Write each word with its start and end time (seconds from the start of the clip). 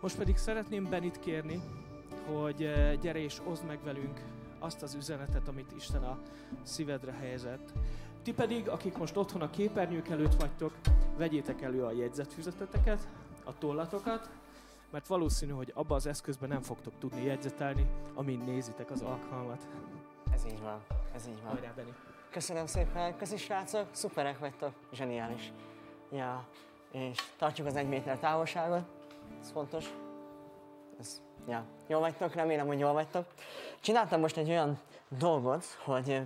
Most 0.00 0.16
pedig 0.16 0.36
szeretném 0.36 0.88
Benit 0.88 1.18
kérni, 1.18 1.60
hogy 2.32 2.62
eh, 2.62 2.96
gyere 3.00 3.18
és 3.18 3.40
oszd 3.44 3.64
meg 3.64 3.78
velünk 3.84 4.20
azt 4.58 4.82
az 4.82 4.94
üzenetet, 4.94 5.48
amit 5.48 5.72
Isten 5.76 6.02
a 6.02 6.18
szívedre 6.62 7.12
helyezett. 7.12 7.72
Ti 8.22 8.32
pedig, 8.32 8.68
akik 8.68 8.96
most 8.96 9.16
otthon 9.16 9.42
a 9.42 9.50
képernyők 9.50 10.08
előtt 10.08 10.34
vagytok, 10.34 10.72
vegyétek 11.16 11.62
elő 11.62 11.84
a 11.84 11.92
jegyzetfüzeteteket, 11.92 13.08
a 13.44 13.58
tollatokat, 13.58 14.30
mert 14.90 15.06
valószínű, 15.06 15.52
hogy 15.52 15.72
abba 15.74 15.94
az 15.94 16.06
eszközben 16.06 16.48
nem 16.48 16.62
fogtok 16.62 16.92
tudni 16.98 17.24
jegyzetelni, 17.24 17.86
amin 18.14 18.38
nézitek 18.38 18.90
az 18.90 19.02
alkalmat. 19.02 19.66
Ez 20.32 20.44
így 20.46 20.60
van, 20.60 20.80
ez 21.14 21.26
így 21.28 21.42
van. 21.42 21.52
Hajrá, 21.52 21.72
Beni! 21.76 21.94
Köszönöm 22.30 22.66
szépen, 22.66 23.16
köszi 23.16 23.36
srácok, 23.36 23.86
szuperek 23.90 24.38
vagytok, 24.38 24.72
zseniális. 24.92 25.52
Ja, 26.12 26.46
és 26.90 27.18
tartjuk 27.36 27.66
az 27.66 27.76
egy 27.76 27.88
méter 27.88 28.18
távolságot, 28.18 28.84
ez 29.40 29.50
fontos. 29.50 29.94
Ez, 31.00 31.22
ja, 31.48 31.64
jól 31.86 32.00
vagytok, 32.00 32.34
remélem, 32.34 32.66
hogy 32.66 32.78
jól 32.78 32.92
vagytok. 32.92 33.26
Csináltam 33.80 34.20
most 34.20 34.36
egy 34.36 34.48
olyan 34.48 34.78
dolgot, 35.08 35.64
hogy 35.84 36.22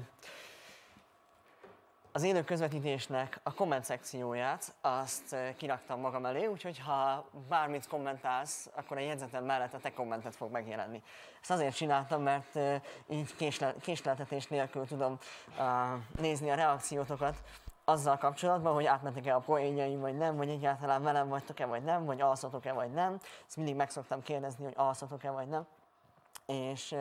az 2.12 2.22
élő 2.22 2.44
közvetítésnek 2.44 3.40
a 3.42 3.54
komment 3.54 3.84
szekcióját 3.84 4.74
azt 4.80 5.36
kiraktam 5.56 6.00
magam 6.00 6.26
elé, 6.26 6.46
úgyhogy 6.46 6.78
ha 6.78 7.28
bármit 7.48 7.88
kommentálsz, 7.88 8.70
akkor 8.74 8.96
a 8.96 9.00
jegyzetem 9.00 9.44
mellett 9.44 9.74
a 9.74 9.78
te 9.78 9.92
kommentet 9.92 10.36
fog 10.36 10.50
megjelenni. 10.50 11.02
Ezt 11.40 11.50
azért 11.50 11.76
csináltam, 11.76 12.22
mert 12.22 12.58
így 13.08 13.36
késle, 13.36 13.74
késleltetés 13.80 14.46
nélkül 14.46 14.86
tudom 14.86 15.18
uh, 15.58 15.66
nézni 16.20 16.50
a 16.50 16.54
reakciótokat 16.54 17.36
azzal 17.90 18.18
kapcsolatban, 18.18 18.74
hogy 18.74 18.84
átmentek-e 18.84 19.34
a 19.34 19.38
poénjaim, 19.40 20.00
vagy 20.00 20.16
nem, 20.16 20.36
vagy 20.36 20.48
egyáltalán 20.48 21.02
velem 21.02 21.28
vagytok-e, 21.28 21.66
vagy 21.66 21.82
nem, 21.82 22.04
vagy 22.04 22.20
alszatok-e, 22.20 22.72
vagy 22.72 22.92
nem. 22.92 23.20
Ezt 23.46 23.56
mindig 23.56 23.76
meg 23.76 23.90
szoktam 23.90 24.22
kérdezni, 24.22 24.64
hogy 24.64 24.74
alszatok-e, 24.76 25.30
vagy 25.30 25.48
nem. 25.48 25.66
És 26.46 26.92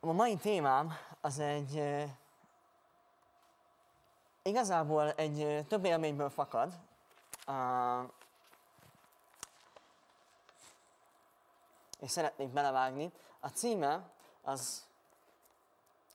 a 0.00 0.12
mai 0.12 0.36
témám 0.36 0.92
az 1.20 1.38
egy 1.38 2.02
Igazából 4.44 5.10
egy 5.10 5.64
több 5.68 5.84
élményből 5.84 6.30
fakad. 6.30 6.72
És 12.00 12.10
szeretnék 12.10 12.48
belevágni. 12.48 13.12
A 13.40 13.48
címe 13.48 14.10
az, 14.42 14.86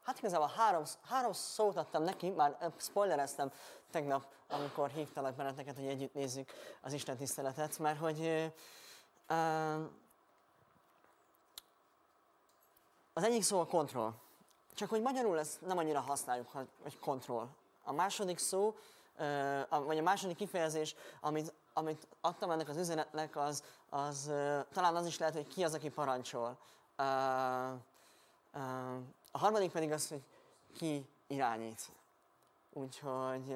hát 0.08 0.18
igazából 0.18 0.52
három, 0.56 0.84
három 1.10 1.34
szót 1.34 1.78
adtam 1.78 2.04
neki, 2.04 2.30
már 2.30 2.72
spoilereztem 2.78 3.52
tegnap, 3.92 4.26
amikor 4.50 4.90
hívtalak 4.90 5.36
benneteket, 5.36 5.76
hogy 5.76 5.88
együtt 5.88 6.14
nézzük 6.14 6.50
az 6.82 6.94
Isten 6.94 7.18
tiszteletet, 7.18 7.80
mert 7.80 8.00
hogy 8.00 8.20
uh, 9.30 9.90
az 13.14 13.24
egyik 13.24 13.44
szó 13.44 13.60
a 13.60 13.66
kontroll. 13.66 14.14
Csak 14.76 14.90
hogy 14.90 15.02
magyarul 15.02 15.40
ezt 15.40 15.62
nem 15.62 15.78
annyira 15.78 16.00
használjuk, 16.00 16.48
hogy 16.84 17.00
kontroll. 17.00 17.48
A 17.84 17.94
második 17.94 18.38
szó, 18.38 18.76
vagy 19.70 19.98
a 19.98 20.04
második 20.04 20.36
kifejezés, 20.36 20.96
amit, 21.22 21.54
amit 21.74 22.08
adtam 22.22 22.52
ennek 22.52 22.70
az 22.70 22.78
üzenetnek, 22.78 23.36
az, 23.36 23.64
az 23.90 24.32
talán 24.74 24.96
az 24.96 25.06
is 25.06 25.18
lehet, 25.18 25.34
hogy 25.34 25.48
ki 25.48 25.64
az, 25.64 25.74
aki 25.74 25.90
parancsol. 25.90 26.58
A 29.32 29.38
harmadik 29.38 29.72
pedig 29.72 29.92
az, 29.92 30.08
hogy 30.08 30.24
ki 30.78 31.08
irányít. 31.28 31.82
Úgyhogy 32.74 33.56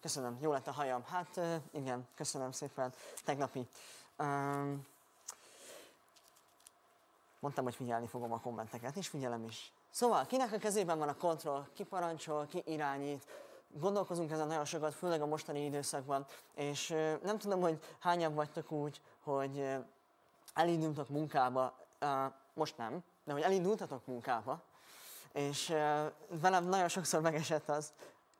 köszönöm, 0.00 0.38
jó 0.40 0.52
lett 0.52 0.66
a 0.66 0.72
hajam. 0.72 1.04
Hát 1.04 1.40
igen, 1.70 2.08
köszönöm 2.14 2.52
szépen, 2.52 2.92
tegnapi. 3.24 3.68
Mondtam, 7.40 7.64
hogy 7.64 7.74
figyelni 7.74 8.06
fogom 8.06 8.32
a 8.32 8.40
kommenteket, 8.40 8.96
és 8.96 9.08
figyelem 9.08 9.44
is. 9.44 9.72
Szóval, 9.90 10.26
kinek 10.26 10.52
a 10.52 10.58
kezében 10.58 10.98
van 10.98 11.08
a 11.08 11.16
kontroll, 11.16 11.66
ki 11.72 11.84
parancsol, 11.84 12.46
ki 12.46 12.62
irányít, 12.66 13.26
gondolkozunk 13.72 14.30
ezen 14.30 14.46
nagyon 14.46 14.64
sokat, 14.64 14.94
főleg 14.94 15.22
a 15.22 15.26
mostani 15.26 15.64
időszakban, 15.64 16.26
és 16.54 16.88
nem 17.22 17.38
tudom, 17.38 17.60
hogy 17.60 17.82
hányan 17.98 18.34
vagytok 18.34 18.70
úgy, 18.70 19.00
hogy 19.22 19.76
elindultak 20.54 21.08
munkába, 21.08 21.74
most 22.54 22.76
nem, 22.76 23.02
de 23.24 23.32
hogy 23.32 23.42
elindultatok 23.42 24.06
munkába, 24.06 24.62
és 25.32 25.68
velem 26.28 26.64
nagyon 26.64 26.88
sokszor 26.88 27.20
megesett 27.20 27.68
az, 27.68 27.92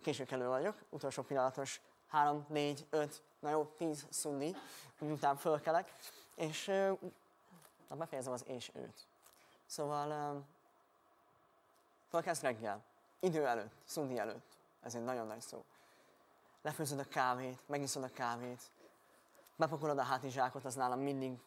későkelő 0.03 0.47
vagyok, 0.47 0.85
utolsó 0.91 1.23
pillanatos 1.23 1.81
3, 2.09 2.45
4, 2.49 2.87
5, 2.91 3.23
na 3.41 3.51
jó, 3.51 3.65
10 3.65 4.07
szunni, 4.11 4.55
miután 4.99 5.37
fölkelek, 5.37 5.95
és 6.35 6.67
na 7.89 7.97
befejezem 7.97 8.33
az 8.33 8.45
és 8.47 8.71
őt. 8.75 9.07
Szóval 9.67 10.45
Fölkelsz 12.09 12.41
reggel, 12.41 12.83
idő 13.21 13.47
előtt, 13.47 13.73
szundi 13.85 14.19
előtt. 14.19 14.57
Ez 14.83 14.95
egy 14.95 15.05
nagyon 15.05 15.27
nagy 15.27 15.41
szó. 15.41 15.65
Lefőzöd 16.63 16.99
a 16.99 17.05
kávét, 17.05 17.59
megiszod 17.67 18.03
a 18.03 18.09
kávét, 18.09 18.63
bepakolod 19.57 19.99
a 19.99 20.03
hátizsákot, 20.03 20.65
az 20.65 20.75
nálam 20.75 21.01
mindig 21.01 21.39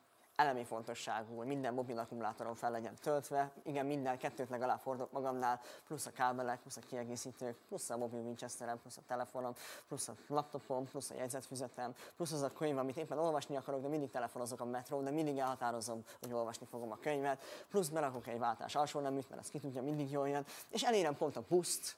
elemi 0.42 0.64
fontosságú, 0.64 1.44
minden 1.44 1.74
mobil 1.74 2.00
akkumulátoron 2.00 2.56
fel 2.56 2.72
legyen 2.72 2.96
töltve. 3.02 3.52
Igen, 3.64 3.86
minden 3.86 4.18
kettőt 4.18 4.50
legalább 4.50 4.80
fordok 4.80 5.12
magamnál, 5.12 5.60
plusz 5.88 6.06
a 6.06 6.12
kábelek, 6.12 6.60
plusz 6.60 6.78
a 6.78 6.82
kiegészítők, 6.82 7.58
plusz 7.68 7.90
a 7.90 7.98
mobil 7.98 8.20
Winchesterem, 8.20 8.80
plusz 8.82 8.98
a 8.98 9.02
telefonom, 9.08 9.54
plusz 9.88 10.08
a 10.08 10.14
laptopom, 10.28 10.86
plusz 10.86 11.10
a 11.10 11.16
jegyzetfüzetem, 11.16 11.94
plusz 12.16 12.32
az 12.32 12.42
a 12.42 12.52
könyv, 12.52 12.78
amit 12.78 12.98
éppen 12.98 13.18
olvasni 13.18 13.56
akarok, 13.56 13.82
de 13.82 13.88
mindig 13.88 14.10
telefonozok 14.10 14.60
a 14.60 14.66
metró, 14.66 15.02
de 15.02 15.12
mindig 15.12 15.38
elhatározom, 15.38 16.04
hogy 16.22 16.34
olvasni 16.34 16.66
fogom 16.66 16.92
a 16.92 16.98
könyvet, 17.02 17.42
plusz 17.70 17.88
berakok 17.88 18.28
egy 18.28 18.40
váltás 18.40 18.76
alsó 18.76 19.00
neműt, 19.00 19.30
mert 19.30 19.42
az 19.42 19.50
ki 19.50 19.60
tudja, 19.60 19.82
mindig 19.82 20.12
jól 20.12 20.30
jön, 20.30 20.46
és 20.70 20.84
elérem 20.84 21.18
pont 21.18 21.36
a 21.36 21.44
buszt, 21.48 21.96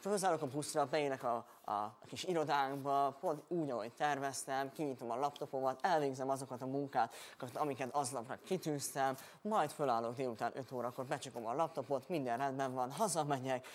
fölszállok 0.00 0.42
a 0.42 0.46
buszra, 0.46 0.86
beérek 0.86 1.22
a, 1.22 1.46
a, 1.68 2.06
kis 2.06 2.24
irodánkba, 2.24 3.16
pont 3.20 3.42
úgy, 3.48 3.70
ahogy 3.70 3.92
terveztem, 3.92 4.72
kinyitom 4.72 5.10
a 5.10 5.16
laptopomat, 5.16 5.78
elvégzem 5.82 6.30
azokat 6.30 6.62
a 6.62 6.66
munkát, 6.66 7.14
amiket 7.54 7.94
aznapra 7.94 8.38
kitűztem, 8.44 9.16
majd 9.40 9.70
fölállok 9.70 10.14
délután 10.14 10.52
5 10.54 10.72
órakor, 10.72 11.04
becsukom 11.04 11.46
a 11.46 11.54
laptopot, 11.54 12.08
minden 12.08 12.38
rendben 12.38 12.74
van, 12.74 12.90
hazamegyek, 12.90 13.66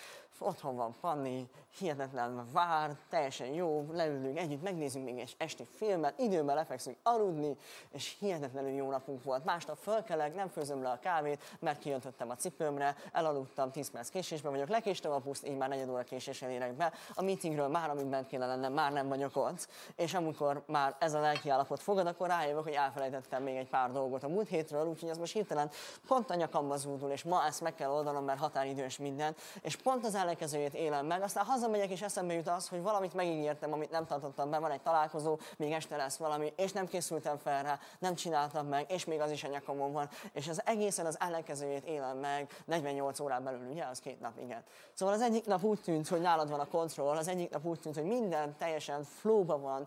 otthon 0.42 0.76
van 0.76 0.94
Panni, 1.00 1.48
hihetetlen 1.78 2.46
vár, 2.52 2.96
teljesen 3.08 3.46
jó, 3.46 3.86
leülünk 3.92 4.38
együtt, 4.38 4.62
megnézünk 4.62 5.04
még 5.04 5.18
egy 5.18 5.34
esti 5.38 5.66
filmet, 5.76 6.18
időben 6.18 6.54
lefekszünk 6.54 6.96
aludni, 7.02 7.56
és 7.90 8.16
hihetetlenül 8.18 8.70
jó 8.70 8.90
napunk 8.90 9.24
volt. 9.24 9.44
Másnap 9.44 9.76
fölkelek, 9.76 10.34
nem 10.34 10.48
főzöm 10.48 10.82
le 10.82 10.90
a 10.90 10.98
kávét, 10.98 11.42
mert 11.58 11.78
kijöntöttem 11.78 12.30
a 12.30 12.36
cipőmre, 12.36 12.96
elaludtam, 13.12 13.70
10 13.70 13.90
perc 13.90 14.08
késésben 14.08 14.52
vagyok, 14.52 14.68
lekéstem 14.68 15.12
a 15.12 15.18
buszt, 15.18 15.46
így 15.46 15.56
már 15.56 15.68
negyed 15.68 15.88
óra 15.88 16.02
késéssel 16.02 16.50
érek 16.50 16.74
be. 16.74 16.92
A 17.14 17.22
meetingről 17.22 17.68
már, 17.68 17.81
amit 17.90 18.08
bent 18.08 18.26
kéne 18.26 18.46
lennem, 18.46 18.72
már 18.72 18.92
nem 18.92 19.08
vagyok 19.08 19.36
ott, 19.36 19.68
és 19.96 20.14
amikor 20.14 20.62
már 20.66 20.96
ez 20.98 21.14
a 21.14 21.20
lelki 21.20 21.48
állapot 21.48 21.80
fogad, 21.80 22.06
akkor 22.06 22.28
rájövök, 22.28 22.62
hogy 22.62 22.72
elfelejtettem 22.72 23.42
még 23.42 23.56
egy 23.56 23.68
pár 23.68 23.90
dolgot 23.92 24.22
a 24.22 24.28
múlt 24.28 24.48
hétről, 24.48 24.86
úgyhogy 24.86 25.08
ez 25.08 25.18
most 25.18 25.32
hirtelen 25.32 25.70
pont 26.06 26.30
a 26.30 26.34
nyakamba 26.34 26.76
zúdul, 26.76 27.10
és 27.10 27.22
ma 27.22 27.44
ezt 27.46 27.60
meg 27.60 27.74
kell 27.74 27.90
oldanom, 27.90 28.24
mert 28.24 28.38
határidős 28.38 28.98
minden, 28.98 29.34
és 29.60 29.76
pont 29.76 30.04
az 30.04 30.14
ellenkezőjét 30.14 30.74
élem 30.74 31.06
meg. 31.06 31.22
Aztán 31.22 31.44
hazamegyek, 31.44 31.90
és 31.90 32.02
eszembe 32.02 32.34
jut 32.34 32.48
az, 32.48 32.68
hogy 32.68 32.82
valamit 32.82 33.14
megígértem, 33.14 33.72
amit 33.72 33.90
nem 33.90 34.06
tartottam 34.06 34.50
be, 34.50 34.58
van 34.58 34.70
egy 34.70 34.80
találkozó, 34.80 35.38
még 35.56 35.72
este 35.72 35.96
lesz 35.96 36.16
valami, 36.16 36.52
és 36.56 36.72
nem 36.72 36.86
készültem 36.86 37.36
fel 37.38 37.62
rá, 37.62 37.78
nem 37.98 38.14
csináltam 38.14 38.66
meg, 38.66 38.90
és 38.90 39.04
még 39.04 39.20
az 39.20 39.30
is 39.30 39.44
a 39.44 39.48
nyakamon 39.48 39.92
van, 39.92 40.08
és 40.32 40.48
az 40.48 40.62
egészen 40.64 41.06
az 41.06 41.16
ellenkezőjét 41.20 41.84
élem 41.84 42.18
meg 42.18 42.62
48 42.64 43.20
órán 43.20 43.44
belül, 43.44 43.70
ugye, 43.70 43.84
az 43.84 43.98
két 43.98 44.20
nap, 44.20 44.38
igen. 44.38 44.62
Szóval 44.92 45.14
az 45.14 45.20
egyik 45.20 45.46
nap 45.46 45.62
úgy 45.62 45.80
tűnt, 45.80 46.08
hogy 46.08 46.20
nálad 46.20 46.50
van 46.50 46.60
a 46.60 46.68
kontroll, 46.68 47.16
az 47.16 47.28
egyik 47.28 47.50
nap 47.50 47.64
úgy 47.64 47.71
tűnt, 47.80 47.94
hogy 47.94 48.04
minden 48.04 48.56
teljesen 48.56 49.02
flóba 49.02 49.58
van, 49.58 49.86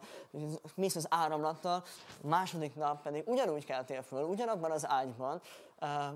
mész 0.76 0.96
az 0.96 1.08
áramlattal, 1.10 1.84
második 2.22 2.76
nap 2.76 3.02
pedig 3.02 3.24
ugyanúgy 3.28 3.66
keltél 3.66 4.02
föl, 4.02 4.24
ugyanabban 4.24 4.72
az 4.72 4.88
ágyban, 4.88 5.42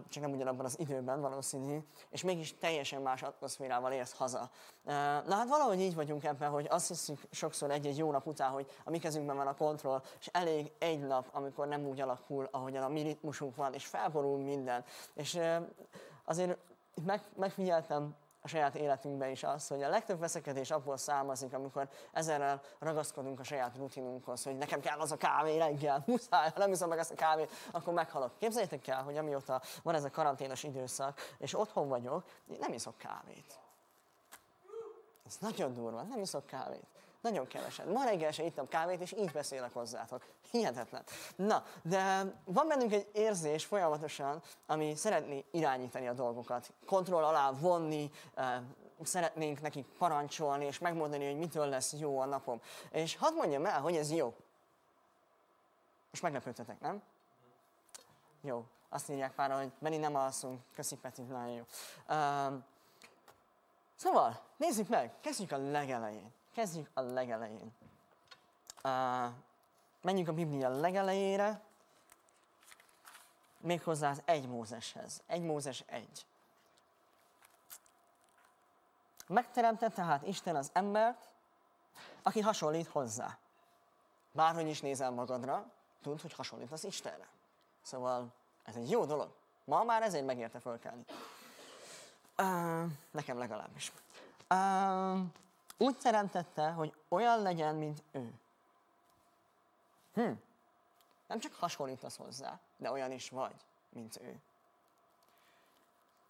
csak 0.10 0.24
nem 0.24 0.32
ugyanabban 0.32 0.66
az 0.66 0.80
időben 0.80 1.22
valószínű, 1.22 1.80
és 2.10 2.24
mégis 2.24 2.58
teljesen 2.58 3.02
más 3.02 3.22
atmoszférával 3.22 3.92
érsz 3.92 4.18
haza. 4.18 4.50
Na 5.26 5.36
hát 5.36 5.48
valahogy 5.48 5.80
így 5.80 5.96
vagyunk 5.96 6.24
ebben, 6.24 6.50
hogy 6.50 6.68
azt 6.70 6.88
hiszük 6.88 7.20
sokszor 7.32 7.72
egy-egy 7.72 7.98
jó 7.98 8.12
nap 8.12 8.28
után, 8.28 8.52
hogy 8.52 8.72
a 8.84 8.90
mi 8.90 9.00
kezünkben 9.00 9.36
van 9.36 9.48
a 9.48 9.56
kontroll, 9.56 10.02
és 10.20 10.30
elég 10.32 10.72
egy 10.80 11.00
nap, 11.00 11.30
amikor 11.32 11.68
nem 11.68 11.86
úgy 11.86 12.02
alakul, 12.02 12.48
ahogyan 12.52 12.84
a 12.84 12.90
mi 12.90 13.02
ritmusunk 13.02 13.56
van, 13.56 13.74
és 13.74 13.86
felborul 13.86 14.38
minden. 14.38 14.84
És 15.14 15.40
azért 16.26 16.58
meg, 17.06 17.22
megfigyeltem 17.36 18.16
a 18.42 18.48
saját 18.48 18.76
életünkben 18.76 19.30
is 19.30 19.44
az, 19.44 19.68
hogy 19.68 19.84
a 19.84 19.90
legtöbb 19.90 20.20
veszekedés 20.20 20.72
abból 20.72 20.98
származik, 20.98 21.54
amikor 21.54 21.90
ezerrel 22.12 22.62
ragaszkodunk 22.80 23.40
a 23.40 23.44
saját 23.44 23.78
rutinunkhoz, 23.78 24.44
hogy 24.44 24.58
nekem 24.58 24.80
kell 24.80 25.00
az 25.00 25.12
a 25.12 25.18
kávé 25.18 25.58
reggel, 25.58 26.04
muszáj, 26.08 26.50
ha 26.54 26.60
nem 26.60 26.72
iszom 26.72 26.90
meg 26.90 26.98
ezt 26.98 27.12
a 27.12 27.16
kávét, 27.16 27.52
akkor 27.72 27.94
meghalok. 27.94 28.38
Képzeljétek 28.38 28.88
el, 28.88 29.04
hogy 29.04 29.18
amióta 29.18 29.62
van 29.84 29.96
ez 29.96 30.04
a 30.04 30.10
karanténos 30.10 30.64
időszak, 30.64 31.20
és 31.38 31.60
otthon 31.60 31.88
vagyok, 31.88 32.24
nem 32.60 32.74
iszok 32.74 32.98
kávét. 32.98 33.60
Ez 35.26 35.38
nagyon 35.40 35.74
durva, 35.74 36.02
nem 36.02 36.22
iszok 36.22 36.46
kávét. 36.46 36.88
Nagyon 37.22 37.48
keveset. 37.48 37.86
Ma 37.86 38.04
reggel 38.04 38.32
se 38.32 38.44
ittam 38.44 38.68
kávét, 38.68 39.02
és 39.02 39.12
így 39.12 39.32
beszélek 39.32 39.74
hozzátok. 39.74 40.26
Hihetetlen. 40.52 41.04
Na, 41.36 41.66
de 41.84 42.34
van 42.44 42.68
bennünk 42.68 42.94
egy 42.94 43.08
érzés 43.14 43.66
folyamatosan, 43.66 44.42
ami 44.66 44.96
szeretné 44.96 45.46
irányítani 45.52 46.08
a 46.08 46.14
dolgokat, 46.14 46.74
kontroll 46.86 47.24
alá 47.24 47.52
vonni, 47.52 48.12
szeretnénk 49.04 49.62
nekik 49.62 49.86
parancsolni, 49.98 50.66
és 50.66 50.80
megmondani, 50.80 51.26
hogy 51.26 51.38
mitől 51.38 51.68
lesz 51.68 51.94
jó 51.94 52.20
a 52.20 52.26
napom. 52.26 52.62
És 52.92 53.16
hadd 53.16 53.34
mondjam 53.34 53.66
el, 53.66 53.82
hogy 53.82 53.96
ez 53.96 54.12
jó. 54.12 54.36
És 56.12 56.20
meglepődtetek, 56.20 56.80
nem? 56.80 57.02
Jó. 58.42 58.66
Azt 58.90 59.10
írják 59.10 59.34
pár, 59.34 59.52
hogy 59.52 59.72
Beni 59.80 59.98
nem 59.98 60.16
alszunk. 60.16 60.62
Köszi 60.76 60.96
Peti, 60.96 61.22
nagyon 61.22 61.54
jó. 61.54 61.64
Uh, 62.08 62.64
szóval, 63.96 64.40
nézzük 64.58 64.88
meg, 64.88 65.14
kezdjük 65.22 65.52
a 65.52 65.58
legelején. 65.58 66.32
Kezdjük 66.54 66.90
a 66.94 67.02
legelején. 67.02 67.72
Uh, 68.84 69.34
menjünk 70.02 70.28
a 70.28 70.34
Biblia 70.34 70.70
legelejére, 70.70 71.62
méghozzá 73.58 74.10
az 74.10 74.22
egy 74.26 74.48
Mózeshez. 74.48 75.22
Egy 75.28 75.42
Mózes 75.42 75.84
egy. 75.88 76.26
Megteremtette 79.28 79.94
tehát 79.96 80.28
Isten 80.28 80.56
az 80.56 80.70
embert, 80.74 81.28
aki 82.24 82.40
hasonlít 82.40 82.88
hozzá. 82.88 83.38
Bárhogy 84.32 84.68
is 84.68 84.82
nézel 84.82 85.12
magadra, 85.12 85.72
tudd, 86.02 86.22
hogy 86.22 86.34
hasonlít 86.34 86.72
az 86.72 86.84
Istenre. 86.84 87.28
Szóval 87.82 88.34
ez 88.64 88.76
egy 88.76 88.90
jó 88.90 89.06
dolog. 89.06 89.34
Ma 89.66 89.84
már 89.84 90.02
ezért 90.02 90.26
megérte 90.26 90.60
fölkelni. 90.60 91.06
Uh, 92.38 92.92
nekem 93.12 93.38
legalábbis. 93.38 93.92
Uh, 94.50 95.20
úgy 95.82 95.98
teremtette, 95.98 96.72
hogy 96.72 96.94
olyan 97.08 97.42
legyen, 97.42 97.76
mint 97.76 98.04
ő. 98.12 98.34
Hm. 100.14 100.32
Nem 101.28 101.40
csak 101.40 101.54
hasonlítasz 101.54 102.18
hozzá, 102.18 102.60
de 102.78 102.92
olyan 102.92 103.12
is 103.12 103.30
vagy, 103.30 103.56
mint 103.90 104.20
ő. 104.22 104.40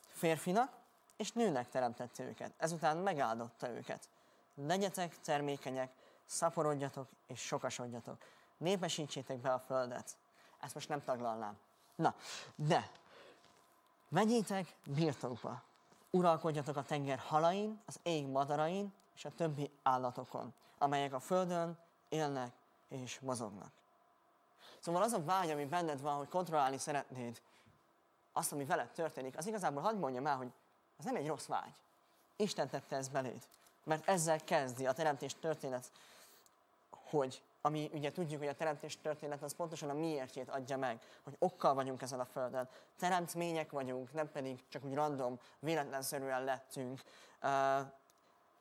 Férfinak 0.07 0.71
és 1.17 1.31
nőnek 1.31 1.69
teremtette 1.69 2.23
őket. 2.23 2.53
Ezután 2.57 2.97
megáldotta 2.97 3.69
őket. 3.69 4.09
Legyetek 4.55 5.19
termékenyek, 5.19 5.91
szaporodjatok 6.25 7.09
és 7.27 7.39
sokasodjatok. 7.39 8.17
Népesítsétek 8.57 9.37
be 9.37 9.53
a 9.53 9.59
földet. 9.59 10.17
Ezt 10.59 10.73
most 10.73 10.89
nem 10.89 11.03
taglalnám. 11.03 11.57
Na, 11.95 12.15
de 12.55 12.91
vegyétek 14.09 14.75
birtokba. 14.85 15.63
Uralkodjatok 16.09 16.75
a 16.75 16.83
tenger 16.83 17.19
halain, 17.19 17.81
az 17.85 17.99
ég 18.03 18.27
madarain 18.27 18.93
és 19.15 19.25
a 19.25 19.31
többi 19.35 19.71
állatokon, 19.83 20.53
amelyek 20.77 21.13
a 21.13 21.19
földön 21.19 21.77
élnek 22.09 22.53
és 22.87 23.19
mozognak. 23.19 23.71
Szóval 24.79 25.01
az 25.01 25.13
a 25.13 25.23
vágy, 25.23 25.49
ami 25.49 25.65
benned 25.65 26.01
van, 26.01 26.17
hogy 26.17 26.27
kontrollálni 26.27 26.77
szeretnéd 26.77 27.41
azt, 28.31 28.51
ami 28.51 28.65
veled 28.65 28.89
történik, 28.89 29.37
az 29.37 29.47
igazából 29.47 29.81
hagyd 29.81 29.99
mondjam 29.99 30.27
el, 30.27 30.37
hogy 30.37 30.51
az 30.97 31.05
nem 31.05 31.15
egy 31.15 31.27
rossz 31.27 31.45
vágy. 31.45 31.73
Isten 32.35 32.69
tette 32.69 32.95
ezt 32.95 33.11
beléd. 33.11 33.47
Mert 33.83 34.07
ezzel 34.07 34.43
kezdi 34.43 34.85
a 34.85 34.93
teremtés 34.93 35.35
történet, 35.39 35.91
hogy 36.89 37.41
ami 37.61 37.89
ugye 37.93 38.11
tudjuk, 38.11 38.39
hogy 38.39 38.47
a 38.47 38.53
teremtés 38.53 38.97
történet 39.01 39.43
az 39.43 39.55
pontosan 39.55 39.89
a 39.89 39.93
miértjét 39.93 40.49
adja 40.49 40.77
meg, 40.77 41.01
hogy 41.23 41.35
okkal 41.39 41.73
vagyunk 41.73 42.01
ezen 42.01 42.19
a 42.19 42.25
földön. 42.25 42.69
Teremtmények 42.99 43.71
vagyunk, 43.71 44.13
nem 44.13 44.31
pedig 44.31 44.63
csak 44.67 44.83
úgy 44.83 44.93
random, 44.93 45.39
véletlenszerűen 45.59 46.43
lettünk. 46.43 47.01
Uh, 47.43 47.87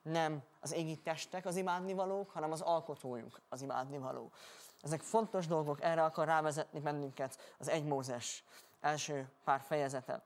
nem 0.03 0.43
az 0.61 0.73
égi 0.73 0.97
testek 0.97 1.47
az 1.47 1.57
imádnivalók, 1.57 2.31
hanem 2.31 2.53
az 2.53 2.61
alkotójuk 2.61 3.41
az 3.49 3.63
imádnivaló. 3.63 4.31
Ezek 4.83 5.01
fontos 5.01 5.47
dolgok, 5.47 5.83
erre 5.83 6.05
akar 6.05 6.27
rávezetni 6.27 6.81
bennünket 6.81 7.55
az 7.59 7.69
egy 7.69 7.95
első 8.81 9.29
pár 9.45 9.61
fejezete. 9.61 10.23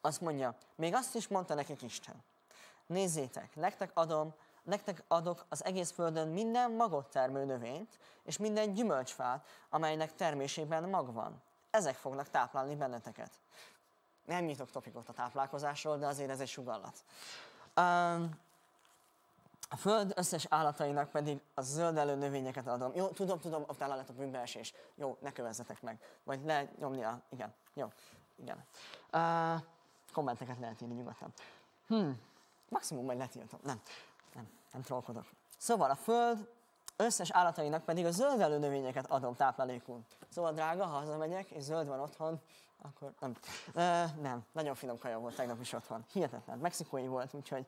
Azt 0.00 0.20
mondja, 0.20 0.54
még 0.74 0.94
azt 0.94 1.14
is 1.14 1.28
mondta 1.28 1.54
nekik 1.54 1.82
Isten. 1.82 2.22
Nézzétek, 2.86 3.56
nektek 3.56 3.90
adom, 3.94 4.34
nektek 4.62 5.02
adok 5.08 5.44
az 5.48 5.64
egész 5.64 5.90
földön 5.90 6.28
minden 6.28 6.70
magot 6.70 7.10
termő 7.10 7.44
növényt, 7.44 7.98
és 8.22 8.36
minden 8.36 8.72
gyümölcsfát, 8.72 9.46
amelynek 9.70 10.14
termésében 10.14 10.88
mag 10.88 11.12
van. 11.12 11.42
Ezek 11.70 11.94
fognak 11.94 12.30
táplálni 12.30 12.76
benneteket. 12.76 13.30
Nem 14.24 14.44
nyitok 14.44 14.70
topikot 14.70 15.08
a 15.08 15.12
táplálkozásról, 15.12 15.98
de 15.98 16.06
azért 16.06 16.30
ez 16.30 16.40
egy 16.40 16.48
sugallat. 16.48 17.04
A 19.72 19.76
föld 19.76 20.12
összes 20.16 20.46
állatainak 20.48 21.10
pedig 21.10 21.40
a 21.54 21.62
zöldelő 21.62 22.14
növényeket 22.14 22.66
adom. 22.66 22.92
Jó, 22.94 23.08
tudom, 23.08 23.38
tudom, 23.38 23.64
utána 23.68 23.94
lett 23.94 24.08
a 24.08 24.12
bűnbeesés. 24.12 24.74
Jó, 24.94 25.16
ne 25.20 25.32
kövezzetek 25.32 25.82
meg. 25.82 25.98
Vagy 26.24 26.44
lenyomni 26.44 27.02
a... 27.02 27.20
Igen, 27.28 27.54
jó, 27.74 27.92
igen. 28.36 28.64
Uh, 29.12 29.62
kommenteket 30.12 30.58
lehet 30.58 30.80
írni 30.80 30.94
nyugodtan. 30.94 31.32
Hmm. 31.86 32.20
Maximum 32.68 33.04
majd 33.04 33.18
letiltom. 33.18 33.60
Nem, 33.62 33.80
nem, 34.72 34.82
trollkodok. 34.82 35.26
Szóval 35.58 35.90
a 35.90 35.94
föld 35.94 36.48
összes 36.96 37.30
állatainak 37.30 37.84
pedig 37.84 38.04
a 38.04 38.10
zöldelő 38.10 38.58
növényeket 38.58 39.10
adom 39.10 39.36
táplálékul. 39.36 40.00
Szóval 40.28 40.52
drága, 40.52 40.84
ha 40.84 40.98
hazamegyek, 40.98 41.50
és 41.50 41.62
zöld 41.62 41.86
van 41.86 42.00
otthon, 42.00 42.40
akkor 42.82 43.12
nem. 43.20 43.36
Uh, 43.66 44.22
nem, 44.22 44.44
nagyon 44.52 44.74
finom 44.74 44.98
kaja 44.98 45.18
volt 45.18 45.34
tegnap 45.34 45.60
is 45.60 45.72
otthon. 45.72 46.04
Hihetetlen. 46.12 46.58
Mexikói 46.58 47.06
volt, 47.06 47.34
úgyhogy... 47.34 47.66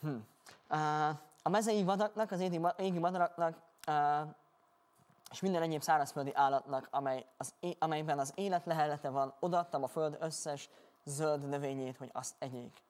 Hm. 0.00 0.16
A 1.42 1.48
mezei 1.48 1.84
vadaknak, 1.84 2.30
az 2.30 2.40
égi, 2.40 2.60
égi 2.76 2.98
madaraknak 2.98 3.56
és 5.30 5.40
minden 5.40 5.62
egyéb 5.62 5.82
szárazföldi 5.82 6.34
állatnak, 6.34 6.88
amely 6.90 7.26
az, 7.36 7.54
amelyben 7.78 8.18
az 8.18 8.32
élet 8.34 8.66
lehelete 8.66 9.08
van, 9.08 9.34
odaadtam 9.40 9.82
a 9.82 9.86
föld 9.86 10.16
összes 10.20 10.68
zöld 11.04 11.48
növényét, 11.48 11.96
hogy 11.96 12.10
azt 12.12 12.34
egyék. 12.38 12.82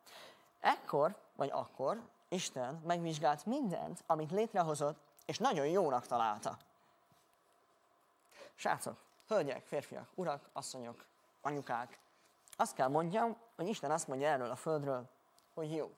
Ekkor, 0.60 1.16
vagy 1.36 1.50
akkor 1.52 2.00
Isten 2.28 2.82
megvizsgált 2.84 3.46
mindent, 3.46 4.04
amit 4.06 4.30
létrehozott, 4.30 4.98
és 5.24 5.38
nagyon 5.38 5.66
jónak 5.66 6.06
találta. 6.06 6.56
Srácok, 8.54 8.96
hölgyek, 9.26 9.64
férfiak, 9.64 10.08
urak, 10.14 10.48
asszonyok, 10.52 11.04
anyukák, 11.40 11.98
azt 12.56 12.74
kell 12.74 12.88
mondjam, 12.88 13.36
hogy 13.56 13.68
Isten 13.68 13.90
azt 13.90 14.08
mondja 14.08 14.28
erről 14.28 14.50
a 14.50 14.56
földről, 14.56 15.08
hogy 15.54 15.74
jó. 15.74 15.94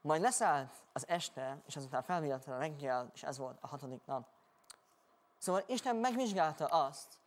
Majd 0.00 0.20
leszállt 0.22 0.72
az 0.92 1.08
este, 1.08 1.62
és 1.66 1.76
azután 1.76 2.02
felvillant 2.02 2.46
a 2.46 2.58
reggel, 2.58 3.10
és 3.14 3.22
ez 3.22 3.38
volt 3.38 3.58
a 3.60 3.66
hatodik 3.66 4.06
nap. 4.06 4.26
Szóval 5.38 5.62
Isten 5.66 5.96
megvizsgálta 5.96 6.66
azt, 6.66 7.18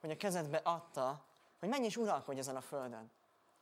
hogy 0.00 0.10
a 0.10 0.16
kezedbe 0.16 0.60
adta 0.64 1.24
hogy 1.62 1.70
menj 1.70 1.86
is 1.86 1.96
uralkodj 1.96 2.38
ezen 2.38 2.56
a 2.56 2.60
földön. 2.60 3.10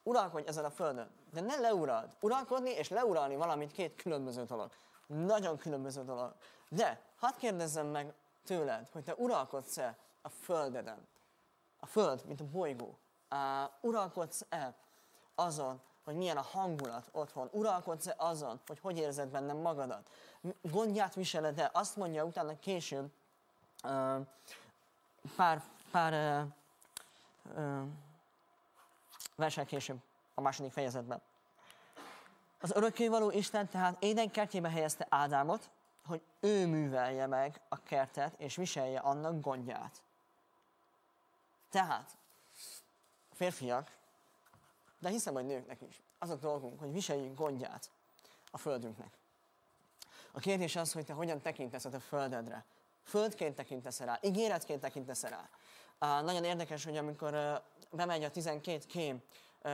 Uralkodj 0.03 0.49
ezen 0.49 0.65
a 0.65 0.71
földön, 0.71 1.11
de 1.33 1.41
ne 1.41 1.57
leurald. 1.57 2.17
Uralkodni 2.21 2.71
és 2.71 2.89
leuralni 2.89 3.37
valamit 3.37 3.73
két 3.73 4.03
különböző 4.03 4.45
dolog. 4.45 4.71
Nagyon 5.07 5.57
különböző 5.57 6.05
dolog. 6.05 6.35
De 6.69 7.01
hadd 7.19 7.33
kérdezzem 7.39 7.87
meg 7.87 8.15
tőled, 8.45 8.89
hogy 8.93 9.05
te 9.05 9.15
uralkodsz-e 9.15 9.97
a 10.23 10.29
földeden? 10.29 11.07
A 11.81 11.87
föld, 11.87 12.25
mint 12.27 12.41
a 12.41 12.45
bolygó. 12.45 12.99
Uh, 13.31 13.39
uralkodsz-e 13.81 14.75
azon, 15.35 15.81
hogy 16.05 16.15
milyen 16.15 16.37
a 16.37 16.43
hangulat 16.43 17.09
otthon? 17.13 17.49
Uralkodsz-e 17.53 18.15
azon, 18.19 18.61
hogy 18.67 18.81
hogy 18.81 18.99
érzed 18.99 19.29
bennem 19.29 19.57
magadat? 19.57 20.11
Gondját 20.63 21.15
viseled-e? 21.15 21.71
Azt 21.73 21.97
mondja 21.97 22.25
utána 22.25 22.59
később 22.59 23.11
uh, 23.85 24.27
pár, 25.37 25.63
pár 25.91 26.47
uh, 27.57 27.83
verseny 29.41 29.67
később, 29.67 29.99
a 30.35 30.41
második 30.41 30.73
fejezetben. 30.73 31.21
Az 32.61 32.71
örökkévaló 32.75 33.31
Isten 33.31 33.69
tehát 33.69 34.03
Éden 34.03 34.31
kertjébe 34.31 34.71
helyezte 34.71 35.07
Ádámot, 35.09 35.71
hogy 36.07 36.23
ő 36.41 36.67
művelje 36.67 37.27
meg 37.27 37.61
a 37.69 37.83
kertet, 37.83 38.35
és 38.39 38.57
viselje 38.57 38.99
annak 38.99 39.41
gondját. 39.41 40.03
Tehát, 41.71 42.17
férfiak, 43.33 43.97
de 44.99 45.09
hiszem, 45.09 45.35
hogy 45.35 45.47
nőknek 45.47 45.81
is, 45.81 46.03
az 46.19 46.31
a 46.31 46.37
dolgunk, 46.37 46.79
hogy 46.79 46.93
viseljünk 46.93 47.39
gondját 47.39 47.91
a 48.51 48.59
földünknek. 48.59 49.19
A 50.33 50.41
kérdés 50.41 50.77
az, 50.77 50.93
hogy 50.93 51.05
te 51.05 51.13
hogyan 51.13 51.41
tekintesz 51.41 51.85
a 51.85 52.01
földedre. 52.01 52.65
Földként 53.03 53.55
tekintesz 53.55 54.01
rá, 54.01 54.19
ígéretként 54.23 54.81
tekintesz 54.81 55.23
rá. 55.23 55.49
Nagyon 56.21 56.45
érdekes, 56.45 56.85
hogy 56.85 56.97
amikor 56.97 57.63
bemegy 57.91 58.25
a 58.25 58.31
12 58.31 58.85
kém 58.89 59.23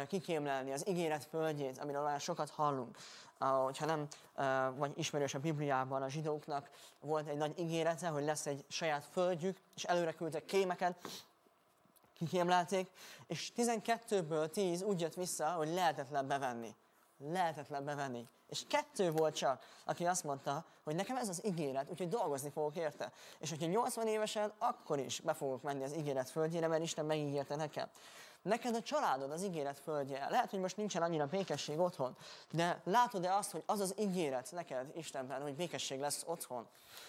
kikémlelni 0.07 0.73
az 0.73 0.89
ígéret 0.89 1.25
földjét, 1.25 1.79
amiről 1.79 2.05
olyan 2.05 2.19
sokat 2.19 2.51
hallunk, 2.51 2.97
hogyha 3.39 3.87
nem 3.87 4.07
vagy 4.77 4.93
ismerős 4.99 5.35
a 5.35 5.39
Bibliában, 5.39 6.03
a 6.03 6.09
zsidóknak 6.09 6.71
volt 7.01 7.29
egy 7.29 7.37
nagy 7.37 7.59
ígérete, 7.59 8.09
hogy 8.09 8.25
lesz 8.25 8.47
egy 8.47 8.65
saját 8.69 9.05
földjük, 9.05 9.59
és 9.75 9.85
előre 9.85 10.13
küldtek 10.13 10.45
kémeket, 10.45 10.97
kikémlelték, 12.15 12.91
és 13.27 13.53
12-ből 13.57 14.51
10 14.51 14.83
úgy 14.83 15.01
jött 15.01 15.15
vissza, 15.15 15.47
hogy 15.47 15.69
lehetetlen 15.69 16.27
bevenni. 16.27 16.75
Lehetetlen 17.19 17.85
bevenni. 17.85 18.29
És 18.49 18.63
kettő 18.69 19.11
volt 19.11 19.35
csak, 19.35 19.67
aki 19.85 20.07
azt 20.07 20.25
mondta, 20.25 20.65
hogy 20.85 20.95
nekem 20.95 21.17
ez 21.17 21.29
az 21.29 21.45
ígéret, 21.45 21.91
úgyhogy 21.91 22.09
dolgozni 22.09 22.51
fogok 22.51 22.77
érte. 22.77 23.13
És 23.39 23.51
hogyha 23.51 23.67
80 23.67 24.07
évesen, 24.07 24.53
akkor 24.59 24.99
is 24.99 25.21
be 25.21 25.35
fogok 25.35 25.63
menni 25.63 25.83
az 25.83 25.97
ígéret 25.97 26.31
földjére, 26.31 26.67
mert 26.67 26.83
Isten 26.83 27.05
megígérte 27.05 27.57
nekem. 27.57 27.89
Neked 28.43 28.75
a 28.75 28.83
családod 28.83 29.31
az 29.31 29.43
ígéret 29.43 29.79
földje. 29.79 30.27
Lehet, 30.31 30.51
hogy 30.51 30.61
most 30.61 30.77
nincsen 30.77 31.03
annyira 31.03 31.27
békesség 31.27 31.79
otthon, 31.79 32.17
de 32.51 32.81
látod-e 32.85 33.35
azt, 33.35 33.51
hogy 33.51 33.63
az 33.67 33.81
az 33.81 33.95
ígéret 33.99 34.53
neked 34.53 34.97
Istenben, 34.97 35.43
hogy 35.43 35.55
békesség 35.55 36.01
lesz 36.01 36.23
otthon? 36.27 36.67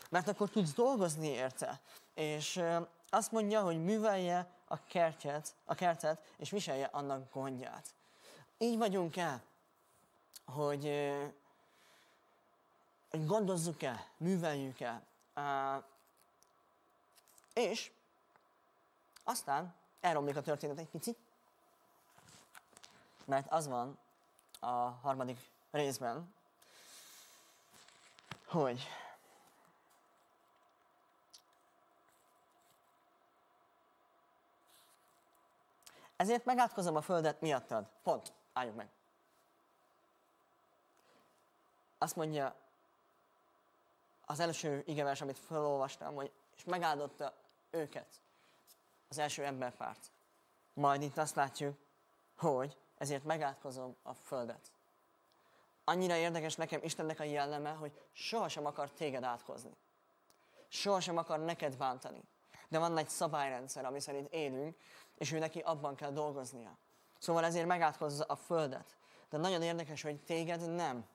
Mert 0.10 0.28
akkor 0.28 0.50
tudsz 0.50 0.74
dolgozni 0.74 1.28
érte. 1.28 1.80
És 2.14 2.62
azt 3.10 3.32
mondja, 3.32 3.62
hogy 3.62 3.84
művelje 3.84 4.48
a 4.68 4.84
kertet, 4.84 5.56
a 5.66 5.76
kertet, 5.76 6.22
és 6.38 6.50
viselje 6.50 6.90
annak 6.92 7.34
gondját. 7.34 7.86
Így 8.58 8.78
vagyunk 8.78 9.18
el, 9.18 9.42
hogy, 10.54 11.12
hogy 13.10 13.26
gondozzuk 13.26 13.84
el, 13.84 14.06
műveljük 14.18 14.80
el. 14.80 15.04
És 17.54 17.92
aztán 19.24 19.76
elromlik 20.00 20.36
a 20.36 20.42
történet 20.42 20.80
egy 20.80 20.90
picit, 20.90 21.18
mert 23.26 23.52
az 23.52 23.68
van 23.68 23.98
a 24.60 24.76
harmadik 24.76 25.40
részben, 25.72 26.34
hogy 28.46 28.88
ezért 36.16 36.46
megátkozom 36.46 36.96
a 36.96 37.02
földet 37.02 37.42
miattad. 37.42 37.90
Pont. 38.04 38.34
Álljuk 38.54 38.76
meg. 38.76 38.97
Azt 41.98 42.16
mondja 42.16 42.56
az 44.26 44.40
első 44.40 44.84
igevers, 44.86 45.22
amit 45.22 45.40
felolvastam, 45.40 46.16
hogy 46.16 46.32
és 46.58 46.64
megáldotta 46.64 47.34
őket, 47.70 48.22
az 49.10 49.18
első 49.18 49.44
emberpárt. 49.44 50.12
Majd 50.74 51.02
itt 51.02 51.18
azt 51.18 51.36
látjuk, 51.36 51.78
hogy 52.38 52.78
ezért 52.98 53.24
megátkozom 53.24 53.96
a 54.04 54.14
földet. 54.14 54.72
Annyira 55.84 56.16
érdekes 56.16 56.56
nekem 56.56 56.80
Istennek 56.84 57.20
a 57.20 57.24
jelleme, 57.24 57.70
hogy 57.70 58.02
sohasem 58.12 58.66
akar 58.66 58.92
téged 58.92 59.24
átkozni. 59.24 59.72
Sohasem 60.68 61.18
akar 61.18 61.40
neked 61.40 61.78
bántani. 61.78 62.24
De 62.70 62.80
van 62.80 62.98
egy 62.98 63.10
szabályrendszer, 63.10 63.86
ami 63.86 64.00
szerint 64.00 64.34
élünk, 64.34 64.78
és 65.18 65.32
ő 65.32 65.40
neki 65.40 65.60
abban 65.60 65.96
kell 65.96 66.12
dolgoznia. 66.12 66.78
Szóval 67.20 67.46
ezért 67.46 67.68
megátkozza 67.68 68.24
a 68.24 68.36
földet. 68.36 68.98
De 69.30 69.38
nagyon 69.38 69.62
érdekes, 69.62 70.02
hogy 70.02 70.20
téged 70.24 70.76
nem. 70.76 71.06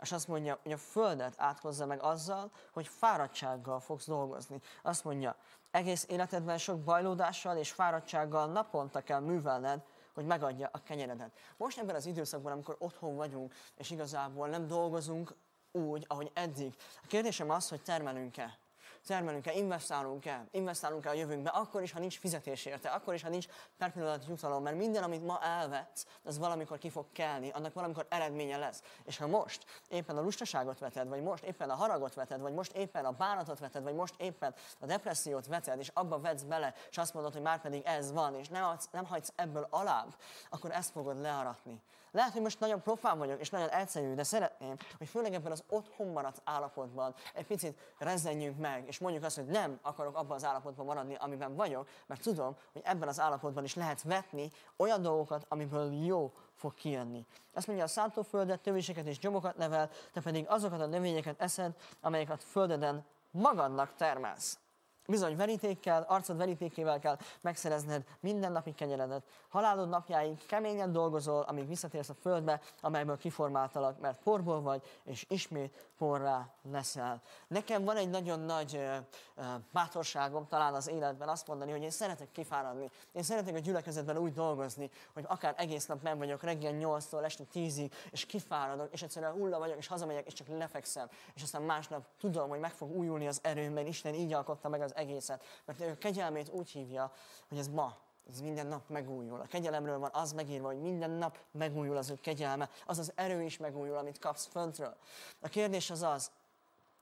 És 0.00 0.12
azt 0.12 0.28
mondja, 0.28 0.58
hogy 0.62 0.72
a 0.72 0.76
földet 0.76 1.34
átkozza 1.36 1.86
meg 1.86 2.02
azzal, 2.02 2.50
hogy 2.72 2.88
fáradtsággal 2.88 3.80
fogsz 3.80 4.06
dolgozni. 4.06 4.60
Azt 4.82 5.04
mondja, 5.04 5.36
egész 5.70 6.06
életedben 6.08 6.58
sok 6.58 6.80
bajlódással 6.80 7.56
és 7.56 7.72
fáradtsággal 7.72 8.46
naponta 8.46 9.00
kell 9.00 9.20
művelned, 9.20 9.82
hogy 10.14 10.26
megadja 10.26 10.68
a 10.72 10.82
kenyeredet. 10.82 11.38
Most 11.56 11.78
ebben 11.78 11.94
az 11.94 12.06
időszakban, 12.06 12.52
amikor 12.52 12.76
otthon 12.78 13.16
vagyunk, 13.16 13.54
és 13.76 13.90
igazából 13.90 14.48
nem 14.48 14.66
dolgozunk 14.66 15.34
úgy, 15.72 16.04
ahogy 16.08 16.30
eddig. 16.34 16.74
A 17.02 17.06
kérdésem 17.06 17.50
az, 17.50 17.68
hogy 17.68 17.82
termelünk-e 17.82 18.58
termelünk-e, 19.06 19.52
investálunk-e, 19.52 20.46
investálunk-e 20.50 21.08
a 21.08 21.12
jövőnkbe, 21.12 21.50
akkor 21.50 21.82
is, 21.82 21.92
ha 21.92 21.98
nincs 21.98 22.18
fizetés 22.18 22.64
érte, 22.64 22.88
akkor 22.88 23.14
is, 23.14 23.22
ha 23.22 23.28
nincs 23.28 23.46
per 23.78 23.92
pillanat 23.92 24.26
jutalom, 24.28 24.62
mert 24.62 24.76
minden, 24.76 25.02
amit 25.02 25.24
ma 25.24 25.40
elvetsz, 25.42 26.06
az 26.24 26.38
valamikor 26.38 26.78
ki 26.78 26.90
fog 26.90 27.06
kelni, 27.12 27.50
annak 27.50 27.74
valamikor 27.74 28.06
eredménye 28.08 28.56
lesz. 28.56 28.82
És 29.04 29.16
ha 29.16 29.26
most 29.26 29.64
éppen 29.88 30.16
a 30.16 30.22
lustaságot 30.22 30.78
veted, 30.78 31.08
vagy 31.08 31.22
most 31.22 31.44
éppen 31.44 31.70
a 31.70 31.74
haragot 31.74 32.14
veted, 32.14 32.40
vagy 32.40 32.52
most 32.52 32.72
éppen 32.72 33.04
a 33.04 33.12
bánatot 33.12 33.58
veted, 33.58 33.82
vagy 33.82 33.94
most 33.94 34.14
éppen 34.18 34.54
a 34.80 34.86
depressziót 34.86 35.46
veted, 35.46 35.78
és 35.78 35.90
abba 35.94 36.20
vetsz 36.20 36.42
bele, 36.42 36.74
és 36.90 36.98
azt 36.98 37.14
mondod, 37.14 37.32
hogy 37.32 37.42
már 37.42 37.60
pedig 37.60 37.82
ez 37.84 38.12
van, 38.12 38.34
és 38.34 38.48
nem, 38.48 38.64
adsz, 38.64 38.88
nem 38.90 39.04
hagysz 39.04 39.32
ebből 39.36 39.66
alább, 39.70 40.14
akkor 40.50 40.70
ezt 40.70 40.90
fogod 40.90 41.20
learatni. 41.20 41.82
Lehet, 42.14 42.32
hogy 42.32 42.42
most 42.42 42.60
nagyon 42.60 42.82
profán 42.82 43.18
vagyok, 43.18 43.40
és 43.40 43.50
nagyon 43.50 43.68
egyszerű, 43.68 44.14
de 44.14 44.22
szeretném, 44.22 44.76
hogy 44.98 45.08
főleg 45.08 45.34
ebben 45.34 45.52
az 45.52 45.64
otthon 45.68 46.06
maradt 46.06 46.40
állapotban 46.44 47.14
egy 47.34 47.46
picit 47.46 47.78
rezenjünk 47.98 48.58
meg, 48.58 48.84
és 48.86 48.98
mondjuk 48.98 49.24
azt, 49.24 49.36
hogy 49.36 49.46
nem 49.46 49.78
akarok 49.82 50.16
abban 50.16 50.36
az 50.36 50.44
állapotban 50.44 50.86
maradni, 50.86 51.14
amiben 51.14 51.54
vagyok, 51.54 51.88
mert 52.06 52.22
tudom, 52.22 52.56
hogy 52.72 52.82
ebben 52.84 53.08
az 53.08 53.20
állapotban 53.20 53.64
is 53.64 53.74
lehet 53.74 54.02
vetni 54.02 54.50
olyan 54.76 55.02
dolgokat, 55.02 55.46
amiből 55.48 55.92
jó 55.92 56.32
fog 56.52 56.74
kijönni. 56.74 57.26
Azt 57.54 57.66
mondja, 57.66 57.84
a 57.84 57.88
szántóföldet, 57.88 58.60
tövéseket 58.60 59.06
és 59.06 59.18
gyomokat 59.18 59.56
nevel, 59.56 59.90
te 60.12 60.20
pedig 60.20 60.44
azokat 60.48 60.80
a 60.80 60.86
növényeket 60.86 61.40
eszed, 61.40 61.72
amelyeket 62.00 62.44
földeden 62.44 63.04
magadnak 63.30 63.94
termelsz. 63.96 64.58
Bizony 65.06 65.36
verítékkel, 65.36 66.04
arcod 66.08 66.36
verítékével 66.36 66.98
kell 66.98 67.16
megszerezned 67.40 68.04
mindennapi 68.20 68.74
kenyeredet. 68.74 69.22
Halálod 69.48 69.88
napjáig 69.88 70.46
keményen 70.46 70.92
dolgozol, 70.92 71.42
amíg 71.42 71.68
visszatérsz 71.68 72.08
a 72.08 72.14
földbe, 72.14 72.60
amelyből 72.80 73.16
kiformáltalak, 73.16 74.00
mert 74.00 74.22
porból 74.22 74.60
vagy, 74.60 74.82
és 75.04 75.26
ismét 75.28 75.88
porrá 75.98 76.48
leszel. 76.70 77.22
Nekem 77.48 77.84
van 77.84 77.96
egy 77.96 78.10
nagyon 78.10 78.40
nagy 78.40 78.74
uh, 78.74 78.96
uh, 79.36 79.44
bátorságom 79.72 80.46
talán 80.46 80.74
az 80.74 80.88
életben 80.88 81.28
azt 81.28 81.46
mondani, 81.46 81.70
hogy 81.70 81.82
én 81.82 81.90
szeretek 81.90 82.32
kifáradni. 82.32 82.90
Én 83.12 83.22
szeretek 83.22 83.54
a 83.54 83.58
gyülekezetben 83.58 84.16
úgy 84.16 84.32
dolgozni, 84.32 84.90
hogy 85.14 85.24
akár 85.28 85.54
egész 85.56 85.86
nap 85.86 86.02
nem 86.02 86.18
vagyok 86.18 86.42
reggel 86.42 86.72
8-tól 86.76 87.24
este 87.24 87.44
10-ig, 87.54 87.92
és 88.10 88.26
kifáradok, 88.26 88.92
és 88.92 89.02
egyszerűen 89.02 89.32
hulla 89.32 89.58
vagyok, 89.58 89.76
és 89.76 89.86
hazamegyek, 89.86 90.26
és 90.26 90.32
csak 90.32 90.48
lefekszem. 90.48 91.08
És 91.34 91.42
aztán 91.42 91.62
másnap 91.62 92.04
tudom, 92.20 92.48
hogy 92.48 92.60
meg 92.60 92.72
fog 92.72 92.96
újulni 92.96 93.26
az 93.26 93.38
erőm, 93.42 93.72
mert 93.72 93.88
Isten 93.88 94.14
így 94.14 94.32
alkotta 94.32 94.68
meg 94.68 94.80
az 94.80 94.93
egészet. 94.94 95.44
Mert 95.64 95.80
ő 95.80 95.98
kegyelmét 95.98 96.48
úgy 96.48 96.70
hívja, 96.70 97.12
hogy 97.48 97.58
ez 97.58 97.68
ma, 97.68 97.96
ez 98.30 98.40
minden 98.40 98.66
nap 98.66 98.88
megújul. 98.88 99.40
A 99.40 99.46
kegyelemről 99.46 99.98
van 99.98 100.10
az 100.12 100.32
megírva, 100.32 100.66
hogy 100.66 100.80
minden 100.80 101.10
nap 101.10 101.38
megújul 101.50 101.96
az 101.96 102.10
ő 102.10 102.14
kegyelme, 102.14 102.70
az 102.86 102.98
az 102.98 103.12
erő 103.14 103.42
is 103.42 103.56
megújul, 103.56 103.96
amit 103.96 104.18
kapsz 104.18 104.46
föntről. 104.46 104.96
A 105.40 105.48
kérdés 105.48 105.90
az 105.90 106.02
az, 106.02 106.30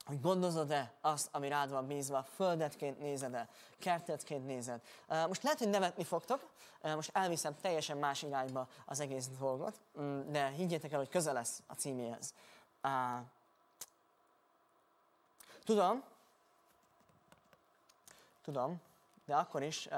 hogy 0.05 0.21
gondozod-e 0.21 0.93
azt, 1.01 1.29
ami 1.33 1.49
rád 1.49 1.71
van 1.71 1.87
bízva, 1.87 2.23
földetként 2.23 2.99
nézed-e, 2.99 3.49
kertetként 3.79 4.47
nézed. 4.47 4.81
Most 5.27 5.43
lehet, 5.43 5.59
hogy 5.59 5.69
nevetni 5.69 6.05
fogtok, 6.05 6.51
most 6.83 7.11
elviszem 7.13 7.57
teljesen 7.61 7.97
más 7.99 8.23
irányba 8.23 8.69
az 8.87 9.01
egész 9.01 9.29
dolgot, 9.39 9.81
mm, 10.01 10.31
de 10.31 10.49
higgyétek 10.49 10.93
el, 10.93 10.99
hogy 10.99 11.09
közel 11.09 11.35
lesz 11.35 11.63
a 11.67 11.75
címéhez. 11.75 12.35
Tudom, 15.65 16.05
tudom, 18.43 18.81
de 19.25 19.37
akkor 19.37 19.63
is 19.63 19.89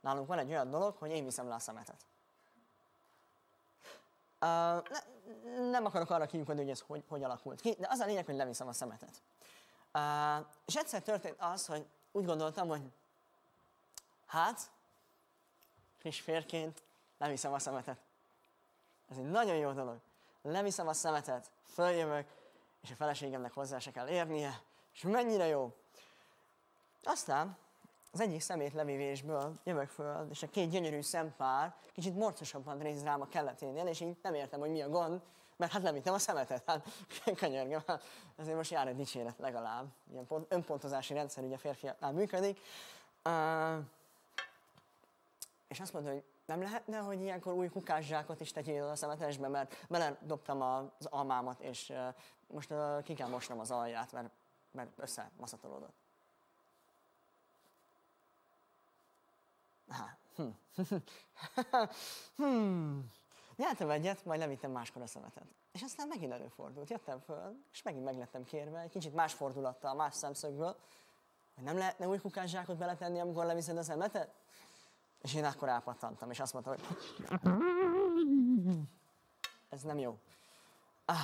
nálunk 0.00 0.26
van 0.26 0.38
egy 0.38 0.50
olyan 0.50 0.70
dolog, 0.70 0.96
hogy 0.96 1.10
én 1.10 1.24
viszem 1.24 1.48
le 1.48 1.54
a 1.54 1.58
szemetet. 1.58 2.06
Uh, 4.40 4.82
ne, 5.42 5.70
nem 5.70 5.84
akarok 5.84 6.10
arra 6.10 6.26
kiukadni, 6.26 6.60
hogy 6.60 6.70
ez 6.70 6.80
hogy, 6.80 7.04
hogy 7.08 7.22
alakult 7.22 7.60
ki, 7.60 7.74
de 7.78 7.86
az 7.90 7.98
a 7.98 8.04
lényeg, 8.04 8.24
hogy 8.24 8.34
leviszem 8.34 8.68
a 8.68 8.72
szemetet. 8.72 9.22
Uh, 9.94 10.46
és 10.66 10.76
egyszer 10.76 11.02
történt 11.02 11.36
az, 11.38 11.66
hogy 11.66 11.86
úgy 12.12 12.24
gondoltam, 12.24 12.68
hogy 12.68 12.82
hát, 14.26 14.70
kis 15.98 16.20
férként 16.20 16.82
leviszem 17.18 17.52
a 17.52 17.58
szemetet. 17.58 17.98
Ez 19.10 19.16
egy 19.16 19.30
nagyon 19.30 19.56
jó 19.56 19.72
dolog. 19.72 20.00
Leviszem 20.42 20.88
a 20.88 20.92
szemetet, 20.92 21.50
följövök, 21.64 22.28
és 22.80 22.90
a 22.90 22.94
feleségemnek 22.94 23.52
hozzá 23.52 23.78
se 23.78 23.90
kell 23.90 24.08
érnie, 24.08 24.60
és 24.92 25.02
mennyire 25.02 25.46
jó. 25.46 25.76
Aztán 27.02 27.56
az 28.14 28.20
egyik 28.20 28.40
szemét 28.40 28.72
levívésből 28.72 29.52
jövök 29.64 29.88
föl, 29.88 30.26
és 30.30 30.42
a 30.42 30.46
két 30.46 30.70
gyönyörű 30.70 31.00
szempár 31.00 31.74
kicsit 31.92 32.14
morcosabban 32.14 32.76
néz 32.76 33.02
rám 33.02 33.20
a 33.20 33.26
kelleténél, 33.26 33.86
és 33.86 34.00
így 34.00 34.16
nem 34.22 34.34
értem, 34.34 34.60
hogy 34.60 34.70
mi 34.70 34.82
a 34.82 34.88
gond, 34.88 35.20
mert 35.56 35.72
hát 35.72 35.82
levittem 35.82 36.14
a 36.14 36.18
szemetet, 36.18 36.62
hát 36.66 36.88
könyörgöm, 37.40 37.82
hát 37.86 38.02
ezért 38.36 38.56
most 38.56 38.70
jár 38.70 38.88
egy 38.88 38.96
dicséret 38.96 39.38
legalább. 39.38 39.86
Ilyen 40.10 40.26
pont, 40.26 40.52
önpontozási 40.52 41.14
rendszer 41.14 41.44
ugye 41.44 41.56
férfiaknál 41.56 42.12
működik. 42.12 42.60
Uh, 43.24 43.84
és 45.68 45.80
azt 45.80 45.92
mondta, 45.92 46.12
hogy 46.12 46.24
nem 46.46 46.62
lehetne, 46.62 46.98
hogy 46.98 47.20
ilyenkor 47.20 47.52
új 47.52 47.68
kukászsákot 47.68 48.40
is 48.40 48.52
tegyél 48.52 48.84
a 48.84 48.96
szemetesbe, 48.96 49.48
mert 49.48 49.86
beledobtam 49.88 50.62
az 50.62 51.06
almámat, 51.06 51.60
és 51.60 51.92
most 52.46 52.74
ki 53.02 53.14
kell 53.14 53.28
mosnom 53.28 53.60
az 53.60 53.70
alját, 53.70 54.12
mert, 54.12 54.30
mert 54.70 54.90
összemaszatolódott. 54.96 56.03
Hm. 60.36 60.48
hmm. 62.36 63.10
Nyertem 63.56 63.90
egyet, 63.90 64.24
majd 64.24 64.40
levittem 64.40 64.70
máskor 64.70 65.02
a 65.02 65.06
szemetet. 65.06 65.46
És 65.72 65.82
aztán 65.82 66.08
megint 66.08 66.32
előfordult. 66.32 66.90
Jöttem 66.90 67.20
föl, 67.20 67.64
és 67.72 67.82
megint 67.82 68.04
meglettem 68.04 68.44
kérve, 68.44 68.80
egy 68.80 68.90
kicsit 68.90 69.14
más 69.14 69.32
fordulattal, 69.32 69.94
más 69.94 70.14
szemszögből, 70.14 70.76
hogy 71.54 71.64
nem 71.64 71.78
lehetne 71.78 72.08
új 72.08 72.18
kukászsákot 72.18 72.76
beletenni, 72.76 73.20
amikor 73.20 73.44
leviszed 73.44 73.76
a 73.76 73.82
szemetet? 73.82 74.34
És 75.20 75.34
én 75.34 75.44
akkor 75.44 75.68
elpattantam, 75.68 76.30
és 76.30 76.40
azt 76.40 76.52
mondtam, 76.52 76.74
hogy 76.74 76.84
ez 79.68 79.82
nem 79.82 79.98
jó. 79.98 80.18
Ah, 81.04 81.16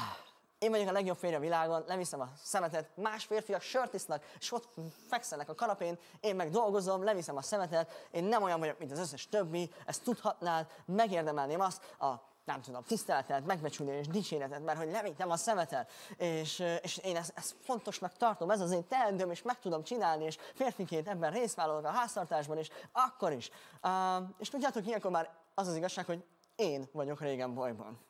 én 0.61 0.71
vagyok 0.71 0.89
a 0.89 0.93
legjobb 0.93 1.17
férj 1.17 1.35
a 1.35 1.41
világon, 1.41 1.85
leviszem 1.87 2.21
a 2.21 2.29
szemetet, 2.43 2.89
más 2.95 3.25
férfiak 3.25 3.61
sört 3.61 3.95
isznak, 3.95 4.25
és 4.39 4.53
ott 4.53 4.69
fekszenek 5.09 5.49
a 5.49 5.55
kanapén, 5.55 5.99
én 6.21 6.37
meg 6.37 6.51
dolgozom, 6.51 7.05
leviszem 7.05 7.37
a 7.37 7.43
szemetet, 7.43 8.09
én 8.11 8.25
nem 8.25 8.43
olyan 8.43 8.59
vagyok, 8.59 8.79
mint 8.79 8.93
az 8.93 8.99
összes 8.99 9.29
többi, 9.29 9.71
ezt 9.87 10.03
tudhatnád, 10.03 10.67
megérdemelném 10.85 11.61
azt, 11.61 11.95
a 11.99 12.29
nem 12.45 12.61
tudom, 12.61 12.83
tiszteletet, 12.83 13.47
megbecsülést, 13.47 14.11
dicséretet, 14.11 14.65
mert 14.65 14.79
hogy 14.79 14.91
levittem 14.91 15.31
a 15.31 15.37
szemetet, 15.37 15.91
és, 16.17 16.65
és 16.83 16.99
én 16.99 17.17
ezt, 17.17 17.33
ezt 17.35 17.55
fontosnak 17.63 18.17
tartom, 18.17 18.51
ez 18.51 18.61
az 18.61 18.71
én 18.71 18.87
teendőm, 18.89 19.31
és 19.31 19.43
meg 19.43 19.59
tudom 19.59 19.83
csinálni, 19.83 20.25
és 20.25 20.39
férfiként 20.55 21.09
ebben 21.09 21.31
részvállalok 21.31 21.85
a 21.85 21.91
háztartásban, 21.91 22.59
és 22.59 22.69
akkor 22.93 23.33
is. 23.33 23.51
Uh, 23.83 24.29
és 24.39 24.49
tudjátok, 24.49 24.87
ilyenkor 24.87 25.11
már 25.11 25.31
az 25.55 25.69
az 25.69 25.77
igazság, 25.77 26.07
hogy 26.07 26.25
én 26.57 26.89
vagyok 26.93 27.21
régen 27.21 27.55
bajban 27.55 28.09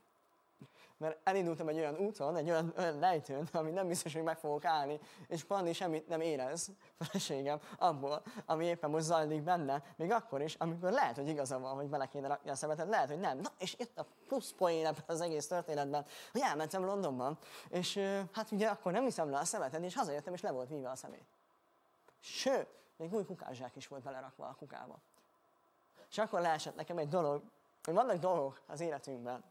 mert 1.01 1.19
elindultam 1.25 1.69
egy 1.69 1.79
olyan 1.79 1.97
úton, 1.97 2.37
egy 2.37 2.51
olyan, 2.51 2.73
olyan 2.79 2.99
lejtőn, 2.99 3.49
ami 3.53 3.71
nem 3.71 3.87
biztos, 3.87 4.13
hogy 4.13 4.23
meg 4.23 4.39
fogok 4.39 4.65
állni, 4.65 5.01
és 5.29 5.45
Panni 5.45 5.73
semmit 5.73 6.09
nem 6.09 6.21
érez, 6.21 6.71
feleségem, 6.99 7.61
abból, 7.79 8.23
ami 8.47 8.65
éppen 8.65 8.91
most 8.91 9.05
zajlik 9.05 9.43
benne, 9.43 9.83
még 9.97 10.11
akkor 10.11 10.43
is, 10.43 10.55
amikor 10.55 10.91
lehet, 10.91 11.17
hogy 11.17 11.29
igaza 11.29 11.59
van, 11.59 11.75
hogy 11.75 11.89
bele 11.89 12.07
kéne 12.07 12.29
rakni 12.29 12.51
a 12.51 12.55
szemetet, 12.55 12.89
lehet, 12.89 13.09
hogy 13.09 13.19
nem. 13.19 13.39
Na, 13.39 13.51
és 13.59 13.75
itt 13.79 13.99
a 13.99 14.07
plusz 14.27 14.53
poén 14.53 14.95
az 15.07 15.21
egész 15.21 15.47
történetben, 15.47 16.07
hogy 16.33 16.41
elmentem 16.41 16.85
Londonban, 16.85 17.39
és 17.69 17.99
hát 18.33 18.51
ugye 18.51 18.69
akkor 18.69 18.93
nem 18.93 19.05
viszem 19.05 19.31
le 19.31 19.39
a 19.39 19.45
szemetet, 19.45 19.85
és 19.85 19.95
hazajöttem, 19.95 20.35
és 20.35 20.41
le 20.41 20.51
volt 20.51 20.69
víve 20.69 20.91
a 20.91 20.97
szemét. 20.97 21.27
Sőt, 22.21 22.67
még 22.97 23.15
új 23.15 23.25
kukázsák 23.25 23.77
is 23.77 23.89
volt 23.89 24.03
belerakva 24.03 24.47
a 24.47 24.57
kukába. 24.59 24.99
És 26.11 26.19
akkor 26.19 26.41
leesett 26.41 26.77
nekem 26.77 26.99
egy 26.99 27.09
dolog, 27.09 27.43
hogy 27.85 27.95
vannak 27.95 28.17
dolgok 28.17 28.61
az 28.67 28.81
életünkben, 28.81 29.45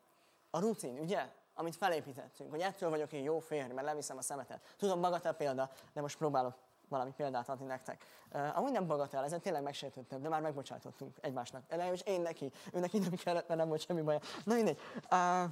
a 0.50 0.60
rutin, 0.60 1.00
ugye? 1.00 1.30
Amit 1.60 1.76
felépítettünk, 1.76 2.52
hogy 2.52 2.62
ettől 2.62 2.90
vagyok 2.90 3.12
én 3.12 3.24
jó 3.24 3.40
férj, 3.40 3.74
mert 3.74 3.88
leviszem 3.88 4.18
a 4.18 4.22
szemetet. 4.22 4.62
Tudom, 4.78 5.02
bagatel 5.02 5.34
példa, 5.34 5.70
de 5.94 6.02
most 6.02 6.18
próbálok 6.18 6.56
valami 6.88 7.12
példát 7.16 7.50
adni 7.50 7.66
nektek. 7.66 8.06
Uh, 8.34 8.58
amúgy 8.58 8.72
nem 8.72 8.88
bagatel, 8.88 9.24
ezen 9.24 9.42
tényleg 9.42 9.64
megsértődtem, 9.64 10.22
de 10.22 10.30
már 10.30 10.42
megbocsátottunk 10.42 11.18
egymásnak. 11.22 11.64
És 11.94 12.02
én 12.06 12.22
neki, 12.22 12.52
ő 12.74 12.80
neki 12.80 12.98
nem 12.98 13.12
kellett, 13.12 13.48
mert 13.48 13.60
nem 13.60 13.70
volt 13.70 13.82
semmi 13.82 14.02
baj. 14.02 14.20
Na 14.44 14.54
mindegy. 14.54 14.80
Uh, 15.12 15.44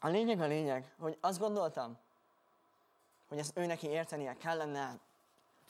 a 0.00 0.08
lényeg 0.08 0.40
a 0.40 0.46
lényeg, 0.46 0.92
hogy 0.98 1.18
azt 1.20 1.38
gondoltam, 1.38 1.98
hogy 3.28 3.38
ezt 3.38 3.58
ő 3.58 3.66
neki 3.66 3.88
értenie 3.88 4.36
kellene, 4.36 4.98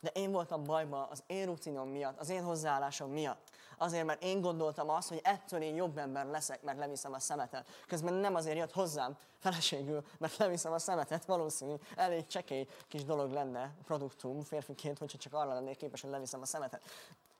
de 0.00 0.10
én 0.14 0.32
voltam 0.32 0.64
bajban 0.64 1.06
az 1.10 1.22
én 1.26 1.46
rutinom 1.46 1.88
miatt, 1.88 2.18
az 2.18 2.28
én 2.28 2.42
hozzáállásom 2.42 3.10
miatt. 3.10 3.48
Azért, 3.78 4.04
mert 4.04 4.22
én 4.22 4.40
gondoltam 4.40 4.90
azt, 4.90 5.08
hogy 5.08 5.20
ettől 5.22 5.62
én 5.62 5.74
jobb 5.74 5.98
ember 5.98 6.26
leszek, 6.26 6.62
mert 6.62 6.78
leviszem 6.78 7.12
a 7.12 7.18
szemetet. 7.18 7.68
Közben 7.86 8.14
nem 8.14 8.34
azért 8.34 8.56
jött 8.56 8.72
hozzám 8.72 9.16
feleségül, 9.38 10.04
mert 10.18 10.36
leviszem 10.36 10.72
a 10.72 10.78
szemetet, 10.78 11.24
valószínű 11.24 11.74
elég 11.96 12.26
csekély 12.26 12.66
kis 12.88 13.04
dolog 13.04 13.32
lenne 13.32 13.74
produktum 13.84 14.42
férfiként, 14.42 14.98
hogyha 14.98 15.18
csak 15.18 15.32
arra 15.32 15.54
lennék 15.54 15.76
képes, 15.76 16.00
hogy 16.00 16.10
leviszem 16.10 16.40
a 16.40 16.46
szemetet. 16.46 16.82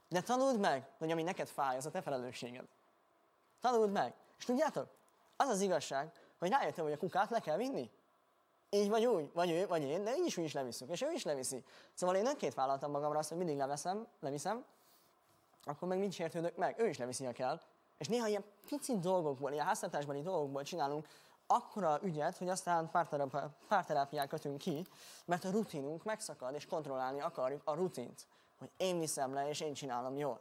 De 0.09 0.21
tanuld 0.21 0.61
meg, 0.61 0.89
hogy 0.99 1.11
ami 1.11 1.23
neked 1.23 1.49
fáj, 1.49 1.77
az 1.77 1.87
a 1.87 1.91
te 1.91 2.03
felelősséged. 2.03 2.65
Tanuld 3.61 3.91
meg. 3.91 4.15
És 4.39 4.45
tudjátok, 4.45 4.89
az 5.37 5.49
az 5.49 5.61
igazság, 5.61 6.13
hogy 6.39 6.51
rájöttem, 6.51 6.85
hogy 6.85 6.93
a 6.93 6.99
kukát 6.99 7.31
le 7.31 7.41
kell 7.41 7.57
vinni. 7.57 7.91
Így 8.71 8.89
vagy 8.89 9.07
úgy, 9.07 9.31
vagy 9.33 9.51
ő, 9.51 9.67
vagy 9.67 9.83
én, 9.83 10.05
de 10.05 10.17
így 10.17 10.27
is 10.27 10.37
úgy 10.37 10.45
is 10.45 10.53
leviszük, 10.53 10.91
és 10.91 11.03
ő 11.03 11.11
is 11.13 11.23
leviszi. 11.23 11.65
Szóval 11.95 12.17
én 12.17 12.27
önként 12.27 12.55
vállaltam 12.55 12.91
magamra 12.91 13.19
azt, 13.19 13.29
hogy 13.29 13.39
mindig 13.39 13.57
leveszem, 13.57 14.07
leviszem, 14.21 14.65
akkor 15.65 15.89
meg 15.89 15.99
mind 15.99 16.13
sértődök 16.13 16.57
meg, 16.57 16.79
ő 16.79 16.89
is 16.89 16.99
leviszi, 16.99 17.33
kell. 17.33 17.61
És 17.99 18.09
néha 18.09 18.27
ilyen 18.27 18.45
pici 18.67 18.99
dolgokból, 18.99 19.53
ilyen 19.53 19.67
háztartásbeli 19.67 20.23
dolgokból 20.23 20.63
csinálunk 20.63 21.07
akkora 21.47 21.99
ügyet, 22.03 22.37
hogy 22.37 22.49
aztán 22.49 22.91
párterápiát 23.69 24.29
kötünk 24.29 24.59
ki, 24.59 24.87
mert 25.25 25.45
a 25.45 25.51
rutinunk 25.51 26.05
megszakad, 26.05 26.55
és 26.55 26.67
kontrollálni 26.67 27.21
akarjuk 27.21 27.63
a 27.65 27.75
rutint. 27.75 28.27
Hogy 28.59 28.71
én 28.77 28.99
viszem 28.99 29.35
le, 29.35 29.49
és 29.49 29.61
én 29.61 29.75
csinálom 29.75 30.17
jól. 30.17 30.41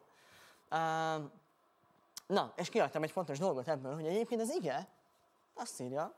Na, 2.28 2.54
és 2.56 2.70
kiadtam 2.70 3.04
egy 3.04 3.12
fontos 3.12 3.40
dolgot 3.40 3.68
ebből, 3.68 3.94
hogy 3.94 4.06
egyébként 4.06 4.42
az 4.42 4.50
ige 4.50 4.88
azt 5.54 5.80
írja, 5.80 6.14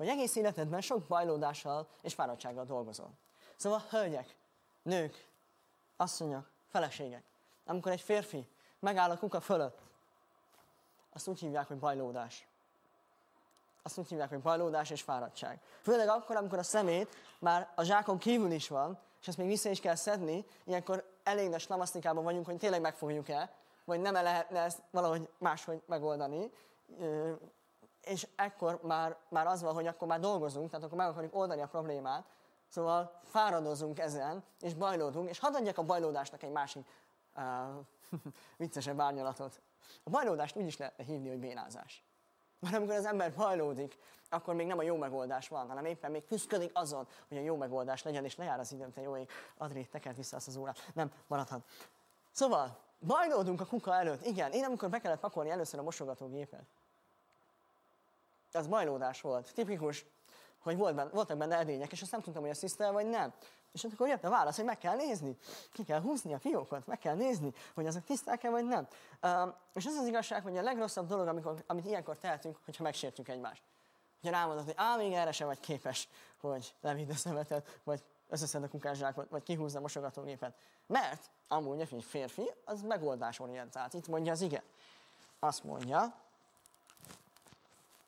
hogy 0.00 0.08
egész 0.08 0.36
életedben 0.36 0.80
sok 0.80 1.06
bajlódással 1.06 1.86
és 2.02 2.14
fáradtsággal 2.14 2.64
dolgozol. 2.64 3.10
Szóval 3.56 3.82
hölgyek, 3.90 4.36
nők, 4.82 5.26
asszonyok, 5.96 6.50
feleségek, 6.68 7.22
amikor 7.64 7.92
egy 7.92 8.00
férfi 8.00 8.48
megáll 8.78 9.10
a 9.10 9.18
kuka 9.18 9.40
fölött, 9.40 9.78
azt 11.12 11.28
úgy 11.28 11.40
hívják, 11.40 11.68
hogy 11.68 11.76
bajlódás. 11.78 12.46
Azt 13.82 13.98
úgy 13.98 14.08
hívják, 14.08 14.28
hogy 14.28 14.40
bajlódás 14.40 14.90
és 14.90 15.02
fáradtság. 15.02 15.60
Főleg 15.82 16.08
akkor, 16.08 16.36
amikor 16.36 16.58
a 16.58 16.62
szemét 16.62 17.16
már 17.38 17.72
a 17.74 17.82
zsákon 17.82 18.18
kívül 18.18 18.50
is 18.50 18.68
van, 18.68 18.98
és 19.20 19.28
ezt 19.28 19.38
még 19.38 19.46
vissza 19.46 19.70
is 19.70 19.80
kell 19.80 19.94
szedni, 19.94 20.44
ilyenkor 20.64 21.10
elég 21.22 21.48
nagy 21.48 21.60
slamasztikában 21.60 22.24
vagyunk, 22.24 22.46
hogy 22.46 22.56
tényleg 22.56 22.80
megfogjuk-e, 22.80 23.52
vagy 23.84 24.00
nem 24.00 24.16
-e 24.16 24.22
lehetne 24.22 24.60
ezt 24.60 24.82
valahogy 24.90 25.28
máshogy 25.38 25.82
megoldani. 25.86 26.50
És 28.04 28.26
ekkor 28.36 28.80
már, 28.82 29.16
már 29.28 29.46
az 29.46 29.62
van, 29.62 29.74
hogy 29.74 29.86
akkor 29.86 30.08
már 30.08 30.20
dolgozunk, 30.20 30.70
tehát 30.70 30.84
akkor 30.84 30.98
meg 30.98 31.08
akarjuk 31.08 31.34
oldani 31.34 31.62
a 31.62 31.66
problémát, 31.66 32.24
Szóval 32.70 33.20
fáradozunk 33.24 33.98
ezen, 33.98 34.44
és 34.60 34.74
bajlódunk, 34.74 35.28
és 35.28 35.38
hadd 35.38 35.54
adjak 35.54 35.78
a 35.78 35.82
bajlódásnak 35.82 36.42
egy 36.42 36.50
másik 36.50 36.86
uh, 37.36 37.42
viccesebb 38.56 39.00
árnyalatot. 39.00 39.60
A 40.04 40.10
bajlódást 40.10 40.56
úgy 40.56 40.66
is 40.66 40.76
lehetne 40.76 41.04
hívni, 41.04 41.28
hogy 41.28 41.38
bénázás. 41.38 42.04
Mert 42.58 42.74
amikor 42.74 42.94
az 42.94 43.04
ember 43.04 43.34
bajlódik, 43.34 43.98
akkor 44.28 44.54
még 44.54 44.66
nem 44.66 44.78
a 44.78 44.82
jó 44.82 44.96
megoldás 44.96 45.48
van, 45.48 45.68
hanem 45.68 45.84
éppen 45.84 46.10
még 46.10 46.24
küzdködik 46.24 46.70
azon, 46.74 47.06
hogy 47.28 47.36
a 47.36 47.40
jó 47.40 47.56
megoldás 47.56 48.02
legyen, 48.02 48.24
és 48.24 48.36
lejár 48.36 48.58
az 48.58 48.72
időm, 48.72 48.92
te 48.92 49.00
jó 49.00 49.16
ég. 49.16 49.28
Adri, 49.56 49.86
tekert 49.86 50.16
vissza 50.16 50.36
azt 50.36 50.48
az 50.48 50.56
órát. 50.56 50.90
Nem, 50.94 51.12
maradhat. 51.26 51.64
Szóval, 52.30 52.78
bajlódunk 53.06 53.60
a 53.60 53.66
kuka 53.66 53.94
előtt. 53.94 54.24
Igen, 54.24 54.52
én 54.52 54.64
amikor 54.64 54.88
be 54.88 55.00
kellett 55.00 55.20
pakolni 55.20 55.50
először 55.50 55.78
a 55.78 55.82
mosogatógépet, 55.82 56.66
az 58.54 58.66
bajlódás 58.66 59.20
volt. 59.20 59.54
Tipikus, 59.54 60.04
hogy 60.58 60.76
volt 60.76 60.94
benne, 60.94 61.10
voltak 61.10 61.36
benne 61.36 61.56
edények, 61.56 61.92
és 61.92 62.02
azt 62.02 62.10
nem 62.10 62.20
tudtam, 62.20 62.42
hogy 62.42 62.50
a 62.50 62.54
szisztel 62.54 62.92
vagy 62.92 63.06
nem. 63.06 63.32
És 63.72 63.84
akkor 63.84 64.08
jött 64.08 64.24
a 64.24 64.30
válasz, 64.30 64.56
hogy 64.56 64.64
meg 64.64 64.78
kell 64.78 64.96
nézni, 64.96 65.36
ki 65.72 65.84
kell 65.84 66.00
húzni 66.00 66.34
a 66.34 66.38
fiókot, 66.38 66.86
meg 66.86 66.98
kell 66.98 67.14
nézni, 67.14 67.52
hogy 67.74 67.86
azok 67.86 68.04
tiszták-e 68.04 68.50
vagy 68.50 68.64
nem. 68.64 68.88
Uh, 69.22 69.54
és 69.74 69.86
az 69.86 69.94
az 69.94 70.06
igazság, 70.06 70.42
hogy 70.42 70.56
a 70.56 70.62
legrosszabb 70.62 71.06
dolog, 71.06 71.26
amikor, 71.26 71.64
amit 71.66 71.86
ilyenkor 71.86 72.16
tehetünk, 72.16 72.58
hogyha 72.64 72.82
megsértjük 72.82 73.28
egymást. 73.28 73.62
Hogyha 74.20 74.36
rámondod, 74.36 74.64
hogy 74.64 74.74
á, 74.76 74.96
még 74.96 75.12
erre 75.12 75.32
sem 75.32 75.46
vagy 75.46 75.60
képes, 75.60 76.08
hogy 76.40 76.74
levidd 76.80 77.10
a 77.10 77.14
szemetet, 77.14 77.80
vagy 77.84 78.02
összeszed 78.28 78.62
a 78.62 78.68
kukázsákot, 78.68 79.28
vagy 79.28 79.42
kihúzza 79.42 79.78
a 79.78 79.80
mosogatógépet. 79.80 80.54
Mert 80.86 81.30
amúgy 81.48 81.80
egy 81.80 82.04
férfi, 82.04 82.50
az 82.64 82.82
megoldásorientált. 82.82 83.94
Itt 83.94 84.08
mondja 84.08 84.32
az 84.32 84.40
ige. 84.40 84.62
Azt 85.38 85.64
mondja, 85.64 86.14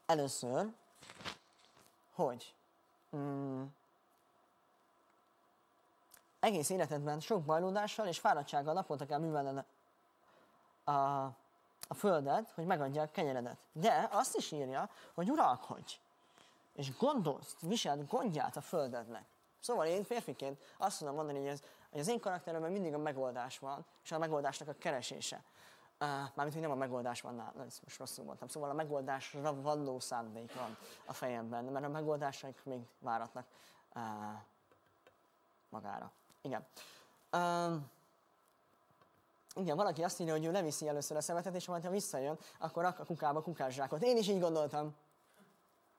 először, 0.06 0.72
hogy 2.14 2.54
mm, 3.16 3.64
egész 6.40 6.70
életedben 6.70 7.20
sok 7.20 7.42
bajlódással 7.42 8.06
és 8.06 8.18
fáradtsággal 8.18 8.74
naponta 8.74 9.06
kell 9.06 9.18
művelned 9.18 9.64
a, 10.84 10.92
a 11.88 11.94
földet, 11.94 12.50
hogy 12.54 12.66
megadja 12.66 13.02
a 13.02 13.10
kenyeredet. 13.10 13.58
De 13.72 14.08
azt 14.12 14.36
is 14.36 14.52
írja, 14.52 14.90
hogy 15.14 15.30
uralkodj, 15.30 15.98
és 16.74 16.96
gondolsz, 16.96 17.56
viseld 17.60 18.08
gondját 18.08 18.56
a 18.56 18.60
földednek. 18.60 19.24
Szóval 19.60 19.86
én 19.86 20.04
férfiként 20.04 20.60
azt 20.76 20.98
tudom 20.98 21.14
mondani, 21.14 21.38
hogy, 21.38 21.48
ez, 21.48 21.62
hogy 21.90 22.00
az 22.00 22.08
én 22.08 22.20
karakteremben 22.20 22.72
mindig 22.72 22.94
a 22.94 22.98
megoldás 22.98 23.58
van, 23.58 23.84
és 24.04 24.12
a 24.12 24.18
megoldásnak 24.18 24.68
a 24.68 24.74
keresése. 24.78 25.42
Mármint, 26.06 26.52
hogy 26.52 26.60
nem 26.60 26.70
a 26.70 26.74
megoldás 26.74 27.20
van 27.20 27.34
nálam, 27.34 27.60
ezt 27.66 27.82
most 27.82 27.98
rosszul 27.98 28.24
mondtam. 28.24 28.48
Szóval 28.48 28.70
a 28.70 28.72
megoldásra 28.72 29.60
való 29.60 30.00
szándék 30.00 30.54
van 30.54 30.76
a 31.06 31.12
fejemben, 31.12 31.64
mert 31.64 31.84
a 31.84 31.88
megoldásaik 31.88 32.64
még 32.64 32.80
váratnak 32.98 33.46
magára. 35.68 36.12
Igen. 36.40 36.66
Igen, 39.54 39.76
valaki 39.76 40.04
azt 40.04 40.20
írja, 40.20 40.32
hogy 40.32 40.44
ő 40.44 40.50
leviszi 40.50 40.88
először 40.88 41.16
a 41.16 41.20
szemetet, 41.20 41.54
és 41.54 41.66
ha 41.66 41.90
visszajön, 41.90 42.38
akkor 42.58 42.82
rak 42.82 42.98
a 42.98 43.04
kukába 43.04 43.42
kukászsákot. 43.42 44.02
Én 44.02 44.16
is 44.16 44.28
így 44.28 44.40
gondoltam. 44.40 44.94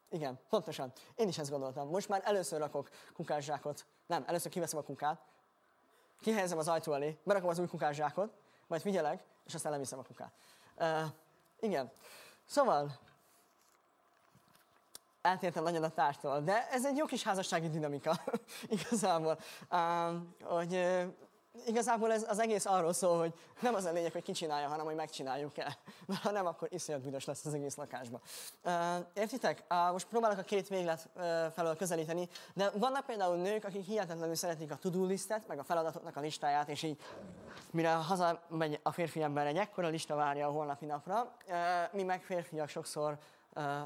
Igen, 0.09 0.39
pontosan. 0.49 0.91
Én 1.15 1.27
is 1.27 1.37
ezt 1.37 1.49
gondoltam. 1.49 1.87
Most 1.89 2.09
már 2.09 2.21
először 2.25 2.59
rakok 2.59 2.89
kukászsákot. 3.13 3.85
Nem, 4.05 4.23
először 4.27 4.51
kiveszem 4.51 4.79
a 4.79 4.83
kukát, 4.83 5.21
kihelyezem 6.19 6.57
az 6.57 6.67
ajtó 6.67 6.93
elé, 6.93 7.19
berakom 7.23 7.49
az 7.49 7.59
új 7.59 7.67
kukászsákot, 7.67 8.33
majd 8.67 8.81
figyelek, 8.81 9.23
és 9.45 9.53
aztán 9.53 9.71
leviszem 9.71 9.99
a 9.99 10.03
kukát. 10.03 10.33
Uh, 10.75 11.11
igen. 11.59 11.91
Szóval, 12.45 12.99
eltértem 15.21 15.63
nagyon 15.63 15.83
a 15.83 15.89
tártól, 15.89 16.41
de 16.41 16.69
ez 16.69 16.85
egy 16.85 16.97
jó 16.97 17.05
kis 17.05 17.23
házassági 17.23 17.69
dinamika 17.69 18.23
igazából, 18.75 19.39
uh, 19.69 20.13
hogy 20.43 20.73
igazából 21.65 22.11
ez 22.11 22.25
az 22.29 22.39
egész 22.39 22.65
arról 22.65 22.93
szól, 22.93 23.19
hogy 23.19 23.33
nem 23.59 23.73
az 23.73 23.85
a 23.85 23.91
lényeg, 23.91 24.11
hogy 24.11 24.23
ki 24.23 24.45
hanem 24.45 24.85
hogy 24.85 24.95
megcsináljuk-e. 24.95 25.77
Mert 26.05 26.21
ha 26.25 26.31
nem, 26.31 26.45
akkor 26.45 26.67
iszonyat 26.71 27.01
büdös 27.01 27.25
lesz 27.25 27.45
az 27.45 27.53
egész 27.53 27.75
lakásba. 27.75 28.21
Uh, 28.63 28.73
értitek? 29.13 29.63
Most 29.91 30.07
próbálok 30.07 30.37
a 30.37 30.41
két 30.41 30.67
véglet 30.67 31.09
felől 31.53 31.75
közelíteni, 31.75 32.29
de 32.53 32.69
vannak 32.69 33.05
például 33.05 33.35
nők, 33.35 33.63
akik 33.63 33.85
hihetetlenül 33.85 34.35
szeretik 34.35 34.71
a 34.71 34.75
to-do 34.75 35.05
listet, 35.05 35.47
meg 35.47 35.59
a 35.59 35.63
feladatoknak 35.63 36.15
a 36.15 36.19
listáját, 36.19 36.69
és 36.69 36.83
így 36.83 37.01
mire 37.71 37.91
hazamegy 37.93 38.79
a 38.83 38.91
férfi 38.91 39.21
ember, 39.21 39.47
egy 39.47 39.57
ekkora 39.57 39.87
lista 39.87 40.15
várja 40.15 40.47
a 40.47 40.51
holnapi 40.51 40.85
napra. 40.85 41.35
Mi 41.91 42.03
meg 42.03 42.21
férfiak 42.21 42.69
sokszor 42.69 43.17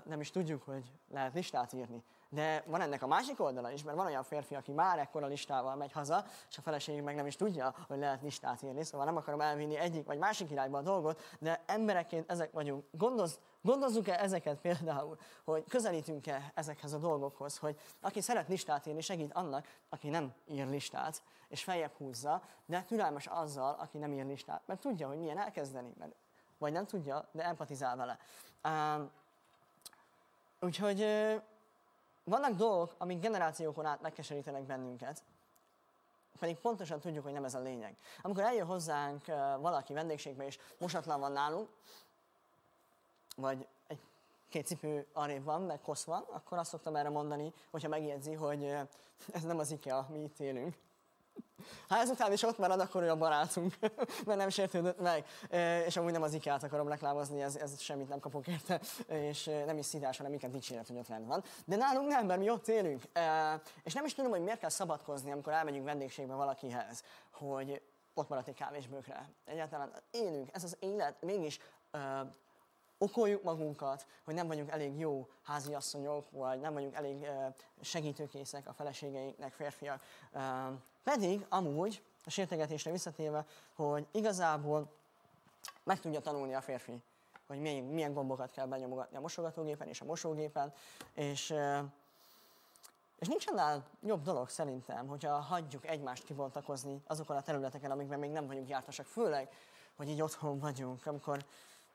nem 0.03 0.19
is 0.19 0.31
tudjuk, 0.31 0.63
hogy 0.63 0.91
lehet 1.09 1.33
listát 1.33 1.73
írni. 1.73 2.03
De 2.29 2.63
van 2.65 2.81
ennek 2.81 3.03
a 3.03 3.07
másik 3.07 3.39
oldala 3.39 3.71
is, 3.71 3.83
mert 3.83 3.97
van 3.97 4.05
olyan 4.05 4.23
férfi, 4.23 4.55
aki 4.55 4.71
már 4.71 4.99
ekkora 4.99 5.27
listával 5.27 5.75
megy 5.75 5.91
haza, 5.91 6.25
és 6.49 6.57
a 6.57 6.61
feleségünk 6.61 7.05
meg 7.05 7.15
nem 7.15 7.25
is 7.25 7.35
tudja, 7.35 7.75
hogy 7.87 7.97
lehet 7.97 8.21
listát 8.21 8.61
írni, 8.61 8.83
szóval 8.83 9.05
nem 9.05 9.17
akarom 9.17 9.41
elvinni 9.41 9.77
egyik 9.77 10.05
vagy 10.05 10.17
másik 10.17 10.51
irányba 10.51 10.77
a 10.77 10.81
dolgot, 10.81 11.21
de 11.39 11.63
emberekként 11.65 12.31
ezek 12.31 12.51
vagyunk. 12.51 12.85
Gondolz, 12.91 13.39
Gondozzuk-e 13.67 14.19
ezeket 14.19 14.59
például, 14.59 15.17
hogy 15.43 15.63
közelítünk-e 15.69 16.51
ezekhez 16.55 16.93
a 16.93 16.97
dolgokhoz, 16.97 17.57
hogy 17.57 17.79
aki 18.01 18.21
szeret 18.21 18.47
listát 18.47 18.85
írni, 18.85 19.01
segít 19.01 19.33
annak, 19.33 19.67
aki 19.89 20.09
nem 20.09 20.33
ír 20.45 20.67
listát, 20.67 21.21
és 21.47 21.63
feljebb 21.63 21.91
húzza, 21.97 22.41
de 22.65 22.83
türelmes 22.83 23.27
azzal, 23.27 23.75
aki 23.79 23.97
nem 23.97 24.13
ír 24.13 24.25
listát, 24.25 24.61
mert 24.65 24.81
tudja, 24.81 25.07
hogy 25.07 25.17
milyen 25.17 25.37
elkezdeni, 25.37 25.93
mert, 25.99 26.15
vagy 26.57 26.71
nem 26.71 26.85
tudja, 26.85 27.27
de 27.31 27.43
empatizál 27.45 27.95
vele. 27.95 28.17
Uh, 28.63 29.09
úgyhogy 30.59 31.01
vannak 32.27 32.53
dolgok, 32.53 32.95
amik 32.97 33.19
generációkon 33.19 33.85
át 33.85 34.01
megkeserítenek 34.01 34.63
bennünket, 34.63 35.23
pedig 36.39 36.57
pontosan 36.57 36.99
tudjuk, 36.99 37.23
hogy 37.23 37.33
nem 37.33 37.43
ez 37.43 37.53
a 37.53 37.59
lényeg. 37.59 37.95
Amikor 38.21 38.43
eljön 38.43 38.65
hozzánk 38.65 39.25
valaki 39.59 39.93
vendégségbe, 39.93 40.45
és 40.45 40.57
mosatlan 40.77 41.19
van 41.19 41.31
nálunk, 41.31 41.69
vagy 43.35 43.67
egy 43.87 43.99
két 44.49 44.65
cipő 44.65 45.07
arrébb 45.13 45.43
van, 45.43 45.61
meg 45.61 45.81
kosz 45.81 46.03
van, 46.03 46.25
akkor 46.29 46.57
azt 46.57 46.69
szoktam 46.69 46.95
erre 46.95 47.09
mondani, 47.09 47.53
hogyha 47.71 47.89
megjegyzi, 47.89 48.33
hogy 48.33 48.63
ez 49.33 49.43
nem 49.43 49.59
az 49.59 49.71
IKEA, 49.71 50.07
mi 50.09 50.19
itt 50.19 50.39
élünk. 50.39 50.77
Ha 51.87 51.97
ezután 51.97 52.31
is 52.31 52.43
ott 52.43 52.57
marad, 52.57 52.79
akkor 52.79 53.03
ő 53.03 53.09
a 53.09 53.15
barátunk, 53.15 53.73
mert 54.25 54.39
nem 54.39 54.49
sértődött 54.49 54.99
meg. 54.99 55.25
És 55.85 55.97
amúgy 55.97 56.11
nem 56.11 56.21
az 56.21 56.33
IKEA-t 56.33 56.63
akarom 56.63 56.87
reklámozni, 56.87 57.41
ez, 57.41 57.55
ez 57.55 57.81
semmit 57.81 58.09
nem 58.09 58.19
kapok 58.19 58.47
érte, 58.47 58.81
és 59.07 59.43
nem 59.65 59.77
is 59.77 59.85
szidás, 59.85 60.17
hanem 60.17 60.33
inkább 60.33 60.51
dicséret, 60.51 60.87
hogy 60.87 60.97
ott 60.97 61.07
van. 61.07 61.43
De 61.65 61.75
nálunk 61.75 62.07
nem, 62.07 62.25
mert 62.25 62.39
mi 62.39 62.49
ott 62.49 62.67
élünk. 62.67 63.03
És 63.83 63.93
nem 63.93 64.05
is 64.05 64.13
tudom, 64.13 64.31
hogy 64.31 64.41
miért 64.41 64.59
kell 64.59 64.69
szabadkozni, 64.69 65.31
amikor 65.31 65.53
elmegyünk 65.53 65.85
vendégségbe 65.85 66.33
valakihez, 66.33 67.03
hogy 67.31 67.81
ott 68.13 68.29
maradt 68.29 68.47
egy 68.47 68.55
kávésbőkre. 68.55 69.29
Egyáltalán 69.45 69.91
élünk, 70.11 70.49
ez 70.51 70.63
az 70.63 70.77
élet, 70.79 71.21
mégis 71.21 71.59
okoljuk 72.97 73.43
magunkat, 73.43 74.05
hogy 74.25 74.33
nem 74.33 74.47
vagyunk 74.47 74.71
elég 74.71 74.99
jó 74.99 75.29
háziasszonyok, 75.43 76.31
vagy 76.31 76.59
nem 76.59 76.73
vagyunk 76.73 76.95
elég 76.95 77.27
segítőkészek 77.81 78.67
a 78.67 78.73
feleségeinknek, 78.73 79.53
férfiak. 79.53 80.01
Pedig 81.07 81.45
amúgy, 81.49 82.03
a 82.25 82.29
sértegetésre 82.29 82.91
visszatérve, 82.91 83.45
hogy 83.75 84.07
igazából 84.11 84.91
meg 85.83 85.99
tudja 85.99 86.19
tanulni 86.19 86.53
a 86.53 86.61
férfi, 86.61 87.01
hogy 87.47 87.59
milyen, 87.59 87.83
milyen 87.83 88.13
gombokat 88.13 88.51
kell 88.51 88.65
benyomogatni 88.65 89.17
a 89.17 89.19
mosogatógépen 89.19 89.87
és 89.87 90.01
a 90.01 90.05
mosógépen, 90.05 90.73
és, 91.13 91.53
és 93.19 93.27
nincs 93.27 93.47
annál 93.47 93.85
jobb 94.01 94.21
dolog 94.21 94.49
szerintem, 94.49 95.07
hogyha 95.07 95.39
hagyjuk 95.39 95.87
egymást 95.87 96.23
kibontakozni 96.23 97.01
azokon 97.05 97.35
a 97.35 97.41
területeken, 97.41 97.91
amikben 97.91 98.19
még 98.19 98.31
nem 98.31 98.47
vagyunk 98.47 98.69
jártasak, 98.69 99.05
főleg, 99.05 99.49
hogy 99.95 100.09
így 100.09 100.21
otthon 100.21 100.59
vagyunk, 100.59 101.05
amikor 101.05 101.45